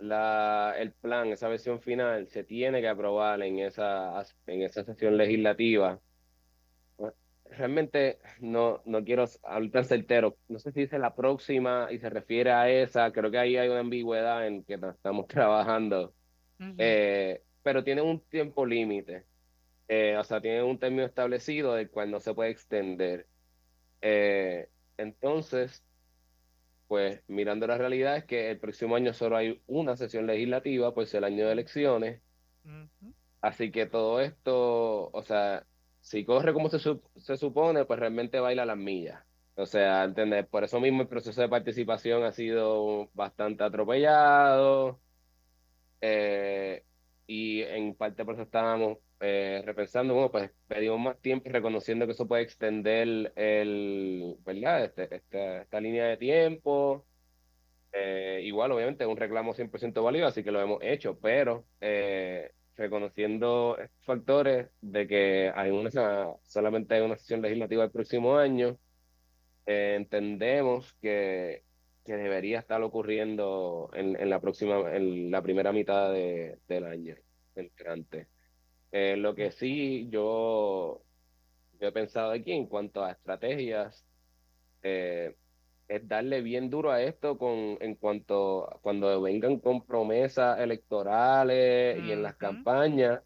la, 0.02 0.76
el 0.78 0.92
plan, 0.94 1.30
esa 1.30 1.48
versión 1.48 1.82
final, 1.82 2.28
se 2.28 2.44
tiene 2.44 2.82
que 2.82 2.88
aprobar 2.88 3.42
en 3.42 3.60
esa, 3.60 4.22
en 4.48 4.62
esa 4.64 4.84
sesión 4.84 5.18
legislativa. 5.18 6.00
Realmente 7.46 8.20
no, 8.40 8.82
no 8.86 9.04
quiero 9.04 9.26
tan 9.72 9.86
certero. 9.86 10.38
No 10.48 10.60
sé 10.60 10.72
si 10.72 10.82
dice 10.82 11.00
la 11.00 11.16
próxima 11.16 11.90
y 11.92 12.00
se 12.00 12.10
refiere 12.10 12.52
a 12.52 12.70
esa. 12.70 13.12
Creo 13.12 13.30
que 13.30 13.38
ahí 13.38 13.58
hay 13.58 13.68
una 13.70 13.82
ambigüedad 13.82 14.48
en 14.48 14.64
que 14.64 14.76
estamos 14.76 15.28
trabajando 15.28 16.14
pero 17.64 17.84
tiene 17.84 18.02
un 18.02 18.20
tiempo 18.22 18.66
límite. 18.66 19.26
Eh, 19.88 20.16
o 20.18 20.24
sea, 20.24 20.42
tiene 20.42 20.64
un 20.64 20.80
término 20.80 21.04
establecido 21.06 21.74
del 21.74 21.90
cual 21.90 22.12
no 22.12 22.20
se 22.20 22.34
puede 22.34 22.52
extender. 22.52 23.28
Eh, 24.02 24.70
entonces, 24.98 25.84
pues 26.92 27.24
mirando 27.30 27.68
la 27.68 27.78
realidad 27.78 28.18
es 28.18 28.26
que 28.26 28.52
el 28.52 28.60
próximo 28.60 28.98
año 28.98 29.14
solo 29.14 29.38
hay 29.38 29.62
una 29.66 29.96
sesión 29.96 30.28
legislativa, 30.28 30.94
pues 30.94 31.14
el 31.14 31.24
año 31.24 31.46
de 31.46 31.54
elecciones. 31.54 32.22
Así 33.40 33.72
que 33.72 33.86
todo 33.86 34.20
esto, 34.20 35.10
o 35.10 35.24
sea, 35.24 35.66
si 36.02 36.26
corre 36.26 36.52
como 36.52 36.68
se, 36.68 36.80
se 37.16 37.38
supone, 37.38 37.86
pues 37.86 37.98
realmente 37.98 38.42
baila 38.42 38.66
las 38.66 38.76
millas. 38.76 39.24
O 39.56 39.66
sea, 39.66 40.04
¿entendés? 40.04 40.46
Por 40.48 40.66
eso 40.66 40.82
mismo 40.82 41.04
el 41.04 41.08
proceso 41.08 41.40
de 41.40 41.48
participación 41.48 42.26
ha 42.26 42.34
sido 42.34 43.10
bastante 43.14 43.64
atropellado. 43.64 45.00
Eh, 46.02 46.84
y 47.28 47.62
en 47.62 47.96
parte 47.96 48.26
por 48.26 48.36
eso 48.36 48.44
estábamos 48.44 48.98
eh, 49.20 49.62
repensando, 49.66 50.14
bueno, 50.16 50.32
pues 50.32 50.52
pedimos 50.68 51.00
más 51.00 51.20
tiempo 51.22 51.50
reconociendo 51.50 52.06
que 52.06 52.14
eso 52.14 52.28
puede 52.28 52.44
extender 52.44 53.32
el, 53.36 54.36
¿verdad? 54.44 54.86
Este, 54.86 55.16
este 55.16 55.62
esta 55.62 55.80
línea 55.80 56.06
de 56.06 56.18
tiempo. 56.18 57.06
Eh, 57.94 58.42
igual, 58.44 58.72
obviamente, 58.72 59.04
es 59.04 59.10
un 59.10 59.18
reclamo 59.18 59.54
100% 59.54 60.04
válido, 60.04 60.28
así 60.28 60.44
que 60.44 60.52
lo 60.52 60.62
hemos 60.62 60.80
hecho, 60.82 61.20
pero 61.20 61.66
eh, 61.82 62.52
reconociendo 62.76 63.78
estos 63.80 64.06
factores 64.06 64.70
de 64.82 65.08
que 65.08 65.52
hay 65.54 65.70
una, 65.72 65.90
solamente 66.44 66.96
hay 66.96 67.02
una 67.02 67.18
sesión 67.18 67.42
legislativa 67.42 67.84
el 67.84 67.92
próximo 67.92 68.38
año, 68.38 68.78
entendemos 69.66 70.94
que, 71.02 71.64
que, 72.06 72.14
debería 72.16 72.60
estar 72.60 72.82
ocurriendo 72.82 73.90
en, 73.94 74.20
en, 74.20 74.30
la 74.30 74.40
próxima, 74.40 74.96
en 74.96 75.32
la 75.32 75.42
primera 75.42 75.72
mitad 75.72 76.12
de, 76.12 76.60
del 76.68 76.86
año 76.86 77.16
entrante. 77.56 78.28
Eh, 78.92 79.16
lo 79.18 79.36
que 79.36 79.52
sí 79.52 80.08
yo, 80.10 81.02
yo, 81.80 81.88
he 81.88 81.92
pensado 81.92 82.32
aquí 82.32 82.52
en 82.52 82.68
cuanto 82.68 83.04
a 83.04 83.12
estrategias, 83.12 84.06
eh, 84.84 85.36
es 85.88 86.08
darle 86.08 86.42
bien 86.42 86.70
duro 86.70 86.92
a 86.92 87.02
esto 87.02 87.38
con 87.38 87.78
en 87.82 87.96
cuanto 87.96 88.80
cuando 88.82 89.22
vengan 89.22 89.60
con 89.60 89.86
promesas 89.86 90.60
electorales 90.60 92.02
y 92.04 92.12
en 92.12 92.24
las 92.24 92.36
campañas, 92.36 93.22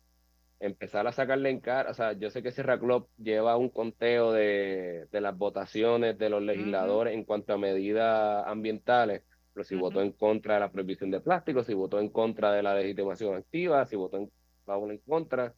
empezar 0.60 1.06
a 1.08 1.12
sacarle 1.12 1.50
en 1.50 1.60
cara, 1.60 1.92
o 1.92 1.94
sea, 1.94 2.14
yo 2.14 2.30
sé 2.30 2.42
que 2.42 2.52
Sierra 2.52 2.80
Club 2.80 3.10
lleva 3.18 3.58
un 3.58 3.70
conteo 3.70 4.32
de, 4.32 5.08
de 5.12 5.22
las 5.22 5.38
votaciones 5.38 6.18
de 6.18 6.30
los 6.30 6.42
legisladores 6.42 7.14
en 7.14 7.26
cuanto 7.26 7.54
a 7.54 7.58
medidas 7.58 8.46
ambientales, 8.48 9.24
pero 9.54 9.64
si 9.64 9.76
votó 9.76 10.02
en 10.02 10.12
contra 10.12 10.56
de 10.56 10.60
la 10.62 10.72
prohibición 10.72 11.12
de 11.12 11.22
plástico, 11.22 11.64
si 11.64 11.74
votó 11.74 12.00
en 12.00 12.10
contra 12.10 12.52
de 12.54 12.64
la 12.64 12.76
legitimación 12.76 13.36
activa, 13.36 13.86
si 13.86 13.96
votó 13.96 14.18
en 14.18 14.32
favor 14.66 14.92
en 14.92 15.00
contra, 15.00 15.54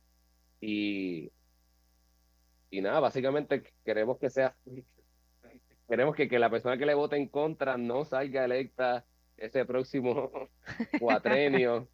y, 0.60 1.32
y 2.70 2.82
nada, 2.82 3.00
básicamente 3.00 3.64
queremos 3.86 4.18
que 4.18 4.30
sea 4.30 4.56
queremos 5.88 6.16
que, 6.16 6.28
que 6.28 6.40
la 6.40 6.50
persona 6.50 6.78
que 6.78 6.86
le 6.86 6.94
vote 6.94 7.16
en 7.16 7.28
contra 7.28 7.78
no 7.78 8.06
salga 8.06 8.46
electa 8.46 9.06
ese 9.38 9.66
próximo 9.66 10.32
cuatrenio, 11.00 11.88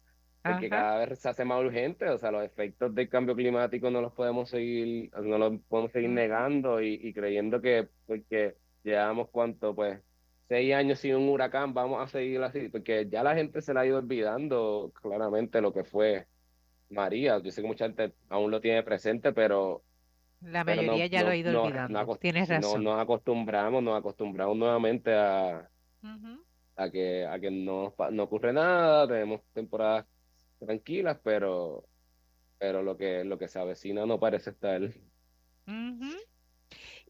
porque 0.44 0.68
cada 0.68 1.06
vez 1.06 1.18
se 1.18 1.28
hace 1.28 1.44
más 1.44 1.62
urgente, 1.64 2.08
o 2.08 2.18
sea, 2.18 2.30
los 2.30 2.44
efectos 2.44 2.94
del 2.94 3.08
cambio 3.08 3.34
climático 3.34 3.90
no 3.90 4.00
los 4.02 4.12
podemos 4.12 4.50
seguir, 4.50 5.10
no 5.14 5.38
los 5.38 5.60
podemos 5.68 5.92
seguir 5.92 6.10
negando 6.10 6.80
y, 6.82 6.94
y 7.02 7.12
creyendo 7.14 7.60
que 7.60 7.88
porque 8.06 8.56
llevamos 8.82 9.28
cuánto, 9.30 9.74
pues, 9.74 10.00
seis 10.48 10.74
años 10.74 10.98
sin 10.98 11.16
un 11.16 11.28
huracán, 11.28 11.72
vamos 11.74 12.02
a 12.02 12.06
seguir 12.08 12.42
así, 12.42 12.68
porque 12.68 13.08
ya 13.08 13.22
la 13.22 13.34
gente 13.34 13.62
se 13.62 13.72
le 13.74 13.80
ha 13.80 13.86
ido 13.86 13.98
olvidando 13.98 14.92
claramente 15.02 15.60
lo 15.60 15.72
que 15.72 15.84
fue 15.84 16.28
María. 16.90 17.38
Yo 17.40 17.50
sé 17.50 17.62
que 17.62 17.68
mucha 17.68 17.86
gente 17.86 18.14
aún 18.28 18.50
lo 18.50 18.60
tiene 18.60 18.82
presente, 18.82 19.32
pero 19.32 19.84
la 20.40 20.64
mayoría 20.64 21.06
ya 21.06 21.22
lo 21.22 21.30
ha 21.30 21.36
ido 21.36 21.62
olvidando. 21.62 22.16
Tienes 22.18 22.48
razón. 22.48 22.84
nos 22.84 23.00
acostumbramos, 23.00 23.82
nos 23.82 23.98
acostumbramos 23.98 24.56
nuevamente 24.56 25.14
a, 25.14 25.70
a 26.76 26.90
que, 26.90 27.26
a 27.26 27.38
que 27.40 27.50
no, 27.50 27.94
no 28.10 28.22
ocurre 28.24 28.52
nada, 28.52 29.08
tenemos 29.08 29.40
temporadas 29.52 30.06
tranquilas, 30.58 31.18
pero, 31.22 31.88
pero 32.58 32.82
lo 32.82 32.96
que, 32.96 33.24
lo 33.24 33.38
que 33.38 33.48
se 33.48 33.58
avecina 33.58 34.06
no 34.06 34.20
parece 34.20 34.50
estar. 34.50 34.82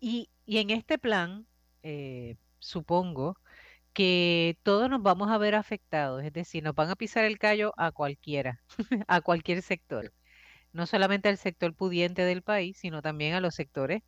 y, 0.01 0.31
y 0.47 0.59
en 0.59 0.71
este 0.71 0.99
plan, 0.99 1.47
eh, 1.83 2.37
supongo 2.59 3.37
que 3.93 4.59
todos 4.63 4.91
nos 4.91 5.03
vamos 5.03 5.31
a 5.31 5.39
ver 5.39 5.55
afectados, 5.55 6.25
es 6.25 6.33
decir, 6.33 6.63
nos 6.65 6.75
van 6.75 6.91
a 6.91 6.97
pisar 6.97 7.25
el 7.25 7.39
callo 7.39 7.73
a 7.77 7.93
cualquiera, 7.93 8.63
a 9.09 9.21
cualquier 9.23 9.63
sector 9.63 10.13
no 10.73 10.87
solamente 10.87 11.29
al 11.31 11.39
sector 11.39 11.75
pudiente 11.75 12.23
del 12.25 12.43
país, 12.43 12.79
sino 12.79 13.01
también 13.03 13.35
a 13.35 13.41
los 13.41 13.55
sectores, 13.55 14.03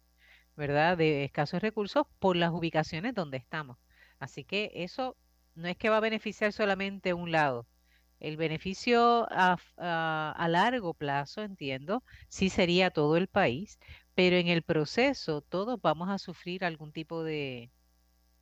¿verdad?, 0.57 0.99
de 0.99 1.24
escasos 1.24 1.62
recursos 1.62 2.07
por 2.18 2.37
las 2.37 2.53
ubicaciones 2.53 3.14
donde 3.14 3.39
estamos. 3.39 3.78
Así 4.18 4.45
que 4.45 4.70
eso 4.74 5.16
no 5.55 5.68
es 5.68 5.76
que 5.78 5.91
va 5.91 5.99
a 5.99 6.01
beneficiar 6.01 6.53
solamente 6.53 7.14
un 7.14 7.32
lado. 7.32 7.68
El 8.20 8.36
beneficio 8.36 9.26
a, 9.30 9.58
a 9.76 10.48
largo 10.48 10.94
plazo, 10.94 11.42
entiendo, 11.42 12.02
sí 12.28 12.48
sería 12.50 12.90
todo 12.90 13.16
el 13.16 13.28
país, 13.28 13.78
pero 14.14 14.36
en 14.36 14.48
el 14.48 14.62
proceso 14.62 15.42
todos 15.42 15.80
vamos 15.80 16.08
a 16.08 16.18
sufrir 16.18 16.64
algún 16.64 16.92
tipo 16.92 17.22
de, 17.22 17.70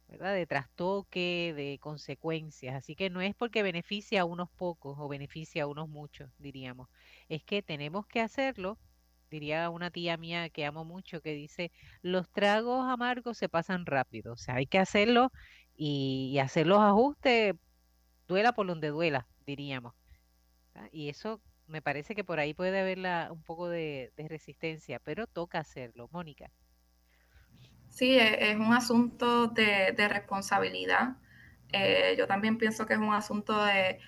de 0.09 0.47
trastoque, 0.47 1.53
de 1.57 1.79
consecuencias. 1.81 2.75
Así 2.77 2.95
que 2.95 3.11
no 3.11 3.20
es 3.20 3.35
porque 3.35 3.62
beneficia 3.62 4.22
a 4.22 4.25
unos 4.25 4.51
pocos 4.51 4.97
o 4.99 5.09
beneficia 5.09 5.64
a 5.64 5.66
unos 5.66 5.89
muchos, 5.89 6.31
diríamos. 6.39 6.89
Es 7.29 7.43
que 7.45 7.62
tenemos 7.62 8.07
que 8.07 8.20
hacerlo, 8.20 8.79
diría 9.31 9.70
una 9.70 9.91
tía 9.91 10.16
mía 10.16 10.49
que 10.51 10.64
amo 10.64 10.85
mucho, 10.85 11.20
que 11.20 11.35
dice, 11.35 11.72
los 12.03 12.31
tragos 12.31 12.87
amargos 12.87 13.39
se 13.39 13.49
pasan 13.49 13.87
rápido. 13.87 14.35
O 14.35 14.37
sea, 14.37 14.57
hay 14.57 14.66
que 14.66 14.79
hacerlo 14.79 15.33
y, 15.77 16.39
hacer 16.39 16.66
los 16.66 16.81
ajustes, 16.81 17.55
duela 18.29 18.53
por 18.53 18.66
donde 18.66 18.89
duela, 18.89 19.27
diríamos. 19.47 19.95
Y 20.93 21.09
eso 21.09 21.41
me 21.67 21.83
parece 21.83 22.15
que 22.15 22.25
por 22.25 22.41
ahí 22.41 22.55
puede 22.55 22.81
haber 22.81 22.99
un 23.31 23.43
poco 23.43 23.69
de 23.69 24.13
resistencia, 24.17 24.99
pero 24.99 25.27
toca 25.27 25.59
hacerlo. 25.59 26.09
Mónica. 26.13 26.51
Sí, 27.95 28.19
e, 28.19 28.51
es, 28.51 28.57
un 28.57 28.73
asunto 28.73 29.47
de, 29.47 29.95
responsabilidad. 30.09 31.17
Eh, 31.73 32.17
yo 32.19 32.27
también 32.27 32.59
pienso 32.59 32.87
que 32.87 32.95
es 32.95 32.99
un 32.99 33.15
asunto 33.15 33.65
de, 33.65 34.01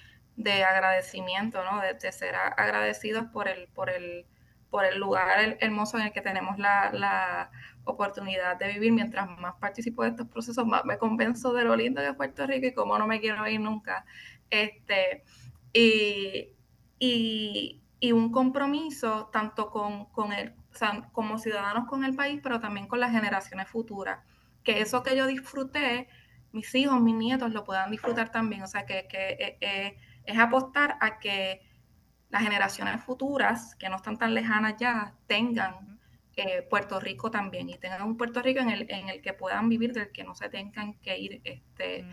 agradecimiento, 0.64 1.62
¿no? 1.64 1.80
De, 1.80 2.12
ser 2.12 2.34
agradecidos 2.34 3.26
por 3.26 3.47
el, 3.47 3.68
por 3.68 3.89
el, 3.89 4.26
por 4.70 4.84
el 4.84 4.99
lugar 4.99 5.57
hermoso 5.61 5.99
en 5.99 6.07
el 6.07 6.12
que 6.12 6.20
tenemos 6.20 6.59
la, 6.59 7.51
oportunidad 7.84 8.57
de 8.57 8.72
vivir. 8.72 8.93
Mientras 8.93 9.28
más 9.39 9.55
participo 9.61 10.03
de 10.03 10.09
estos 10.09 10.26
procesos, 10.26 10.66
más 10.66 10.84
me 10.84 10.99
convenzo 10.99 11.53
de 11.53 11.62
lo 11.62 11.76
lindo 11.76 12.01
que 12.01 12.09
es 12.09 12.14
Puerto 12.16 12.45
Rico 12.45 12.66
y 12.66 12.74
cómo 12.74 12.99
no 12.99 13.07
me 13.07 13.20
quiero 13.20 13.47
ir 13.47 13.61
nunca. 13.61 14.05
Este, 14.51 15.24
y, 15.72 16.57
y 18.01 18.12
un 18.12 18.30
compromiso 18.30 19.28
tanto 19.32 19.70
con, 19.70 20.07
con 20.07 20.32
el 20.32 20.55
como 21.12 21.38
ciudadanos 21.38 21.88
con 21.88 22.05
el 22.05 22.14
país, 22.14 22.40
pero 22.42 22.61
también 22.61 22.86
con 22.86 23.01
las 23.01 23.12
generaciones 23.12 23.68
futuras. 23.68 24.20
Que 24.62 24.80
eso 24.80 25.03
que 25.03 25.16
yo 25.16 25.26
disfruté, 25.26 26.09
mis 26.53 26.74
hijos, 26.74 27.01
mis 27.01 27.14
nietos 27.14 27.53
lo 27.53 27.64
puedan 27.64 27.90
disfrutar 27.90 28.30
también. 28.30 28.62
O 28.62 28.66
sea, 28.66 28.84
que, 28.84 29.07
que 29.09 29.30
eh, 29.30 29.59
eh, 29.61 29.97
es 30.24 30.38
apostar 30.38 30.99
a 31.01 31.18
que 31.18 31.62
las 32.28 32.42
generaciones 32.42 33.03
futuras, 33.05 33.74
que 33.76 33.88
no 33.88 33.97
están 33.97 34.18
tan 34.18 34.34
lejanas 34.34 34.74
ya, 34.78 35.14
tengan 35.26 35.95
eh, 36.37 36.62
Puerto 36.62 37.01
Rico 37.01 37.30
también 37.30 37.68
y 37.70 37.78
tengan 37.78 38.03
un 38.03 38.16
Puerto 38.16 38.43
Rico 38.43 38.61
en 38.61 38.70
el, 38.70 38.91
en 38.91 39.09
el 39.09 39.22
que 39.22 39.32
puedan 39.32 39.68
vivir, 39.68 39.93
del 39.93 40.12
que 40.12 40.22
no 40.22 40.34
se 40.34 40.49
tengan 40.51 40.95
que 41.01 41.18
ir, 41.18 41.41
este, 41.45 42.05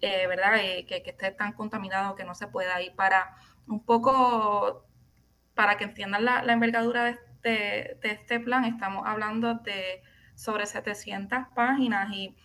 ¿verdad? 0.00 0.56
que, 0.86 1.02
que 1.02 1.10
esté 1.10 1.30
tan 1.30 1.52
contaminado 1.52 2.16
que 2.16 2.24
no 2.24 2.34
se 2.34 2.48
pueda 2.48 2.82
ir 2.82 2.94
para 2.96 3.36
un 3.66 3.84
poco, 3.84 4.84
para 5.54 5.76
que 5.76 5.84
entiendan 5.84 6.24
la, 6.24 6.42
la 6.42 6.52
envergadura 6.52 7.04
de, 7.04 7.96
de, 8.02 8.10
este 8.10 8.40
plan 8.40 8.64
estamos 8.64 9.06
hablando 9.06 9.54
de 9.54 10.02
sobre 10.34 10.66
700 10.66 11.46
páginas 11.54 12.12
y 12.12 12.36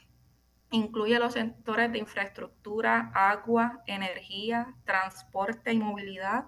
incluye 0.72 1.20
los 1.20 1.34
sectores 1.34 1.92
de 1.92 2.00
infraestructura, 2.00 3.12
agua, 3.14 3.82
energía, 3.88 4.74
transporte 4.86 5.74
y 5.74 5.80
movilidad, 5.80 6.46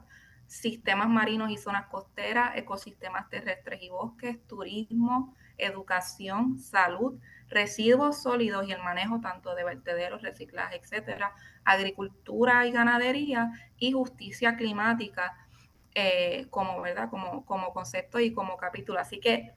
sistemas 0.54 1.10
marinos 1.10 1.50
y 1.50 1.58
zonas 1.58 1.88
costeras, 1.88 2.52
ecosistemas 2.56 3.28
terrestres 3.28 3.82
y 3.82 3.90
bosques, 3.90 4.46
turismo, 4.46 5.36
educación, 5.58 6.60
salud, 6.60 7.20
residuos 7.50 8.22
sólidos 8.22 8.68
y 8.68 8.72
el 8.72 8.84
manejo 8.84 9.20
tanto 9.20 9.56
de 9.56 9.64
vertederos, 9.64 10.22
reciclaje, 10.22 10.76
etcétera, 10.76 11.34
agricultura 11.64 12.68
y 12.68 12.72
ganadería 12.72 13.52
y 13.78 13.94
justicia 13.94 14.56
climática 14.56 15.36
eh, 15.96 16.46
como, 16.52 16.82
¿verdad? 16.82 17.10
Como, 17.10 17.46
como 17.46 17.74
concepto 17.74 18.20
y 18.20 18.32
como 18.32 18.56
capítulo. 18.56 19.00
Así 19.00 19.20
que 19.20 19.56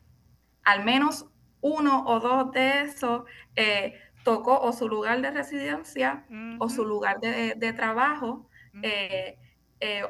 al 0.64 0.82
menos 0.82 1.26
uno 1.60 2.04
o 2.06 2.20
dos 2.20 2.52
de 2.52 2.82
esos 2.82 3.24
eh, 3.54 4.00
tocó 4.24 4.58
o 4.60 4.72
su 4.72 4.88
lugar 4.88 5.20
de 5.20 5.30
residencia 5.30 6.24
o 6.58 6.70
su 6.70 6.86
lugar 6.86 7.20
de, 7.20 7.72
trabajo. 7.74 8.48
Eh, 8.82 9.38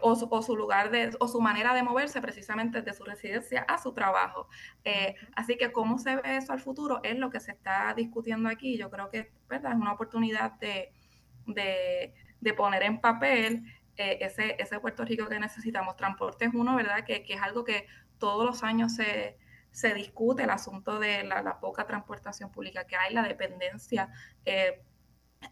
o, 0.00 0.42
su, 0.42 0.56
lugar 0.56 0.90
de, 0.90 1.16
o 1.18 1.28
su 1.28 1.40
manera 1.40 1.74
de 1.74 1.82
moverse 1.82 2.20
precisamente 2.20 2.82
de 2.82 2.92
su 2.92 3.04
residencia 3.04 3.62
a 3.62 3.78
su 3.78 3.92
trabajo. 3.92 4.48
así 5.34 5.56
que 5.56 5.72
cómo 5.72 5.98
se 5.98 6.16
ve 6.16 6.36
eso 6.36 6.52
al 6.52 6.60
futuro 6.60 7.00
es 7.02 7.18
lo 7.18 7.30
que 7.30 7.40
se 7.40 7.52
está 7.52 7.92
discutiendo 7.94 8.48
aquí. 8.48 8.78
Yo 8.78 8.90
creo 8.90 9.10
que 9.10 9.32
¿verdad? 9.48 9.72
es 9.72 9.78
una 9.78 9.92
oportunidad 9.92 10.52
de, 10.52 10.92
de, 11.46 12.14
de 12.40 12.54
poner 12.54 12.82
en 12.84 13.00
papel 13.00 13.64
eh, 13.96 14.18
ese, 14.20 14.56
ese 14.58 14.78
Puerto 14.78 15.04
Rico 15.04 15.26
que 15.26 15.38
necesitamos. 15.38 15.96
Transporte 15.96 16.44
es 16.44 16.54
uno, 16.54 16.76
¿verdad? 16.76 17.04
Que, 17.04 17.22
que, 17.22 17.34
es 17.34 17.42
algo 17.42 17.64
que 17.64 17.86
todos 18.18 18.44
los 18.44 18.62
años 18.62 18.94
se, 18.94 19.38
se 19.70 19.94
discute 19.94 20.42
el 20.42 20.50
asunto 20.50 20.98
de 20.98 21.24
la, 21.24 21.58
poca 21.60 21.86
transportación 21.86 22.50
pública 22.50 22.86
que 22.86 22.96
hay, 22.96 23.14
la 23.14 23.22
dependencia 23.22 24.10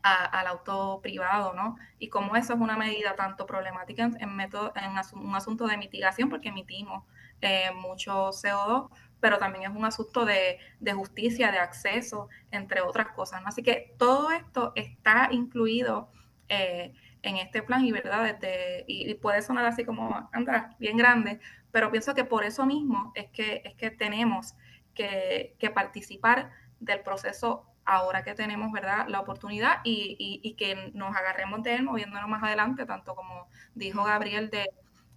al 0.02 0.46
auto 0.46 1.00
privado, 1.02 1.52
¿no? 1.54 1.76
Y 1.98 2.08
como 2.08 2.36
eso 2.36 2.54
es 2.54 2.60
una 2.60 2.76
medida 2.76 3.14
tanto 3.14 3.46
problemática 3.46 4.10
en, 4.18 4.36
método, 4.36 4.72
en 4.76 4.92
un 5.18 5.34
asunto 5.34 5.66
de 5.66 5.76
mitigación, 5.76 6.28
porque 6.28 6.48
emitimos 6.48 7.04
eh, 7.40 7.70
mucho 7.74 8.30
CO2, 8.30 8.88
pero 9.20 9.38
también 9.38 9.70
es 9.70 9.76
un 9.76 9.84
asunto 9.84 10.24
de, 10.24 10.58
justicia, 10.94 11.50
de 11.50 11.58
acceso, 11.58 12.28
entre 12.50 12.80
otras 12.80 13.08
cosas. 13.08 13.42
¿no? 13.42 13.48
Así 13.48 13.62
que 13.62 13.94
todo 13.98 14.30
esto 14.30 14.72
está 14.76 15.28
incluido 15.30 16.10
eh, 16.48 16.94
en 17.22 17.36
este 17.36 17.62
plan 17.62 17.84
y, 17.84 17.92
¿verdad? 17.92 18.22
Desde, 18.24 18.84
y, 18.86 19.14
puede 19.14 19.42
sonar 19.42 19.66
así 19.66 19.84
como, 19.84 20.28
anda, 20.32 20.76
bien 20.78 20.96
grande, 20.96 21.40
pero 21.72 21.90
pienso 21.90 22.14
que 22.14 22.24
por 22.24 22.44
eso 22.44 22.66
mismo 22.66 23.12
es 23.14 23.30
que, 23.30 23.62
es 23.64 23.74
que 23.74 23.90
tenemos 23.90 24.54
que, 24.94 25.56
que 25.58 25.70
participar 25.70 26.50
del 26.80 27.00
proceso 27.00 27.66
ahora 27.84 28.22
que 28.22 28.34
tenemos, 28.34 28.72
¿verdad?, 28.72 29.06
la 29.08 29.20
oportunidad 29.20 29.80
y, 29.84 30.40
y, 30.42 30.54
que 30.54 30.90
nos 30.94 31.14
agarremos 31.14 31.62
de 31.62 31.74
él 31.74 31.82
moviéndonos 31.82 32.28
más 32.28 32.42
adelante, 32.42 32.86
tanto 32.86 33.14
como 33.14 33.48
dijo 33.74 34.04
Gabriel, 34.04 34.50
de, 34.50 34.70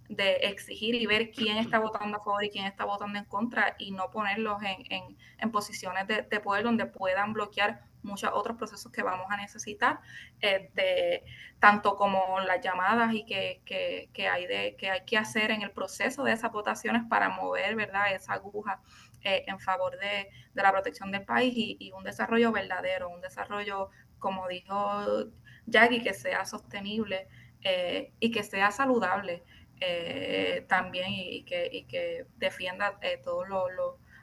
de, 0.08 0.36
exigir 0.42 0.94
y 0.94 1.06
ver 1.06 1.30
quién 1.30 1.56
está 1.58 1.78
votando 1.78 2.18
a 2.18 2.24
favor 2.24 2.44
y 2.44 2.50
quién 2.50 2.66
está 2.66 2.84
votando 2.84 3.18
en 3.18 3.24
contra 3.24 3.74
y 3.78 3.90
no 3.90 4.10
ponerlos 4.10 4.62
en, 4.62 4.84
en, 4.90 5.16
en 5.38 5.50
posiciones 5.50 6.06
de, 6.06 6.22
de, 6.22 6.40
poder 6.40 6.64
donde 6.64 6.86
puedan 6.86 7.32
bloquear 7.32 7.82
muchos 8.02 8.30
otros 8.32 8.56
procesos 8.56 8.90
que 8.92 9.02
vamos 9.02 9.26
a 9.30 9.36
necesitar, 9.36 10.00
este, 10.40 11.24
tanto 11.58 11.96
como 11.96 12.40
las 12.40 12.60
llamadas 12.60 13.12
y 13.12 13.24
que, 13.24 13.60
que, 13.64 14.08
que, 14.12 14.28
hay 14.28 14.46
de, 14.46 14.76
que 14.76 14.90
hay 14.90 15.04
que 15.04 15.18
hacer 15.18 15.50
en 15.50 15.62
el 15.62 15.70
proceso 15.70 16.24
de 16.24 16.32
esas 16.32 16.52
votaciones 16.52 17.02
para 17.08 17.28
mover, 17.28 17.74
¿verdad?, 17.76 18.12
esa 18.14 18.34
aguja 18.34 18.80
eh, 19.28 19.44
en 19.46 19.60
favor 19.60 19.98
de, 19.98 20.30
la 20.54 20.72
protección 20.72 21.12
del 21.12 21.24
país 21.24 21.52
y, 21.54 21.92
un 21.92 22.02
desarrollo 22.02 22.50
verdadero, 22.50 23.10
un 23.10 23.20
desarrollo, 23.20 23.90
como 24.18 24.48
dijo 24.48 25.28
Jackie, 25.66 26.02
que 26.02 26.14
sea 26.14 26.46
sostenible 26.46 27.28
eh, 27.62 28.12
y 28.20 28.30
que 28.30 28.42
sea 28.42 28.70
saludable 28.70 29.44
eh, 29.80 30.64
también 30.66 31.10
y, 31.10 31.44
que, 31.44 31.86
que, 31.88 32.26
defienda 32.36 32.98
todos 33.22 33.46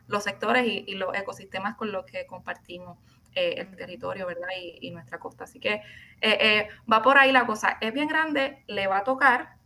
los 0.07 0.23
sectores 0.23 0.65
y, 0.65 0.95
los 0.95 1.15
ecosistemas 1.15 1.75
con 1.75 1.91
los 1.91 2.05
que 2.05 2.25
compartimos. 2.25 2.97
el 3.35 3.75
territorio, 3.75 4.25
¿verdad? 4.25 4.49
Y, 4.81 4.89
nuestra 4.91 5.19
costa. 5.19 5.43
Así 5.43 5.59
que 5.59 5.81
va 6.91 7.01
por 7.03 7.17
ahí 7.19 7.31
la 7.31 7.45
cosa. 7.45 7.77
Es 7.79 7.93
bien 7.93 8.07
grande, 8.07 8.63
le 8.67 8.87
va 8.87 8.99
a 8.99 9.03
tocar 9.03 9.57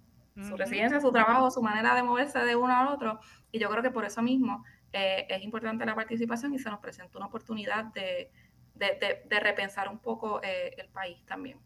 su 0.48 0.58
residencia, 0.58 1.00
su 1.00 1.12
trabajo, 1.12 1.52
su 1.52 1.62
manera 1.62 1.96
de 1.96 2.04
moverse 2.04 2.40
de 2.40 2.56
uno 2.56 2.76
al 2.76 2.88
otro. 2.90 3.20
Y 3.52 3.60
yo 3.60 3.70
creo 3.70 3.84
que 3.84 3.92
por 3.92 4.06
eso 4.06 4.22
mismo 4.22 4.64
eh, 4.94 5.28
es 5.30 5.44
importante 5.44 5.86
la 5.86 5.96
participación 5.96 6.54
y 6.54 6.60
se 6.60 6.70
nos 6.70 6.80
presenta 6.80 7.18
una 7.18 7.28
oportunidad 7.28 7.86
de, 7.94 8.32
repensar 9.30 9.90
un 9.90 10.00
poco 10.00 10.42
eh, 10.44 10.74
el 10.78 10.90
país 10.90 11.24
también. 11.26 11.60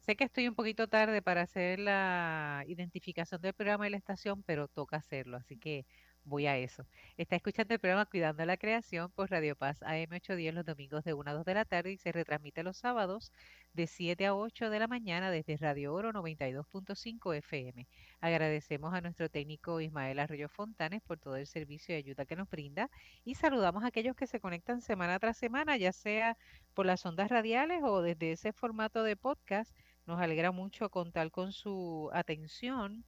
Sé 0.00 0.16
que 0.16 0.24
estoy 0.24 0.48
un 0.48 0.54
poquito 0.54 0.88
tarde 0.88 1.20
para 1.20 1.42
hacer 1.42 1.78
la 1.78 2.64
identificación 2.66 3.40
del 3.42 3.52
programa 3.52 3.86
y 3.86 3.90
la 3.90 3.98
estación, 3.98 4.42
pero 4.42 4.66
toca 4.66 4.96
hacerlo, 4.96 5.36
así 5.36 5.58
que 5.58 5.84
voy 6.28 6.46
a 6.46 6.56
eso. 6.56 6.86
Está 7.16 7.36
escuchando 7.36 7.74
el 7.74 7.80
programa 7.80 8.06
Cuidando 8.06 8.44
la 8.44 8.56
Creación 8.56 9.10
por 9.10 9.30
Radio 9.30 9.56
Paz 9.56 9.80
AM810 9.80 10.52
los 10.52 10.64
domingos 10.64 11.04
de 11.04 11.14
1 11.14 11.30
a 11.30 11.34
2 11.34 11.44
de 11.44 11.54
la 11.54 11.64
tarde 11.64 11.92
y 11.92 11.96
se 11.96 12.12
retransmite 12.12 12.62
los 12.62 12.76
sábados 12.76 13.32
de 13.72 13.86
7 13.86 14.26
a 14.26 14.34
8 14.34 14.70
de 14.70 14.78
la 14.78 14.86
mañana 14.86 15.30
desde 15.30 15.56
Radio 15.56 15.94
Oro 15.94 16.12
92.5 16.12 17.34
FM. 17.36 17.86
Agradecemos 18.20 18.92
a 18.94 19.00
nuestro 19.00 19.28
técnico 19.28 19.80
Ismael 19.80 20.18
Arroyo 20.18 20.48
Fontanes 20.48 21.02
por 21.02 21.18
todo 21.18 21.36
el 21.36 21.46
servicio 21.46 21.94
y 21.94 21.98
ayuda 21.98 22.26
que 22.26 22.36
nos 22.36 22.48
brinda 22.50 22.90
y 23.24 23.34
saludamos 23.34 23.84
a 23.84 23.88
aquellos 23.88 24.14
que 24.14 24.26
se 24.26 24.40
conectan 24.40 24.82
semana 24.82 25.18
tras 25.18 25.38
semana, 25.38 25.76
ya 25.76 25.92
sea 25.92 26.36
por 26.74 26.86
las 26.86 27.04
ondas 27.06 27.30
radiales 27.30 27.82
o 27.82 28.02
desde 28.02 28.32
ese 28.32 28.52
formato 28.52 29.02
de 29.02 29.16
podcast. 29.16 29.74
Nos 30.06 30.20
alegra 30.20 30.52
mucho 30.52 30.90
contar 30.90 31.30
con 31.30 31.52
su 31.52 32.10
atención 32.12 33.04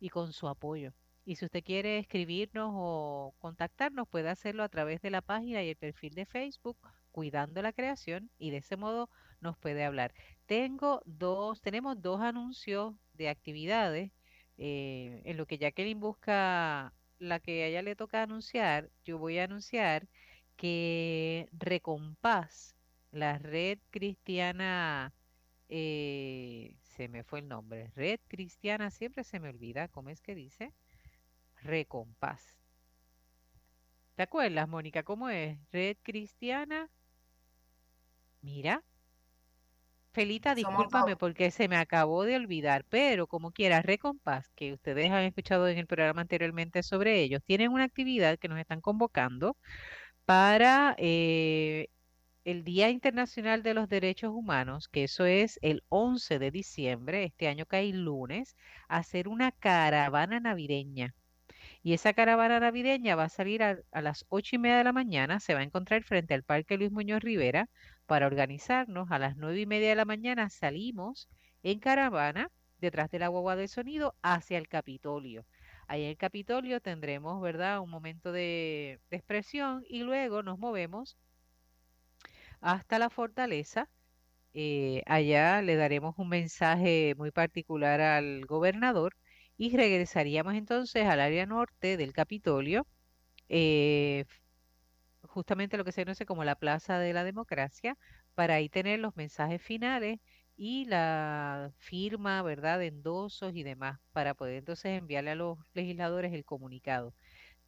y 0.00 0.08
con 0.10 0.32
su 0.32 0.48
apoyo. 0.48 0.92
Y 1.24 1.36
si 1.36 1.44
usted 1.44 1.62
quiere 1.64 1.98
escribirnos 1.98 2.70
o 2.74 3.34
contactarnos, 3.38 4.08
puede 4.08 4.28
hacerlo 4.28 4.62
a 4.64 4.68
través 4.68 5.00
de 5.02 5.10
la 5.10 5.22
página 5.22 5.62
y 5.62 5.68
el 5.70 5.76
perfil 5.76 6.14
de 6.14 6.26
Facebook 6.26 6.78
Cuidando 7.12 7.62
la 7.62 7.72
Creación 7.72 8.30
y 8.38 8.50
de 8.50 8.58
ese 8.58 8.76
modo 8.76 9.10
nos 9.40 9.56
puede 9.58 9.84
hablar. 9.84 10.14
Tengo 10.46 11.02
dos, 11.04 11.60
tenemos 11.60 12.00
dos 12.00 12.20
anuncios 12.20 12.94
de 13.12 13.28
actividades. 13.28 14.12
Eh, 14.58 15.22
en 15.24 15.36
lo 15.36 15.46
que 15.46 15.58
Jacqueline 15.58 16.00
busca 16.00 16.94
la 17.18 17.40
que 17.40 17.62
a 17.64 17.66
ella 17.68 17.82
le 17.82 17.96
toca 17.96 18.22
anunciar, 18.22 18.90
yo 19.04 19.18
voy 19.18 19.38
a 19.38 19.44
anunciar 19.44 20.08
que 20.56 21.48
Recompás, 21.52 22.76
la 23.10 23.38
red 23.38 23.78
cristiana, 23.90 25.14
eh, 25.68 26.76
se 26.82 27.08
me 27.08 27.24
fue 27.24 27.40
el 27.40 27.48
nombre, 27.48 27.90
red 27.94 28.20
cristiana, 28.28 28.90
siempre 28.90 29.24
se 29.24 29.40
me 29.40 29.50
olvida, 29.50 29.88
¿cómo 29.88 30.10
es 30.10 30.20
que 30.22 30.34
dice? 30.34 30.72
Recompás. 31.62 32.56
¿Te 34.14 34.22
acuerdas, 34.22 34.68
Mónica? 34.68 35.02
¿Cómo 35.02 35.28
es? 35.28 35.58
Red 35.70 35.96
Cristiana. 36.02 36.88
Mira. 38.42 38.82
Felita, 40.12 40.54
discúlpame 40.54 41.16
porque 41.16 41.50
se 41.50 41.68
me 41.68 41.76
acabó 41.76 42.24
de 42.24 42.36
olvidar, 42.36 42.84
pero 42.90 43.26
como 43.26 43.50
quiera, 43.50 43.80
Recompás, 43.80 44.50
que 44.54 44.74
ustedes 44.74 45.10
han 45.10 45.24
escuchado 45.24 45.68
en 45.68 45.78
el 45.78 45.86
programa 45.86 46.20
anteriormente 46.20 46.82
sobre 46.82 47.22
ellos, 47.22 47.42
tienen 47.44 47.72
una 47.72 47.84
actividad 47.84 48.38
que 48.38 48.48
nos 48.48 48.58
están 48.58 48.82
convocando 48.82 49.56
para 50.26 50.94
eh, 50.98 51.88
el 52.44 52.64
Día 52.64 52.90
Internacional 52.90 53.62
de 53.62 53.74
los 53.74 53.88
Derechos 53.88 54.32
Humanos, 54.34 54.88
que 54.88 55.04
eso 55.04 55.24
es 55.26 55.58
el 55.62 55.82
11 55.88 56.38
de 56.38 56.50
diciembre, 56.50 57.24
este 57.24 57.48
año 57.48 57.66
cae 57.66 57.92
lunes, 57.92 58.56
hacer 58.88 59.28
una 59.28 59.52
caravana 59.52 60.40
navideña. 60.40 61.14
Y 61.82 61.94
esa 61.94 62.12
caravana 62.12 62.60
navideña 62.60 63.16
va 63.16 63.24
a 63.24 63.28
salir 63.28 63.62
a, 63.62 63.78
las 63.92 64.24
ocho 64.28 64.56
y 64.56 64.58
media 64.58 64.78
de 64.78 64.84
la 64.84 64.92
mañana, 64.92 65.40
se 65.40 65.54
va 65.54 65.60
a 65.60 65.64
encontrar 65.64 66.02
frente 66.04 66.34
al 66.34 66.44
Parque 66.44 66.76
Luis 66.76 66.92
Muñoz 66.92 67.20
Rivera 67.22 67.68
para 68.06 68.26
organizarnos. 68.26 69.10
A 69.10 69.18
las 69.18 69.36
nueve 69.36 69.60
y 69.60 69.66
media 69.66 69.88
de 69.90 69.96
la 69.96 70.04
mañana 70.04 70.48
salimos 70.48 71.28
en 71.62 71.80
caravana 71.80 72.50
detrás 72.78 73.10
de 73.10 73.18
la 73.18 73.28
guagua 73.28 73.56
de 73.56 73.68
sonido 73.68 74.14
hacia 74.22 74.58
el 74.58 74.68
Capitolio. 74.68 75.44
Ahí 75.88 76.04
en 76.04 76.10
el 76.10 76.16
Capitolio 76.16 76.80
tendremos, 76.80 77.40
¿verdad?, 77.42 77.80
un 77.80 77.90
momento 77.90 78.32
de, 78.32 79.00
de 79.10 79.16
expresión 79.16 79.84
y 79.88 80.02
luego 80.04 80.42
nos 80.42 80.58
movemos 80.58 81.16
hasta 82.60 82.98
la 82.98 83.10
fortaleza. 83.10 83.88
Eh, 84.54 85.02
allá 85.06 85.62
le 85.62 85.76
daremos 85.76 86.14
un 86.18 86.28
mensaje 86.28 87.14
muy 87.16 87.30
particular 87.30 88.00
al 88.00 88.44
gobernador 88.46 89.14
y 89.62 89.76
regresaríamos 89.76 90.54
entonces 90.54 91.04
al 91.06 91.20
área 91.20 91.46
norte 91.46 91.96
del 91.96 92.12
Capitolio, 92.12 92.84
eh, 93.48 94.24
justamente 95.22 95.76
lo 95.76 95.84
que 95.84 95.92
se 95.92 96.04
conoce 96.04 96.26
como 96.26 96.42
la 96.42 96.56
Plaza 96.56 96.98
de 96.98 97.12
la 97.12 97.22
Democracia, 97.22 97.96
para 98.34 98.56
ahí 98.56 98.68
tener 98.68 98.98
los 98.98 99.14
mensajes 99.14 99.62
finales 99.62 100.18
y 100.56 100.86
la 100.86 101.70
firma, 101.78 102.42
¿verdad?, 102.42 102.80
de 102.80 102.88
endosos 102.88 103.54
y 103.54 103.62
demás, 103.62 104.00
para 104.12 104.34
poder 104.34 104.56
entonces 104.56 104.98
enviarle 104.98 105.30
a 105.30 105.34
los 105.36 105.58
legisladores 105.74 106.32
el 106.32 106.44
comunicado 106.44 107.14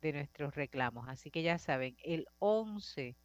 de 0.03 0.15
nuestros 0.15 0.57
reclamos. 0.57 1.09
Así 1.09 1.31
que 1.31 1.45
ya 1.45 1.59
saben, 1.59 1.97
el 2.03 2.27
11 2.41 3.17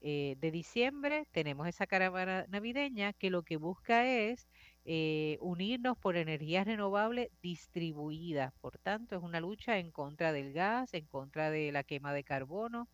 eh, 0.00 0.36
de 0.38 0.50
diciembre 0.52 1.26
tenemos 1.32 1.66
esa 1.66 1.88
caravana 1.88 2.46
navideña 2.48 3.14
que 3.14 3.30
lo 3.30 3.42
que 3.42 3.56
busca 3.56 4.06
es 4.06 4.48
eh, 4.84 5.38
unirnos 5.40 5.96
por 5.98 6.16
energías 6.16 6.66
renovables 6.66 7.28
distribuidas. 7.42 8.52
Por 8.60 8.78
tanto, 8.78 9.16
es 9.16 9.22
una 9.22 9.40
lucha 9.40 9.78
en 9.78 9.90
contra 9.92 10.32
del 10.32 10.52
gas, 10.52 10.94
en 10.94 11.06
contra 11.06 11.50
de 11.50 11.72
la 11.72 11.84
quema 11.84 12.12
de 12.12 12.24
carbono 12.24 12.88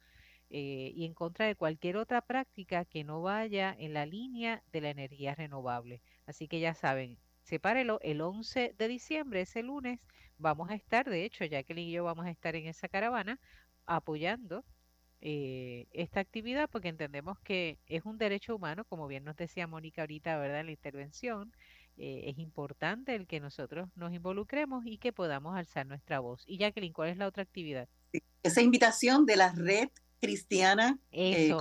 eh, 0.51 0.93
y 0.95 1.05
en 1.07 1.15
contra 1.15 1.47
de 1.47 1.57
cualquier 1.57 1.97
otra 1.97 2.23
práctica 2.23 2.85
que 2.85 3.05
no 3.05 3.23
vaya 3.23 3.75
en 3.79 3.95
la 3.95 4.07
línea 4.07 4.63
de 4.73 4.81
la 4.81 4.91
energía 4.91 5.35
renovable. 5.35 6.03
Así 6.27 6.49
que 6.49 6.61
ya 6.61 6.75
saben, 6.75 7.19
sepárelo 7.43 7.99
el 8.03 8.21
11 8.21 8.75
de 8.77 8.89
diciembre, 8.89 9.43
ese 9.43 9.63
lunes, 9.63 10.01
vamos 10.39 10.71
a 10.71 10.75
estar, 10.75 11.09
de 11.09 11.25
hecho, 11.25 11.45
Jacqueline 11.45 11.89
y 11.89 11.93
yo 11.93 12.05
vamos 12.05 12.27
a 12.27 12.31
estar 12.31 12.57
en 12.57 12.67
esa 12.67 12.89
caravana 12.89 13.41
apoyando 13.87 14.65
eh, 15.21 15.87
esta 15.93 16.21
actividad 16.21 16.69
porque 16.71 16.89
entendemos 16.89 17.39
que 17.41 17.79
es 17.87 18.05
un 18.05 18.19
derecho 18.19 18.55
humano, 18.57 18.85
como 18.85 19.09
bien 19.09 19.25
nos 19.25 19.37
decía 19.37 19.67
Mónica 19.67 20.03
ahorita, 20.03 20.39
¿verdad? 20.39 20.61
En 20.61 20.67
la 20.67 20.73
intervención, 20.73 21.53
eh, 21.99 22.31
es 22.31 22.39
importante 22.39 23.15
el 23.15 23.27
que 23.27 23.41
nosotros 23.41 23.89
nos 23.97 24.13
involucremos 24.13 24.87
y 24.87 24.99
que 24.99 25.13
podamos 25.13 25.57
alzar 25.57 25.85
nuestra 25.87 26.21
voz. 26.21 26.45
Y 26.47 26.59
Jacqueline, 26.59 26.93
¿cuál 26.93 27.09
es 27.09 27.17
la 27.17 27.27
otra 27.27 27.43
actividad? 27.43 27.89
Esa 28.43 28.63
invitación 28.63 29.27
de 29.27 29.37
la 29.37 29.53
red 29.53 29.89
cristiana, 30.21 30.99
eh, 31.11 31.53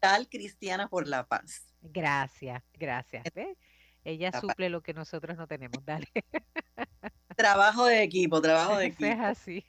tal 0.00 0.28
cristiana 0.28 0.88
por 0.88 1.06
la 1.06 1.26
paz. 1.26 1.66
Gracias, 1.82 2.62
gracias. 2.74 3.24
Ella 4.04 4.32
suple 4.40 4.70
lo 4.70 4.82
que 4.82 4.92
nosotros 4.92 5.36
no 5.36 5.46
tenemos. 5.46 5.84
Dale. 5.84 6.06
Trabajo 7.36 7.84
de 7.84 8.02
equipo, 8.02 8.40
trabajo 8.40 8.78
de 8.78 8.86
equipo. 8.86 9.04
es 9.04 9.20
así. 9.20 9.64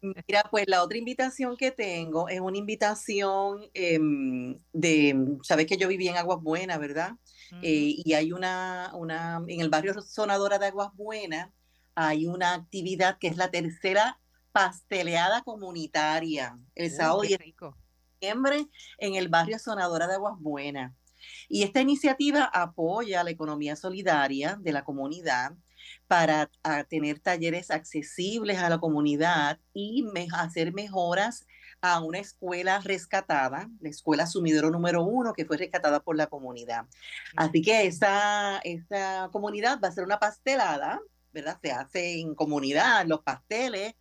Mira, 0.00 0.44
pues 0.50 0.64
la 0.68 0.82
otra 0.82 0.96
invitación 0.96 1.56
que 1.56 1.72
tengo 1.72 2.28
es 2.28 2.40
una 2.40 2.56
invitación 2.56 3.68
em, 3.74 4.58
de, 4.72 5.36
sabes 5.42 5.66
que 5.66 5.76
yo 5.76 5.88
viví 5.88 6.08
en 6.08 6.16
Aguas 6.16 6.40
Buenas, 6.40 6.78
¿verdad? 6.78 7.12
Eh, 7.62 7.96
y 8.04 8.12
hay 8.14 8.32
una, 8.32 8.90
una, 8.94 9.42
en 9.46 9.60
el 9.60 9.68
barrio 9.68 10.00
Sonadora 10.02 10.58
de 10.58 10.66
Aguas 10.66 10.90
Buenas, 10.94 11.50
hay 11.94 12.26
una 12.26 12.54
actividad 12.54 13.18
que 13.18 13.28
es 13.28 13.36
la 13.36 13.50
tercera 13.50 14.20
pasteleada 14.52 15.42
comunitaria, 15.42 16.58
el 16.74 16.90
Uh, 16.90 16.96
sábado 16.96 17.20
qué 17.22 17.28
10 17.28 17.40
rico. 17.40 17.76
de 18.20 18.26
diciembre 18.28 18.66
en 18.98 19.14
el 19.14 19.28
barrio 19.28 19.58
Sonadora 19.58 20.06
de 20.06 20.14
Aguas 20.14 20.38
Buenas. 20.38 20.92
Y 21.48 21.62
esta 21.64 21.80
iniciativa 21.80 22.44
apoya 22.44 23.24
la 23.24 23.30
economía 23.30 23.76
solidaria 23.76 24.56
de 24.56 24.72
la 24.72 24.84
comunidad 24.84 25.52
para 26.06 26.50
tener 26.88 27.20
talleres 27.20 27.70
accesibles 27.70 28.58
a 28.58 28.68
la 28.68 28.78
comunidad 28.78 29.60
y 29.72 30.02
me, 30.02 30.28
hacer 30.32 30.72
mejoras 30.72 31.46
a 31.82 32.00
una 32.00 32.18
escuela 32.18 32.80
rescatada, 32.80 33.68
la 33.80 33.88
escuela 33.88 34.26
sumidero 34.26 34.70
número 34.70 35.02
uno, 35.02 35.32
que 35.32 35.44
fue 35.44 35.56
rescatada 35.56 36.00
por 36.00 36.16
la 36.16 36.26
comunidad. 36.26 36.86
Así 37.36 37.62
que 37.62 37.86
esa, 37.86 38.58
esa 38.58 39.28
comunidad 39.32 39.80
va 39.82 39.88
a 39.88 39.92
ser 39.92 40.04
una 40.04 40.18
pastelada, 40.18 41.00
¿verdad? 41.32 41.58
Se 41.62 41.72
hace 41.72 42.20
en 42.20 42.34
comunidad 42.34 43.06
los 43.06 43.22
pasteles. 43.22 43.94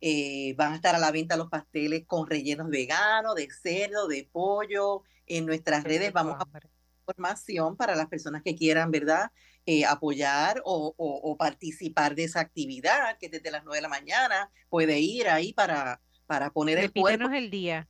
Eh, 0.00 0.54
van 0.56 0.72
a 0.72 0.76
estar 0.76 0.94
a 0.94 0.98
la 0.98 1.12
venta 1.12 1.36
los 1.36 1.50
pasteles 1.50 2.04
con 2.06 2.26
rellenos 2.26 2.68
veganos, 2.68 3.34
de 3.34 3.48
cerdo, 3.50 4.08
de 4.08 4.28
pollo. 4.32 5.02
En 5.26 5.46
nuestras 5.46 5.84
Qué 5.84 5.90
redes 5.90 6.12
vamos 6.12 6.36
a 6.40 6.42
hombre. 6.42 6.68
información 7.06 7.76
para 7.76 7.94
las 7.94 8.08
personas 8.08 8.42
que 8.42 8.56
quieran, 8.56 8.90
¿verdad? 8.90 9.30
Eh, 9.66 9.84
apoyar 9.84 10.62
o, 10.64 10.94
o, 10.96 11.20
o, 11.22 11.36
participar 11.36 12.14
de 12.14 12.24
esa 12.24 12.40
actividad, 12.40 13.18
que 13.18 13.28
desde 13.28 13.50
las 13.50 13.62
9 13.62 13.76
de 13.76 13.82
la 13.82 13.88
mañana 13.88 14.50
puede 14.68 14.98
ir 14.98 15.28
ahí 15.28 15.52
para, 15.52 16.00
para 16.30 16.50
poner 16.52 16.78
Repítenos 16.78 17.10
el 17.10 17.18
cuerpo. 17.18 17.34
el 17.34 17.50
día. 17.50 17.88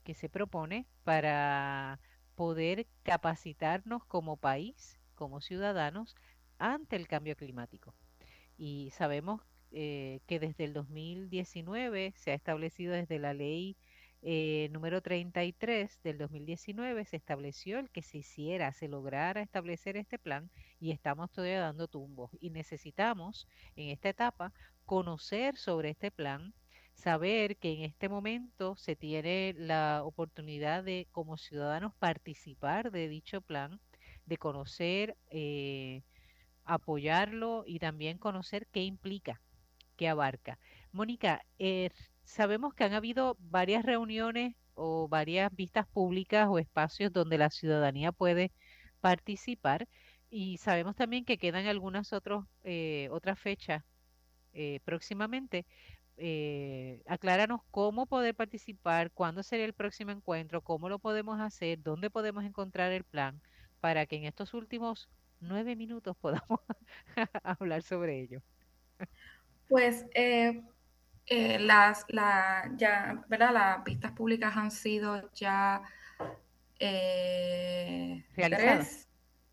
que 0.04 0.12
se 0.12 0.28
propone 0.28 0.86
para 1.04 1.98
poder 2.34 2.86
capacitarnos 3.02 4.04
como 4.04 4.36
país, 4.36 5.00
como 5.14 5.40
ciudadanos, 5.40 6.16
ante 6.58 6.96
el 6.96 7.08
cambio 7.08 7.34
climático. 7.34 7.94
Y 8.58 8.90
sabemos 8.90 9.40
eh, 9.70 10.20
que 10.26 10.38
desde 10.38 10.64
el 10.64 10.74
2019 10.74 12.12
se 12.14 12.32
ha 12.32 12.34
establecido 12.34 12.92
desde 12.92 13.18
la 13.18 13.32
ley 13.32 13.78
eh, 14.22 14.68
número 14.70 15.00
33 15.00 16.02
del 16.02 16.18
2019 16.18 17.04
se 17.06 17.16
estableció 17.16 17.78
el 17.78 17.90
que 17.90 18.02
se 18.02 18.18
hiciera, 18.18 18.72
se 18.72 18.88
lograra 18.88 19.40
establecer 19.40 19.96
este 19.96 20.18
plan 20.18 20.50
y 20.78 20.90
estamos 20.90 21.30
todavía 21.30 21.60
dando 21.60 21.88
tumbos 21.88 22.30
y 22.40 22.50
necesitamos 22.50 23.46
en 23.76 23.88
esta 23.88 24.10
etapa 24.10 24.52
conocer 24.84 25.56
sobre 25.56 25.90
este 25.90 26.10
plan, 26.10 26.52
saber 26.94 27.56
que 27.56 27.72
en 27.72 27.82
este 27.82 28.08
momento 28.10 28.76
se 28.76 28.94
tiene 28.94 29.54
la 29.56 30.02
oportunidad 30.04 30.84
de 30.84 31.08
como 31.12 31.38
ciudadanos 31.38 31.94
participar 31.94 32.90
de 32.90 33.08
dicho 33.08 33.40
plan, 33.40 33.80
de 34.26 34.36
conocer, 34.36 35.16
eh, 35.30 36.02
apoyarlo 36.64 37.64
y 37.66 37.78
también 37.78 38.18
conocer 38.18 38.66
qué 38.66 38.82
implica, 38.84 39.40
qué 39.96 40.08
abarca. 40.08 40.58
Mónica, 40.92 41.44
eh, 41.58 41.90
sabemos 42.30 42.74
que 42.74 42.84
han 42.84 42.94
habido 42.94 43.36
varias 43.40 43.84
reuniones 43.84 44.54
o 44.74 45.08
varias 45.08 45.54
vistas 45.54 45.86
públicas 45.88 46.48
o 46.48 46.58
espacios 46.58 47.12
donde 47.12 47.38
la 47.38 47.50
ciudadanía 47.50 48.12
puede 48.12 48.52
participar 49.00 49.88
y 50.30 50.58
sabemos 50.58 50.94
también 50.96 51.24
que 51.24 51.38
quedan 51.38 51.66
algunas 51.66 52.12
otros, 52.12 52.46
eh, 52.62 53.08
otras 53.10 53.38
fechas 53.38 53.84
eh, 54.52 54.80
próximamente. 54.84 55.66
Eh, 56.16 57.02
acláranos 57.06 57.62
cómo 57.70 58.06
poder 58.06 58.34
participar, 58.34 59.10
cuándo 59.12 59.42
sería 59.42 59.64
el 59.66 59.74
próximo 59.74 60.12
encuentro, 60.12 60.62
cómo 60.62 60.88
lo 60.88 60.98
podemos 60.98 61.40
hacer, 61.40 61.82
dónde 61.82 62.10
podemos 62.10 62.44
encontrar 62.44 62.92
el 62.92 63.04
plan 63.04 63.42
para 63.80 64.06
que 64.06 64.16
en 64.16 64.24
estos 64.24 64.54
últimos 64.54 65.10
nueve 65.40 65.76
minutos 65.76 66.16
podamos 66.20 66.60
hablar 67.42 67.82
sobre 67.82 68.20
ello. 68.20 68.42
Pues 69.68 70.04
eh, 70.14 70.62
eh, 71.30 71.60
las, 71.60 72.04
la, 72.08 72.68
ya, 72.76 73.24
¿verdad? 73.28 73.52
las 73.52 73.84
vistas 73.84 74.10
públicas 74.10 74.56
han 74.56 74.72
sido 74.72 75.30
ya 75.32 75.80
eh, 76.80 78.26
realizadas. 78.36 79.08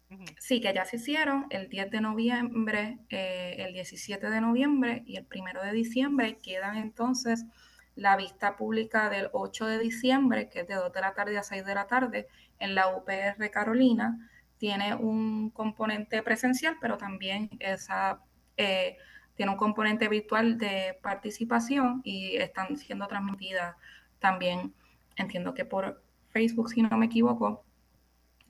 Uh 0.09 0.15
-huh. 0.15 0.35
Sí, 0.39 0.59
que 0.59 0.73
ya 0.73 0.85
se 0.85 0.95
hicieron 0.95 1.45
el 1.51 1.69
10 1.69 1.91
de 1.91 2.01
noviembre, 2.01 2.97
eh, 3.09 3.57
el 3.59 3.73
17 3.73 4.27
de 4.27 4.41
noviembre 4.41 5.03
y 5.05 5.17
el 5.17 5.27
1 5.27 5.61
de 5.61 5.71
diciembre. 5.71 6.39
Quedan 6.41 6.77
entonces 6.77 7.45
la 7.93 8.17
vista 8.17 8.55
pública 8.55 9.09
del 9.11 9.29
8 9.33 9.67
de 9.67 9.77
diciembre, 9.77 10.49
que 10.49 10.61
es 10.61 10.67
de 10.67 10.75
2 10.75 10.91
de 10.91 11.01
la 11.01 11.13
tarde 11.13 11.37
a 11.37 11.43
6 11.43 11.63
de 11.63 11.75
la 11.75 11.85
tarde, 11.85 12.27
en 12.57 12.73
la 12.73 12.87
UPR 12.87 13.51
Carolina. 13.51 14.17
Tiene 14.57 14.95
un 14.95 15.51
componente 15.51 16.23
presencial, 16.23 16.77
pero 16.81 16.97
también 16.97 17.49
esa 17.59 18.19
eh, 18.55 18.97
tiene 19.37 19.51
un 19.51 19.57
componente 19.57 20.09
virtual 20.09 20.57
de 20.57 20.97
participación 21.01 22.01
y 22.03 22.35
están 22.37 22.75
siendo 22.75 23.07
transmitidas 23.07 23.75
también, 24.19 24.73
entiendo 25.15 25.53
que 25.53 25.63
por 25.63 26.03
Facebook, 26.31 26.71
si 26.71 26.81
no 26.81 26.97
me 26.97 27.05
equivoco. 27.05 27.63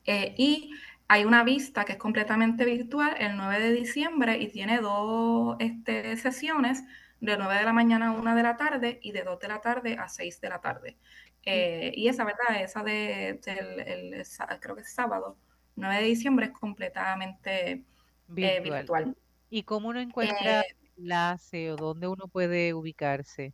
Eh, 0.05 0.33
y 0.37 0.71
hay 1.09 1.25
una 1.25 1.43
vista 1.43 1.83
que 1.83 1.93
es 1.93 1.97
completamente 1.97 2.63
virtual 2.63 3.15
el 3.19 3.35
9 3.35 3.59
de 3.59 3.71
diciembre 3.73 4.37
y 4.37 4.47
tiene 4.47 4.79
dos 4.79 5.57
este, 5.59 6.15
sesiones 6.15 6.83
de 7.19 7.37
9 7.37 7.55
de 7.55 7.63
la 7.63 7.73
mañana 7.73 8.07
a 8.07 8.11
1 8.11 8.35
de 8.35 8.43
la 8.43 8.55
tarde 8.55 8.99
y 9.03 9.11
de 9.11 9.23
2 9.23 9.39
de 9.39 9.47
la 9.49 9.59
tarde 9.59 9.97
a 9.99 10.07
6 10.07 10.39
de 10.39 10.49
la 10.49 10.61
tarde. 10.61 10.97
Eh, 11.43 11.91
y 11.95 12.07
esa, 12.07 12.23
¿verdad? 12.23 12.61
Esa 12.61 12.81
de, 12.83 13.41
del, 13.45 13.79
el, 13.81 14.23
creo 14.61 14.75
que 14.75 14.81
es 14.81 14.93
sábado, 14.93 15.37
9 15.75 15.95
de 15.97 16.03
diciembre, 16.03 16.45
es 16.47 16.51
completamente 16.53 17.83
virtual. 18.27 18.55
Eh, 18.55 18.61
virtual. 18.61 19.17
¿Y 19.49 19.63
cómo 19.63 19.89
uno 19.89 19.99
encuentra 19.99 20.61
eh, 20.61 20.75
enlace 20.97 21.71
o 21.71 21.75
dónde 21.75 22.07
uno 22.07 22.27
puede 22.27 22.73
ubicarse? 22.73 23.53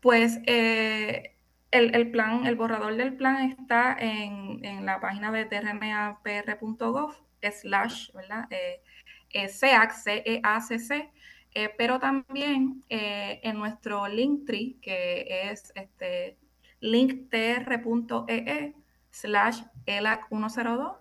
Pues 0.00 0.38
eh, 0.46 1.36
el, 1.70 1.94
el, 1.94 2.10
plan, 2.10 2.46
el 2.46 2.56
borrador 2.56 2.96
del 2.96 3.16
plan 3.16 3.50
está 3.50 3.96
en, 3.98 4.64
en 4.64 4.86
la 4.86 5.00
página 5.00 5.32
de 5.32 5.46
trnapr.gov 5.46 7.14
slash, 7.50 8.12
¿verdad? 8.12 8.46
Eh, 8.50 9.48
CEAC, 9.48 9.92
C-E-A-C-C, 9.92 11.10
eh, 11.54 11.74
pero 11.76 11.98
también 11.98 12.84
eh, 12.88 13.40
en 13.42 13.58
nuestro 13.58 14.06
Linktree, 14.06 14.76
que 14.80 15.50
es 15.50 15.72
este, 15.74 16.38
linktr.ee 16.80 18.74
slash 19.10 19.62
ELAC102, 19.86 20.96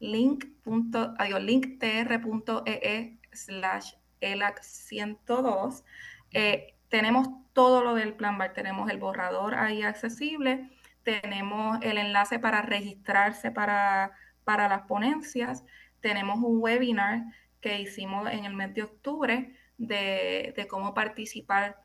linktr.ee 0.00 1.68
slash 3.32 3.92
ELAC102. 4.20 5.82
tenemos 6.88 7.28
todo 7.52 7.82
lo 7.82 7.94
del 7.94 8.14
plan 8.14 8.38
BAR, 8.38 8.52
tenemos 8.52 8.90
el 8.90 8.98
borrador 8.98 9.54
ahí 9.54 9.82
accesible, 9.82 10.70
tenemos 11.02 11.78
el 11.82 11.98
enlace 11.98 12.38
para 12.38 12.62
registrarse 12.62 13.50
para, 13.50 14.12
para 14.44 14.68
las 14.68 14.82
ponencias, 14.82 15.64
tenemos 16.00 16.38
un 16.38 16.60
webinar 16.60 17.24
que 17.60 17.80
hicimos 17.80 18.30
en 18.30 18.44
el 18.44 18.54
mes 18.54 18.74
de 18.74 18.82
octubre 18.82 19.56
de, 19.78 20.66
cómo 20.68 20.94
participar 20.94 21.76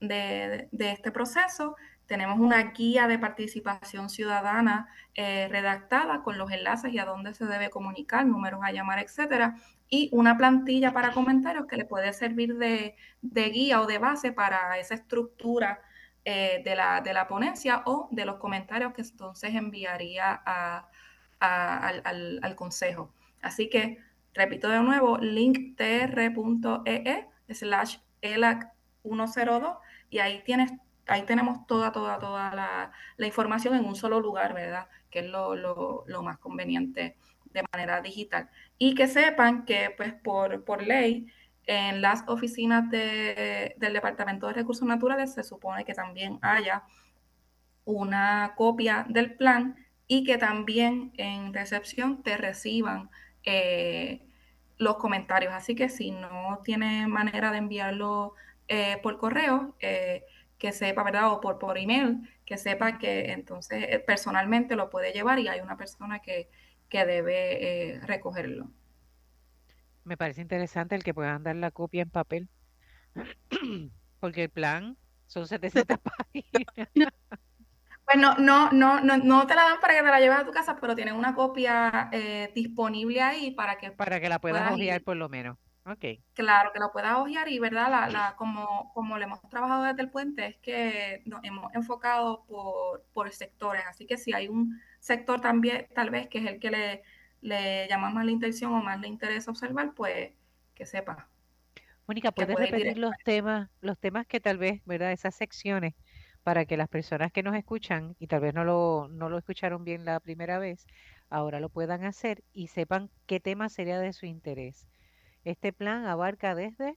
de, 0.00 0.68
este 0.78 1.10
proceso. 1.10 1.76
Tenemos 2.06 2.38
una 2.38 2.62
guía 2.72 3.08
de 3.08 3.18
participación 3.18 4.10
ciudadana 4.10 4.88
eh, 5.14 5.48
redactada 5.50 6.22
con 6.22 6.36
los 6.38 6.50
enlaces 6.50 6.92
y 6.92 6.98
a 6.98 7.04
dónde 7.04 7.34
se 7.34 7.46
debe 7.46 7.70
comunicar, 7.70 8.26
números 8.26 8.60
a 8.62 8.72
llamar, 8.72 8.98
etcétera, 8.98 9.56
y 9.88 10.10
una 10.12 10.36
plantilla 10.36 10.92
para 10.92 11.12
comentarios 11.12 11.66
que 11.66 11.76
le 11.76 11.84
puede 11.84 12.12
servir 12.12 12.56
de, 12.56 12.96
guía 13.22 13.80
o 13.80 13.86
de 13.86 13.98
base 13.98 14.32
para 14.32 14.78
esa 14.78 14.94
estructura 14.94 15.80
eh, 16.24 16.62
de, 16.64 16.74
la, 16.74 17.00
de, 17.00 17.12
la, 17.12 17.28
ponencia 17.28 17.82
o 17.86 18.08
de 18.10 18.24
los 18.24 18.36
comentarios 18.36 18.92
que 18.92 19.02
entonces 19.02 19.54
enviaría 19.54 20.32
al, 21.40 22.40
al, 22.42 22.54
consejo. 22.56 23.12
Así 23.42 23.68
que, 23.68 23.98
repito 24.32 24.68
de 24.68 24.80
nuevo, 24.80 25.18
linktr.ee 25.18 26.74
slash 27.50 27.98
ELAC 28.22 28.72
102 29.02 29.76
y 30.10 30.18
ahí 30.18 30.42
tienes 30.44 30.72
ahí 31.06 31.22
tenemos 31.22 31.66
toda, 31.66 31.92
toda, 31.92 32.18
toda 32.18 32.54
la, 33.18 33.26
información 33.26 33.74
en 33.74 33.84
un 33.84 33.96
solo 33.96 34.20
lugar, 34.20 34.54
¿verdad? 34.54 34.88
Que 35.10 35.20
es 35.20 35.26
lo, 35.26 36.04
más 36.22 36.38
conveniente 36.38 37.16
de 37.52 37.64
manera 37.72 38.00
digital. 38.00 38.50
Y 38.78 38.94
que 38.94 39.06
sepan 39.06 39.64
que, 39.64 39.92
pues, 39.96 40.14
por, 40.14 40.64
por 40.64 40.82
ley, 40.82 41.26
en 41.66 42.02
las 42.02 42.24
oficinas 42.28 42.90
del 42.90 43.92
Departamento 43.92 44.46
de 44.46 44.52
Recursos 44.52 44.86
Naturales 44.86 45.32
se 45.34 45.42
supone 45.42 45.84
que 45.84 45.94
también 45.94 46.38
haya 46.42 46.84
una 47.84 48.54
copia 48.56 49.06
del 49.08 49.34
plan 49.34 49.76
y 50.06 50.24
que 50.24 50.38
también 50.38 51.12
en 51.16 51.54
recepción 51.54 52.22
te 52.22 52.36
reciban 52.36 53.10
eh, 53.44 54.22
los 54.78 54.96
comentarios. 54.96 55.52
Así 55.54 55.74
que 55.74 55.88
si 55.88 56.10
no 56.10 56.60
tiene 56.64 57.06
manera 57.08 57.50
de 57.50 57.58
enviarlo 57.58 58.34
eh, 58.68 58.98
por 59.02 59.18
correo, 59.18 59.74
eh, 59.80 60.24
que 60.64 60.72
sepa, 60.72 61.02
¿verdad? 61.02 61.30
O 61.30 61.42
por, 61.42 61.58
por 61.58 61.76
email, 61.76 62.26
que 62.46 62.56
sepa 62.56 62.96
que 62.96 63.32
entonces 63.32 63.84
eh, 63.86 63.98
personalmente 63.98 64.76
lo 64.76 64.88
puede 64.88 65.12
llevar 65.12 65.38
y 65.38 65.46
hay 65.46 65.60
una 65.60 65.76
persona 65.76 66.20
que, 66.20 66.48
que 66.88 67.04
debe 67.04 68.00
recogerlo. 68.04 68.70
Me 70.04 70.16
parece 70.16 70.40
interesante 70.40 70.94
el 70.94 71.04
que 71.04 71.12
puedan 71.12 71.42
dar 71.42 71.54
la 71.56 71.70
copia 71.70 72.00
en 72.00 72.08
papel, 72.08 72.48
porque 74.20 74.44
el 74.44 74.48
plan 74.48 74.96
son 75.26 75.46
700 75.46 75.98
páginas. 76.32 77.12
Pues 78.06 78.16
no, 78.16 78.38
no, 78.38 78.72
no, 78.72 79.00
no, 79.02 79.46
te 79.46 79.54
la 79.54 79.64
dan 79.64 79.80
para 79.80 79.92
que 79.92 80.00
te 80.00 80.06
la 80.06 80.20
lleves 80.20 80.38
a 80.38 80.46
tu 80.46 80.50
casa, 80.50 80.78
pero 80.80 80.94
tienen 80.94 81.14
una 81.14 81.34
copia 81.34 82.08
eh, 82.10 82.50
disponible 82.54 83.20
ahí 83.20 83.50
para 83.50 83.76
que 83.76 83.90
para 83.90 84.18
que 84.18 84.30
la 84.30 84.38
puedas, 84.38 84.72
ojear 84.72 85.02
por 85.02 85.18
lo 85.18 85.28
menos. 85.28 85.58
Okay. 85.86 86.22
Claro, 86.32 86.72
que 86.72 86.78
la 86.78 86.90
puedas 86.90 87.18
ojear 87.18 87.48
y 87.48 87.58
verdad, 87.58 87.90
la, 87.90 88.08
la, 88.08 88.36
como, 88.36 88.90
como 88.94 89.18
le 89.18 89.24
hemos 89.24 89.40
trabajado 89.50 89.84
desde 89.84 90.00
el 90.00 90.10
puente, 90.10 90.46
es 90.46 90.56
que 90.56 91.22
nos 91.26 91.44
hemos 91.44 91.74
enfocado 91.74 92.44
por, 92.46 93.04
por 93.12 93.30
sectores. 93.30 93.82
Así 93.86 94.06
que 94.06 94.16
si 94.16 94.32
hay 94.32 94.48
un 94.48 94.80
sector 94.98 95.42
también, 95.42 95.86
tal 95.94 96.08
vez, 96.08 96.28
que 96.28 96.38
es 96.38 96.46
el 96.46 96.58
que 96.58 96.70
le, 96.70 97.02
le 97.42 97.86
llama 97.88 98.08
más 98.08 98.24
la 98.24 98.30
intención 98.30 98.72
o 98.72 98.82
más 98.82 98.98
le 98.98 99.08
interesa 99.08 99.50
observar, 99.50 99.92
pues 99.94 100.32
que 100.74 100.86
sepa. 100.86 101.28
Mónica, 102.06 102.32
¿puedes 102.32 102.56
repetir 102.56 102.96
los 102.96 103.14
temas, 103.24 103.70
los 103.82 103.98
temas 103.98 104.26
que 104.26 104.40
tal 104.40 104.56
vez, 104.56 104.82
¿verdad? 104.86 105.12
Esas 105.12 105.34
secciones 105.34 105.94
para 106.42 106.66
que 106.66 106.76
las 106.76 106.88
personas 106.88 107.32
que 107.32 107.42
nos 107.42 107.56
escuchan 107.56 108.16
y 108.18 108.26
tal 108.26 108.40
vez 108.40 108.54
no 108.54 108.64
lo, 108.64 109.08
no 109.10 109.28
lo 109.28 109.38
escucharon 109.38 109.84
bien 109.84 110.04
la 110.04 110.20
primera 110.20 110.58
vez, 110.58 110.86
ahora 111.30 111.60
lo 111.60 111.70
puedan 111.70 112.04
hacer 112.04 112.44
y 112.52 112.68
sepan 112.68 113.10
qué 113.26 113.40
tema 113.40 113.68
sería 113.68 113.98
de 113.98 114.12
su 114.12 114.26
interés. 114.26 114.86
Este 115.44 115.72
plan 115.72 116.06
abarca 116.06 116.54
desde... 116.54 116.96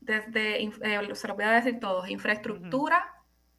Desde, 0.00 0.62
eh, 0.62 1.14
se 1.14 1.28
lo 1.28 1.34
voy 1.34 1.44
a 1.44 1.50
decir 1.50 1.80
todos, 1.80 2.08
infraestructura, 2.08 3.14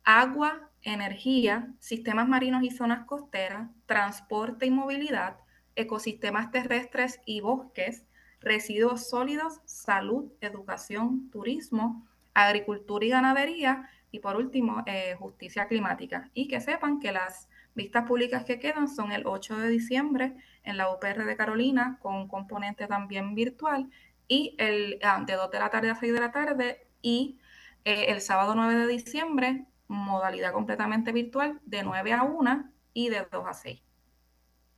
agua, 0.05 0.71
energía, 0.81 1.67
sistemas 1.79 2.29
marinos 2.29 2.63
y 2.63 2.71
zonas 2.71 3.05
costeras, 3.05 3.69
transporte 3.85 4.65
y 4.65 4.71
movilidad, 4.71 5.37
ecosistemas 5.75 6.49
terrestres 6.51 7.19
y 7.25 7.41
bosques, 7.41 8.05
residuos 8.39 9.09
sólidos, 9.09 9.59
salud, 9.65 10.31
educación, 10.39 11.29
turismo, 11.29 12.07
agricultura 12.33 13.05
y 13.05 13.09
ganadería 13.09 13.89
y 14.11 14.19
por 14.19 14.37
último, 14.37 14.83
eh, 14.87 15.15
justicia 15.19 15.67
climática. 15.67 16.31
Y 16.33 16.47
que 16.47 16.61
sepan 16.61 16.99
que 16.99 17.11
las 17.11 17.47
vistas 17.75 18.07
públicas 18.07 18.45
que 18.45 18.59
quedan 18.59 18.87
son 18.87 19.11
el 19.11 19.27
8 19.27 19.57
de 19.57 19.69
diciembre 19.69 20.35
en 20.63 20.77
la 20.77 20.93
UPR 20.93 21.25
de 21.25 21.37
Carolina, 21.37 21.97
con 22.01 22.15
un 22.15 22.27
componente 22.27 22.87
también 22.87 23.35
virtual, 23.35 23.89
y 24.27 24.55
el, 24.59 24.99
ah, 25.03 25.23
de 25.25 25.33
2 25.33 25.51
de 25.51 25.59
la 25.59 25.69
tarde 25.69 25.89
a 25.89 25.95
6 25.95 26.13
de 26.13 26.19
la 26.19 26.31
tarde, 26.31 26.87
y 27.01 27.39
eh, 27.85 28.05
el 28.09 28.21
sábado 28.21 28.55
9 28.55 28.75
de 28.75 28.87
diciembre, 28.87 29.65
modalidad 29.87 30.53
completamente 30.53 31.11
virtual, 31.11 31.59
de 31.65 31.83
9 31.83 32.13
a 32.13 32.23
1 32.23 32.71
y 32.93 33.09
de 33.09 33.25
2 33.31 33.47
a 33.47 33.53
6. 33.53 33.81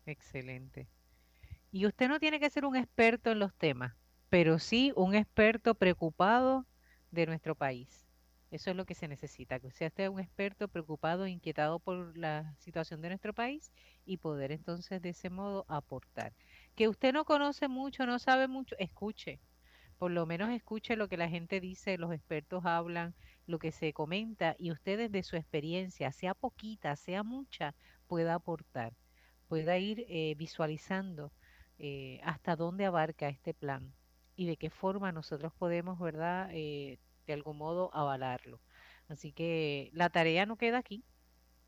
Excelente. 0.06 0.88
Y 1.72 1.86
usted 1.86 2.08
no 2.08 2.20
tiene 2.20 2.40
que 2.40 2.50
ser 2.50 2.66
un 2.66 2.76
experto 2.76 3.32
en 3.32 3.40
los 3.40 3.54
temas, 3.56 3.94
pero 4.30 4.60
sí 4.60 4.94
un 4.96 5.16
experto 5.16 5.76
preocupado 5.76 6.66
de 7.12 7.26
nuestro 7.26 7.56
país. 7.56 8.01
Eso 8.52 8.70
es 8.70 8.76
lo 8.76 8.86
que 8.86 8.96
se 8.96 9.08
necesita, 9.08 9.60
que 9.60 9.68
usted 9.68 9.88
esté 9.88 10.10
un 10.10 10.20
experto 10.20 10.68
preocupado, 10.68 11.26
inquietado 11.28 11.80
por 11.80 12.18
la 12.18 12.56
situación 12.60 13.02
de 13.02 13.10
nuestro 13.10 13.34
país 13.34 13.72
y 14.06 14.18
poder 14.18 14.52
entonces 14.52 15.02
de 15.02 15.10
ese 15.10 15.30
modo 15.32 15.66
aportar. 15.70 16.36
Que 16.76 16.90
usted 16.90 17.14
no 17.14 17.26
conoce 17.26 17.68
mucho, 17.70 18.06
no 18.06 18.20
sabe 18.20 18.48
mucho, 18.48 18.76
escuche. 18.78 19.42
Por 19.98 20.12
lo 20.12 20.26
menos 20.26 20.50
escuche 20.52 20.96
lo 20.98 21.08
que 21.08 21.18
la 21.18 21.30
gente 21.30 21.60
dice, 21.62 21.98
los 21.98 22.12
expertos 22.14 22.66
hablan, 22.66 23.16
lo 23.46 23.60
que 23.60 23.72
se 23.72 23.94
comenta 23.94 24.56
y 24.60 24.72
usted 24.72 24.98
desde 24.98 25.24
su 25.24 25.36
experiencia, 25.38 26.12
sea 26.12 26.34
poquita, 26.36 26.96
sea 26.98 27.24
mucha, 27.24 27.76
pueda 28.08 28.34
aportar, 28.36 28.98
pueda 29.48 29.78
ir 29.78 30.06
eh, 30.10 30.36
visualizando 30.38 31.34
eh, 31.78 32.20
hasta 32.24 32.56
dónde 32.56 32.86
abarca 32.86 33.30
este 33.30 33.54
plan 33.54 33.96
y 34.36 34.48
de 34.48 34.58
qué 34.58 34.70
forma 34.70 35.12
nosotros 35.12 35.54
podemos, 35.54 36.00
¿verdad?, 36.00 36.50
eh, 36.52 37.00
de 37.28 37.34
algún 37.34 37.58
modo 37.58 37.92
avalarlo. 37.94 38.62
Así 39.08 39.32
que 39.34 39.90
la 39.94 40.10
tarea 40.10 40.46
no 40.46 40.58
queda 40.58 40.78
aquí. 40.80 41.04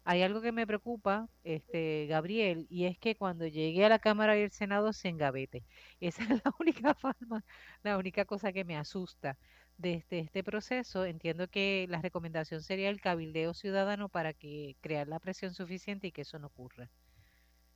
Hay 0.06 0.22
algo 0.22 0.42
que 0.42 0.52
me 0.52 0.68
preocupa, 0.68 1.30
este, 1.44 2.08
Gabriel, 2.08 2.68
y 2.70 2.86
es 2.86 2.98
que 2.98 3.16
cuando 3.16 3.48
llegue 3.48 3.86
a 3.86 3.90
la 3.90 4.00
Cámara 4.00 4.38
y 4.38 4.42
el 4.42 4.52
Senado 4.52 4.92
se 4.94 5.08
engavete. 5.10 5.64
Esa 6.02 6.24
es 6.24 6.30
la 6.30 6.54
única 6.60 6.94
forma, 6.96 7.44
la 7.84 7.98
única 7.98 8.26
cosa 8.26 8.52
que 8.52 8.66
me 8.66 8.78
asusta 8.78 9.38
de 9.78 9.94
este, 9.96 10.20
este 10.20 10.44
proceso. 10.44 11.06
Entiendo 11.06 11.48
que 11.48 11.86
la 11.90 12.02
recomendación 12.02 12.62
sería 12.62 12.90
el 12.90 13.02
cabildeo 13.02 13.54
ciudadano 13.54 14.10
para 14.10 14.34
que 14.34 14.76
crear 14.82 15.08
la 15.08 15.20
presión 15.20 15.54
suficiente 15.54 16.08
y 16.08 16.12
que 16.12 16.22
eso 16.22 16.40
no 16.40 16.48
ocurra. 16.48 16.90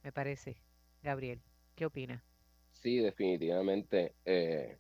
Me 0.04 0.12
parece. 0.12 0.58
Gabriel, 1.04 1.42
¿qué 1.76 1.86
opina? 1.86 2.24
Sí, 2.72 2.98
definitivamente. 3.00 4.16
Eh, 4.26 4.78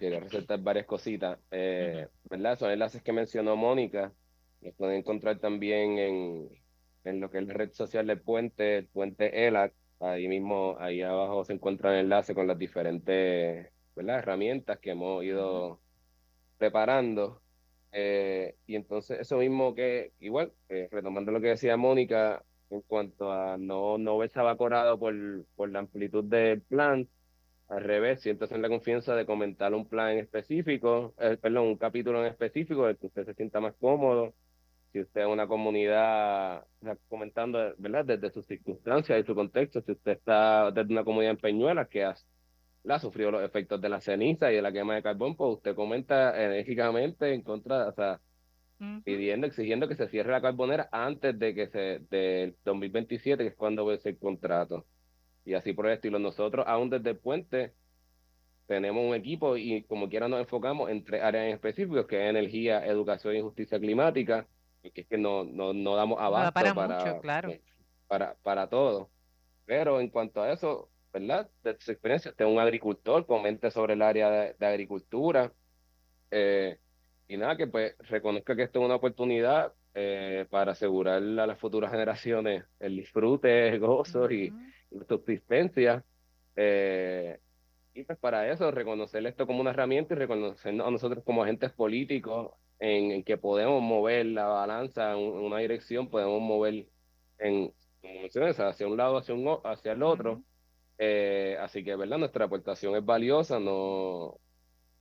quería 0.00 0.20
resaltar 0.20 0.60
varias 0.60 0.86
cositas, 0.86 1.38
eh, 1.50 2.08
¿verdad? 2.28 2.58
Son 2.58 2.70
enlaces 2.70 3.02
que 3.02 3.12
mencionó 3.12 3.54
Mónica, 3.56 4.12
los 4.62 4.74
pueden 4.74 4.96
encontrar 4.96 5.38
también 5.38 5.98
en, 5.98 6.48
en 7.04 7.20
lo 7.20 7.30
que 7.30 7.38
es 7.38 7.46
la 7.46 7.54
red 7.54 7.72
social 7.72 8.06
del 8.06 8.20
puente, 8.20 8.78
el 8.78 8.86
puente 8.88 9.46
ELAC, 9.46 9.74
ahí 10.00 10.26
mismo, 10.28 10.76
ahí 10.80 11.02
abajo 11.02 11.44
se 11.44 11.52
encuentra 11.52 11.92
el 11.92 12.06
enlace 12.06 12.34
con 12.34 12.46
las 12.46 12.58
diferentes, 12.58 13.70
¿verdad? 13.94 14.18
Herramientas 14.18 14.78
que 14.78 14.90
hemos 14.90 15.22
ido 15.22 15.80
preparando. 16.58 17.42
Eh, 17.92 18.56
y 18.66 18.76
entonces 18.76 19.20
eso 19.20 19.38
mismo 19.38 19.74
que, 19.74 20.12
igual, 20.20 20.52
eh, 20.68 20.88
retomando 20.90 21.32
lo 21.32 21.40
que 21.40 21.48
decía 21.48 21.76
Mónica, 21.76 22.44
en 22.70 22.82
cuanto 22.82 23.32
a 23.32 23.58
no, 23.58 23.98
no 23.98 24.16
verse 24.18 24.38
abacorado 24.38 24.98
por, 24.98 25.14
por 25.56 25.70
la 25.70 25.80
amplitud 25.80 26.24
del 26.24 26.62
plan, 26.62 27.08
al 27.70 27.84
revés, 27.84 28.20
siéntase 28.20 28.54
en 28.56 28.62
la 28.62 28.68
confianza 28.68 29.14
de 29.14 29.24
comentar 29.26 29.72
un 29.74 29.86
plan 29.86 30.10
en 30.10 30.18
específico, 30.18 31.14
eh, 31.18 31.38
perdón, 31.40 31.68
un 31.68 31.76
capítulo 31.76 32.20
en 32.20 32.26
específico 32.26 32.86
del 32.86 32.98
que 32.98 33.06
usted 33.06 33.24
se 33.26 33.34
sienta 33.34 33.60
más 33.60 33.74
cómodo. 33.80 34.34
Si 34.92 35.00
usted 35.00 35.22
es 35.22 35.26
una 35.28 35.46
comunidad, 35.46 36.66
comentando, 37.08 37.74
¿verdad? 37.78 38.04
Desde 38.04 38.30
sus 38.32 38.44
circunstancias 38.46 39.20
y 39.20 39.24
su 39.24 39.34
contexto, 39.36 39.82
si 39.82 39.92
usted 39.92 40.12
está 40.12 40.72
desde 40.72 40.92
una 40.92 41.04
comunidad 41.04 41.32
en 41.32 41.36
Peñuelas, 41.38 41.88
que 41.88 42.12
la 42.84 42.98
sufrió 42.98 43.30
los 43.30 43.42
efectos 43.44 43.80
de 43.80 43.88
la 43.88 44.00
ceniza 44.00 44.50
y 44.50 44.56
de 44.56 44.62
la 44.62 44.72
quema 44.72 44.96
de 44.96 45.02
carbón, 45.02 45.36
pues 45.36 45.56
usted 45.56 45.74
comenta 45.76 46.42
enérgicamente 46.44 47.32
en 47.34 47.42
contra, 47.42 47.88
o 47.88 47.92
sea, 47.92 48.20
pidiendo, 49.04 49.46
exigiendo 49.46 49.88
que 49.88 49.96
se 49.96 50.08
cierre 50.08 50.32
la 50.32 50.42
carbonera 50.42 50.88
antes 50.92 51.38
de 51.38 51.54
que 51.54 51.68
se, 51.68 52.00
del 52.10 52.56
2027, 52.64 53.44
que 53.44 53.50
es 53.50 53.56
cuando 53.56 53.86
vence 53.86 54.08
el 54.10 54.18
contrato. 54.18 54.86
Y 55.44 55.54
así 55.54 55.72
por 55.72 55.86
el 55.86 55.94
estilo. 55.94 56.18
Nosotros, 56.18 56.64
aún 56.68 56.90
desde 56.90 57.10
el 57.10 57.16
puente, 57.16 57.72
tenemos 58.70 59.04
un 59.04 59.16
equipo 59.16 59.56
y 59.56 59.82
como 59.82 60.08
quiera 60.08 60.28
nos 60.28 60.38
enfocamos 60.38 60.90
en 60.90 61.02
tres 61.04 61.22
áreas 61.22 61.46
en 61.46 61.54
específicos, 61.54 62.06
que 62.06 62.22
es 62.22 62.30
energía, 62.30 62.86
educación 62.86 63.34
y 63.34 63.40
justicia 63.40 63.80
climática, 63.80 64.46
que 64.80 65.00
es 65.00 65.06
que 65.08 65.18
no, 65.18 65.42
no, 65.42 65.72
no 65.72 65.96
damos 65.96 66.20
abasto 66.20 66.52
para, 66.52 66.72
para, 66.72 66.98
mucho, 67.04 67.20
claro. 67.20 67.52
para, 68.06 68.36
para 68.42 68.68
todo. 68.68 69.10
Pero 69.66 70.00
en 70.00 70.08
cuanto 70.08 70.40
a 70.40 70.52
eso, 70.52 70.88
¿verdad? 71.12 71.50
De 71.64 71.76
su 71.80 71.90
experiencia, 71.90 72.30
usted 72.30 72.44
es 72.44 72.50
un 72.50 72.60
agricultor, 72.60 73.26
comente 73.26 73.72
sobre 73.72 73.94
el 73.94 74.02
área 74.02 74.54
de, 74.56 74.66
agricultura. 74.66 75.52
Eh, 76.30 76.78
y 77.26 77.36
nada, 77.36 77.56
que 77.56 77.66
pues 77.66 77.96
reconozca 78.08 78.54
que 78.54 78.62
esto 78.62 78.78
es 78.78 78.84
una 78.84 78.94
oportunidad 78.94 79.72
eh, 79.94 80.46
para 80.48 80.72
asegurar 80.72 81.16
a 81.16 81.46
las 81.46 81.58
futuras 81.58 81.90
generaciones 81.90 82.64
el 82.78 82.96
disfrute, 82.96 83.68
el 83.68 83.80
gozo 83.80 84.30
y, 84.30 84.52
subsistencia. 85.08 86.04
Eh, 86.56 87.38
y 87.94 88.04
pues 88.04 88.18
para 88.18 88.50
eso, 88.50 88.70
reconocer 88.70 89.26
esto 89.26 89.46
como 89.46 89.60
una 89.60 89.70
herramienta 89.70 90.14
y 90.14 90.18
reconocernos 90.18 90.86
a 90.86 90.90
nosotros 90.90 91.24
como 91.24 91.42
agentes 91.42 91.72
políticos 91.72 92.52
en, 92.78 93.22
que 93.24 93.36
podemos 93.36 93.82
mover 93.82 94.26
la 94.26 94.46
balanza 94.46 95.12
en 95.12 95.18
una 95.18 95.58
dirección, 95.58 96.08
podemos 96.08 96.40
mover 96.40 96.86
en, 97.38 97.72
hacia 98.58 98.86
un 98.86 98.96
lado, 98.96 99.18
hacia, 99.18 99.34
un, 99.34 99.58
hacia 99.64 99.92
el 99.92 100.02
otro. 100.02 100.42
Eh, 100.98 101.56
así 101.60 101.82
que, 101.84 101.96
¿verdad? 101.96 102.18
Nuestra 102.18 102.44
aportación 102.44 102.94
es 102.96 103.04
valiosa, 103.04 103.58
no, 103.58 104.38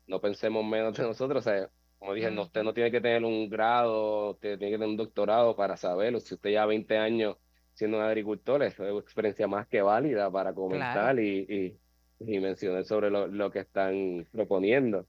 no 0.08 0.22
pensemos 0.22 0.66
menos 0.66 0.98
de 0.98 1.04
nosotros. 1.04 1.46
O 1.46 1.50
sea, 1.50 1.70
como 1.98 2.14
dije, 2.14 2.32
no, 2.32 2.44
usted 2.44 2.64
no 2.64 2.74
tiene 2.74 2.92
que 2.92 3.02
tener 3.02 3.24
un 3.24 3.50
grado, 3.50 4.32
usted 4.32 4.58
tiene 4.58 4.72
que 4.72 4.78
tener 4.78 4.90
un 4.90 4.98
doctorado 4.98 5.56
para 5.56 5.78
saberlo. 5.78 6.20
Si 6.20 6.34
usted 6.34 6.52
ya 6.52 6.66
20 6.66 6.98
años 6.98 7.38
siendo 7.80 7.98
un 7.98 8.04
agricultor, 8.04 8.62
es 8.64 8.78
una 8.78 9.00
experiencia 9.00 9.48
más 9.48 9.66
que 9.66 9.82
válida 9.82 10.30
para 10.30 10.54
comentar 10.54 11.18
y, 11.18 11.78
y, 12.20 12.40
mencionar 12.40 12.84
sobre 12.84 13.10
lo, 13.10 13.28
lo, 13.28 13.50
que 13.52 13.60
están 13.60 14.28
proponiendo. 14.34 15.08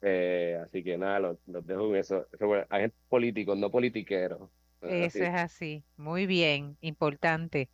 Eh, 0.00 0.56
así 0.64 0.84
que 0.84 0.96
nada, 0.96 1.18
los, 1.18 1.38
dejo 1.44 1.90
en 1.90 1.96
eso. 1.96 2.24
Agentes 2.70 3.00
políticos, 3.08 3.58
no 3.58 3.68
politiqueros. 3.68 4.48
Eso 4.80 5.24
es 5.24 5.34
así. 5.34 5.82
Muy 5.96 6.26
bien, 6.26 6.76
importante 6.82 7.68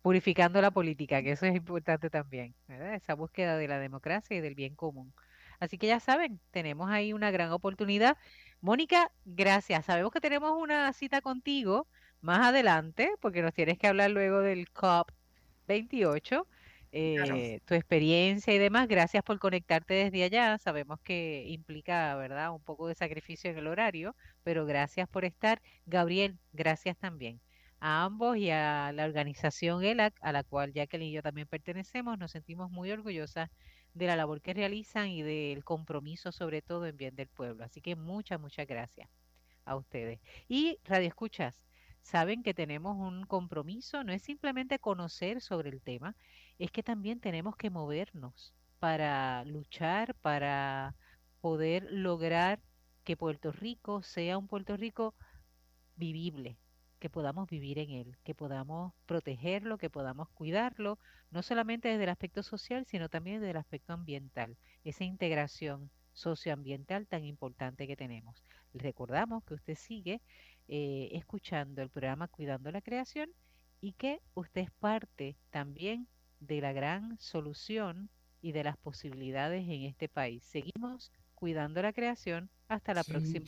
purificando 0.00 0.62
la 0.62 0.70
política, 0.70 1.20
que 1.20 1.32
eso 1.32 1.46
es 1.46 1.56
importante 1.56 2.08
también, 2.08 2.54
¿verdad? 2.68 2.94
Esa 2.94 3.14
búsqueda 3.14 3.58
de 3.58 3.66
la 3.66 3.80
democracia 3.80 4.36
y 4.36 4.40
del 4.40 4.54
bien 4.54 4.74
común. 4.76 5.12
Así 5.58 5.76
que 5.76 5.88
ya 5.88 6.00
saben, 6.00 6.40
tenemos 6.50 6.88
ahí 6.90 7.12
una 7.12 7.30
gran 7.30 7.50
oportunidad. 7.50 8.16
Mónica, 8.60 9.10
gracias. 9.24 9.84
Sabemos 9.84 10.12
que 10.12 10.20
tenemos 10.20 10.52
una 10.52 10.92
cita 10.92 11.20
contigo 11.20 11.88
más 12.26 12.46
adelante, 12.46 13.10
porque 13.20 13.40
nos 13.42 13.54
tienes 13.54 13.78
que 13.78 13.86
hablar 13.86 14.10
luego 14.10 14.40
del 14.40 14.70
COP 14.70 15.10
28, 15.68 16.46
eh, 16.92 17.60
tu 17.64 17.74
experiencia 17.74 18.52
y 18.54 18.58
demás. 18.58 18.88
Gracias 18.88 19.22
por 19.22 19.38
conectarte 19.38 19.94
desde 19.94 20.24
allá. 20.24 20.58
Sabemos 20.58 21.00
que 21.00 21.44
implica, 21.48 22.16
¿verdad?, 22.16 22.52
un 22.52 22.62
poco 22.62 22.88
de 22.88 22.94
sacrificio 22.94 23.50
en 23.50 23.58
el 23.58 23.66
horario, 23.68 24.16
pero 24.42 24.66
gracias 24.66 25.08
por 25.08 25.24
estar. 25.24 25.62
Gabriel, 25.86 26.38
gracias 26.52 26.96
también 26.98 27.40
a 27.80 28.04
ambos 28.04 28.36
y 28.36 28.50
a 28.50 28.92
la 28.92 29.04
organización 29.04 29.84
ELAC, 29.84 30.14
a 30.20 30.32
la 30.32 30.42
cual 30.42 30.72
Jacqueline 30.72 31.10
y 31.10 31.12
yo 31.12 31.22
también 31.22 31.46
pertenecemos. 31.46 32.18
Nos 32.18 32.32
sentimos 32.32 32.70
muy 32.70 32.90
orgullosas 32.90 33.50
de 33.94 34.06
la 34.06 34.16
labor 34.16 34.40
que 34.42 34.54
realizan 34.54 35.08
y 35.08 35.22
del 35.22 35.64
compromiso 35.64 36.32
sobre 36.32 36.62
todo 36.62 36.86
en 36.86 36.96
bien 36.96 37.14
del 37.16 37.28
pueblo. 37.28 37.64
Así 37.64 37.80
que 37.80 37.96
muchas, 37.96 38.40
muchas 38.40 38.66
gracias 38.66 39.08
a 39.64 39.76
ustedes. 39.76 40.20
Y 40.48 40.78
Radio 40.84 41.08
Escuchas, 41.08 41.62
saben 42.06 42.44
que 42.44 42.54
tenemos 42.54 42.96
un 42.96 43.26
compromiso, 43.26 44.04
no 44.04 44.12
es 44.12 44.22
simplemente 44.22 44.78
conocer 44.78 45.40
sobre 45.40 45.70
el 45.70 45.82
tema, 45.82 46.14
es 46.58 46.70
que 46.70 46.84
también 46.84 47.18
tenemos 47.18 47.56
que 47.56 47.68
movernos 47.68 48.54
para 48.78 49.44
luchar, 49.44 50.14
para 50.14 50.94
poder 51.40 51.88
lograr 51.90 52.60
que 53.02 53.16
Puerto 53.16 53.50
Rico 53.50 54.02
sea 54.02 54.38
un 54.38 54.46
Puerto 54.46 54.76
Rico 54.76 55.14
vivible, 55.96 56.58
que 57.00 57.10
podamos 57.10 57.48
vivir 57.48 57.80
en 57.80 57.90
él, 57.90 58.16
que 58.22 58.36
podamos 58.36 58.92
protegerlo, 59.06 59.76
que 59.76 59.90
podamos 59.90 60.28
cuidarlo, 60.28 61.00
no 61.32 61.42
solamente 61.42 61.88
desde 61.88 62.04
el 62.04 62.10
aspecto 62.10 62.44
social, 62.44 62.86
sino 62.86 63.08
también 63.08 63.40
desde 63.40 63.50
el 63.50 63.56
aspecto 63.56 63.92
ambiental, 63.92 64.56
esa 64.84 65.02
integración 65.02 65.90
socioambiental 66.12 67.06
tan 67.08 67.24
importante 67.24 67.86
que 67.86 67.96
tenemos. 67.96 68.42
recordamos 68.72 69.42
que 69.44 69.54
usted 69.54 69.74
sigue 69.74 70.20
eh, 70.68 71.10
escuchando 71.12 71.80
el 71.80 71.90
programa 71.90 72.26
Cuidando 72.26 72.72
la 72.72 72.80
Creación 72.80 73.30
y 73.80 73.92
que 73.92 74.20
usted 74.34 74.62
es 74.62 74.70
parte 74.72 75.36
también 75.50 76.08
de 76.40 76.60
la 76.60 76.72
gran 76.72 77.16
solución 77.18 78.10
y 78.42 78.50
de 78.50 78.64
las 78.64 78.76
posibilidades 78.76 79.68
en 79.68 79.82
este 79.82 80.08
país. 80.08 80.42
Seguimos 80.42 81.12
cuidando 81.36 81.82
la 81.82 81.92
creación. 81.92 82.50
Hasta 82.68 82.94
la 82.94 83.04
próxima. 83.04 83.44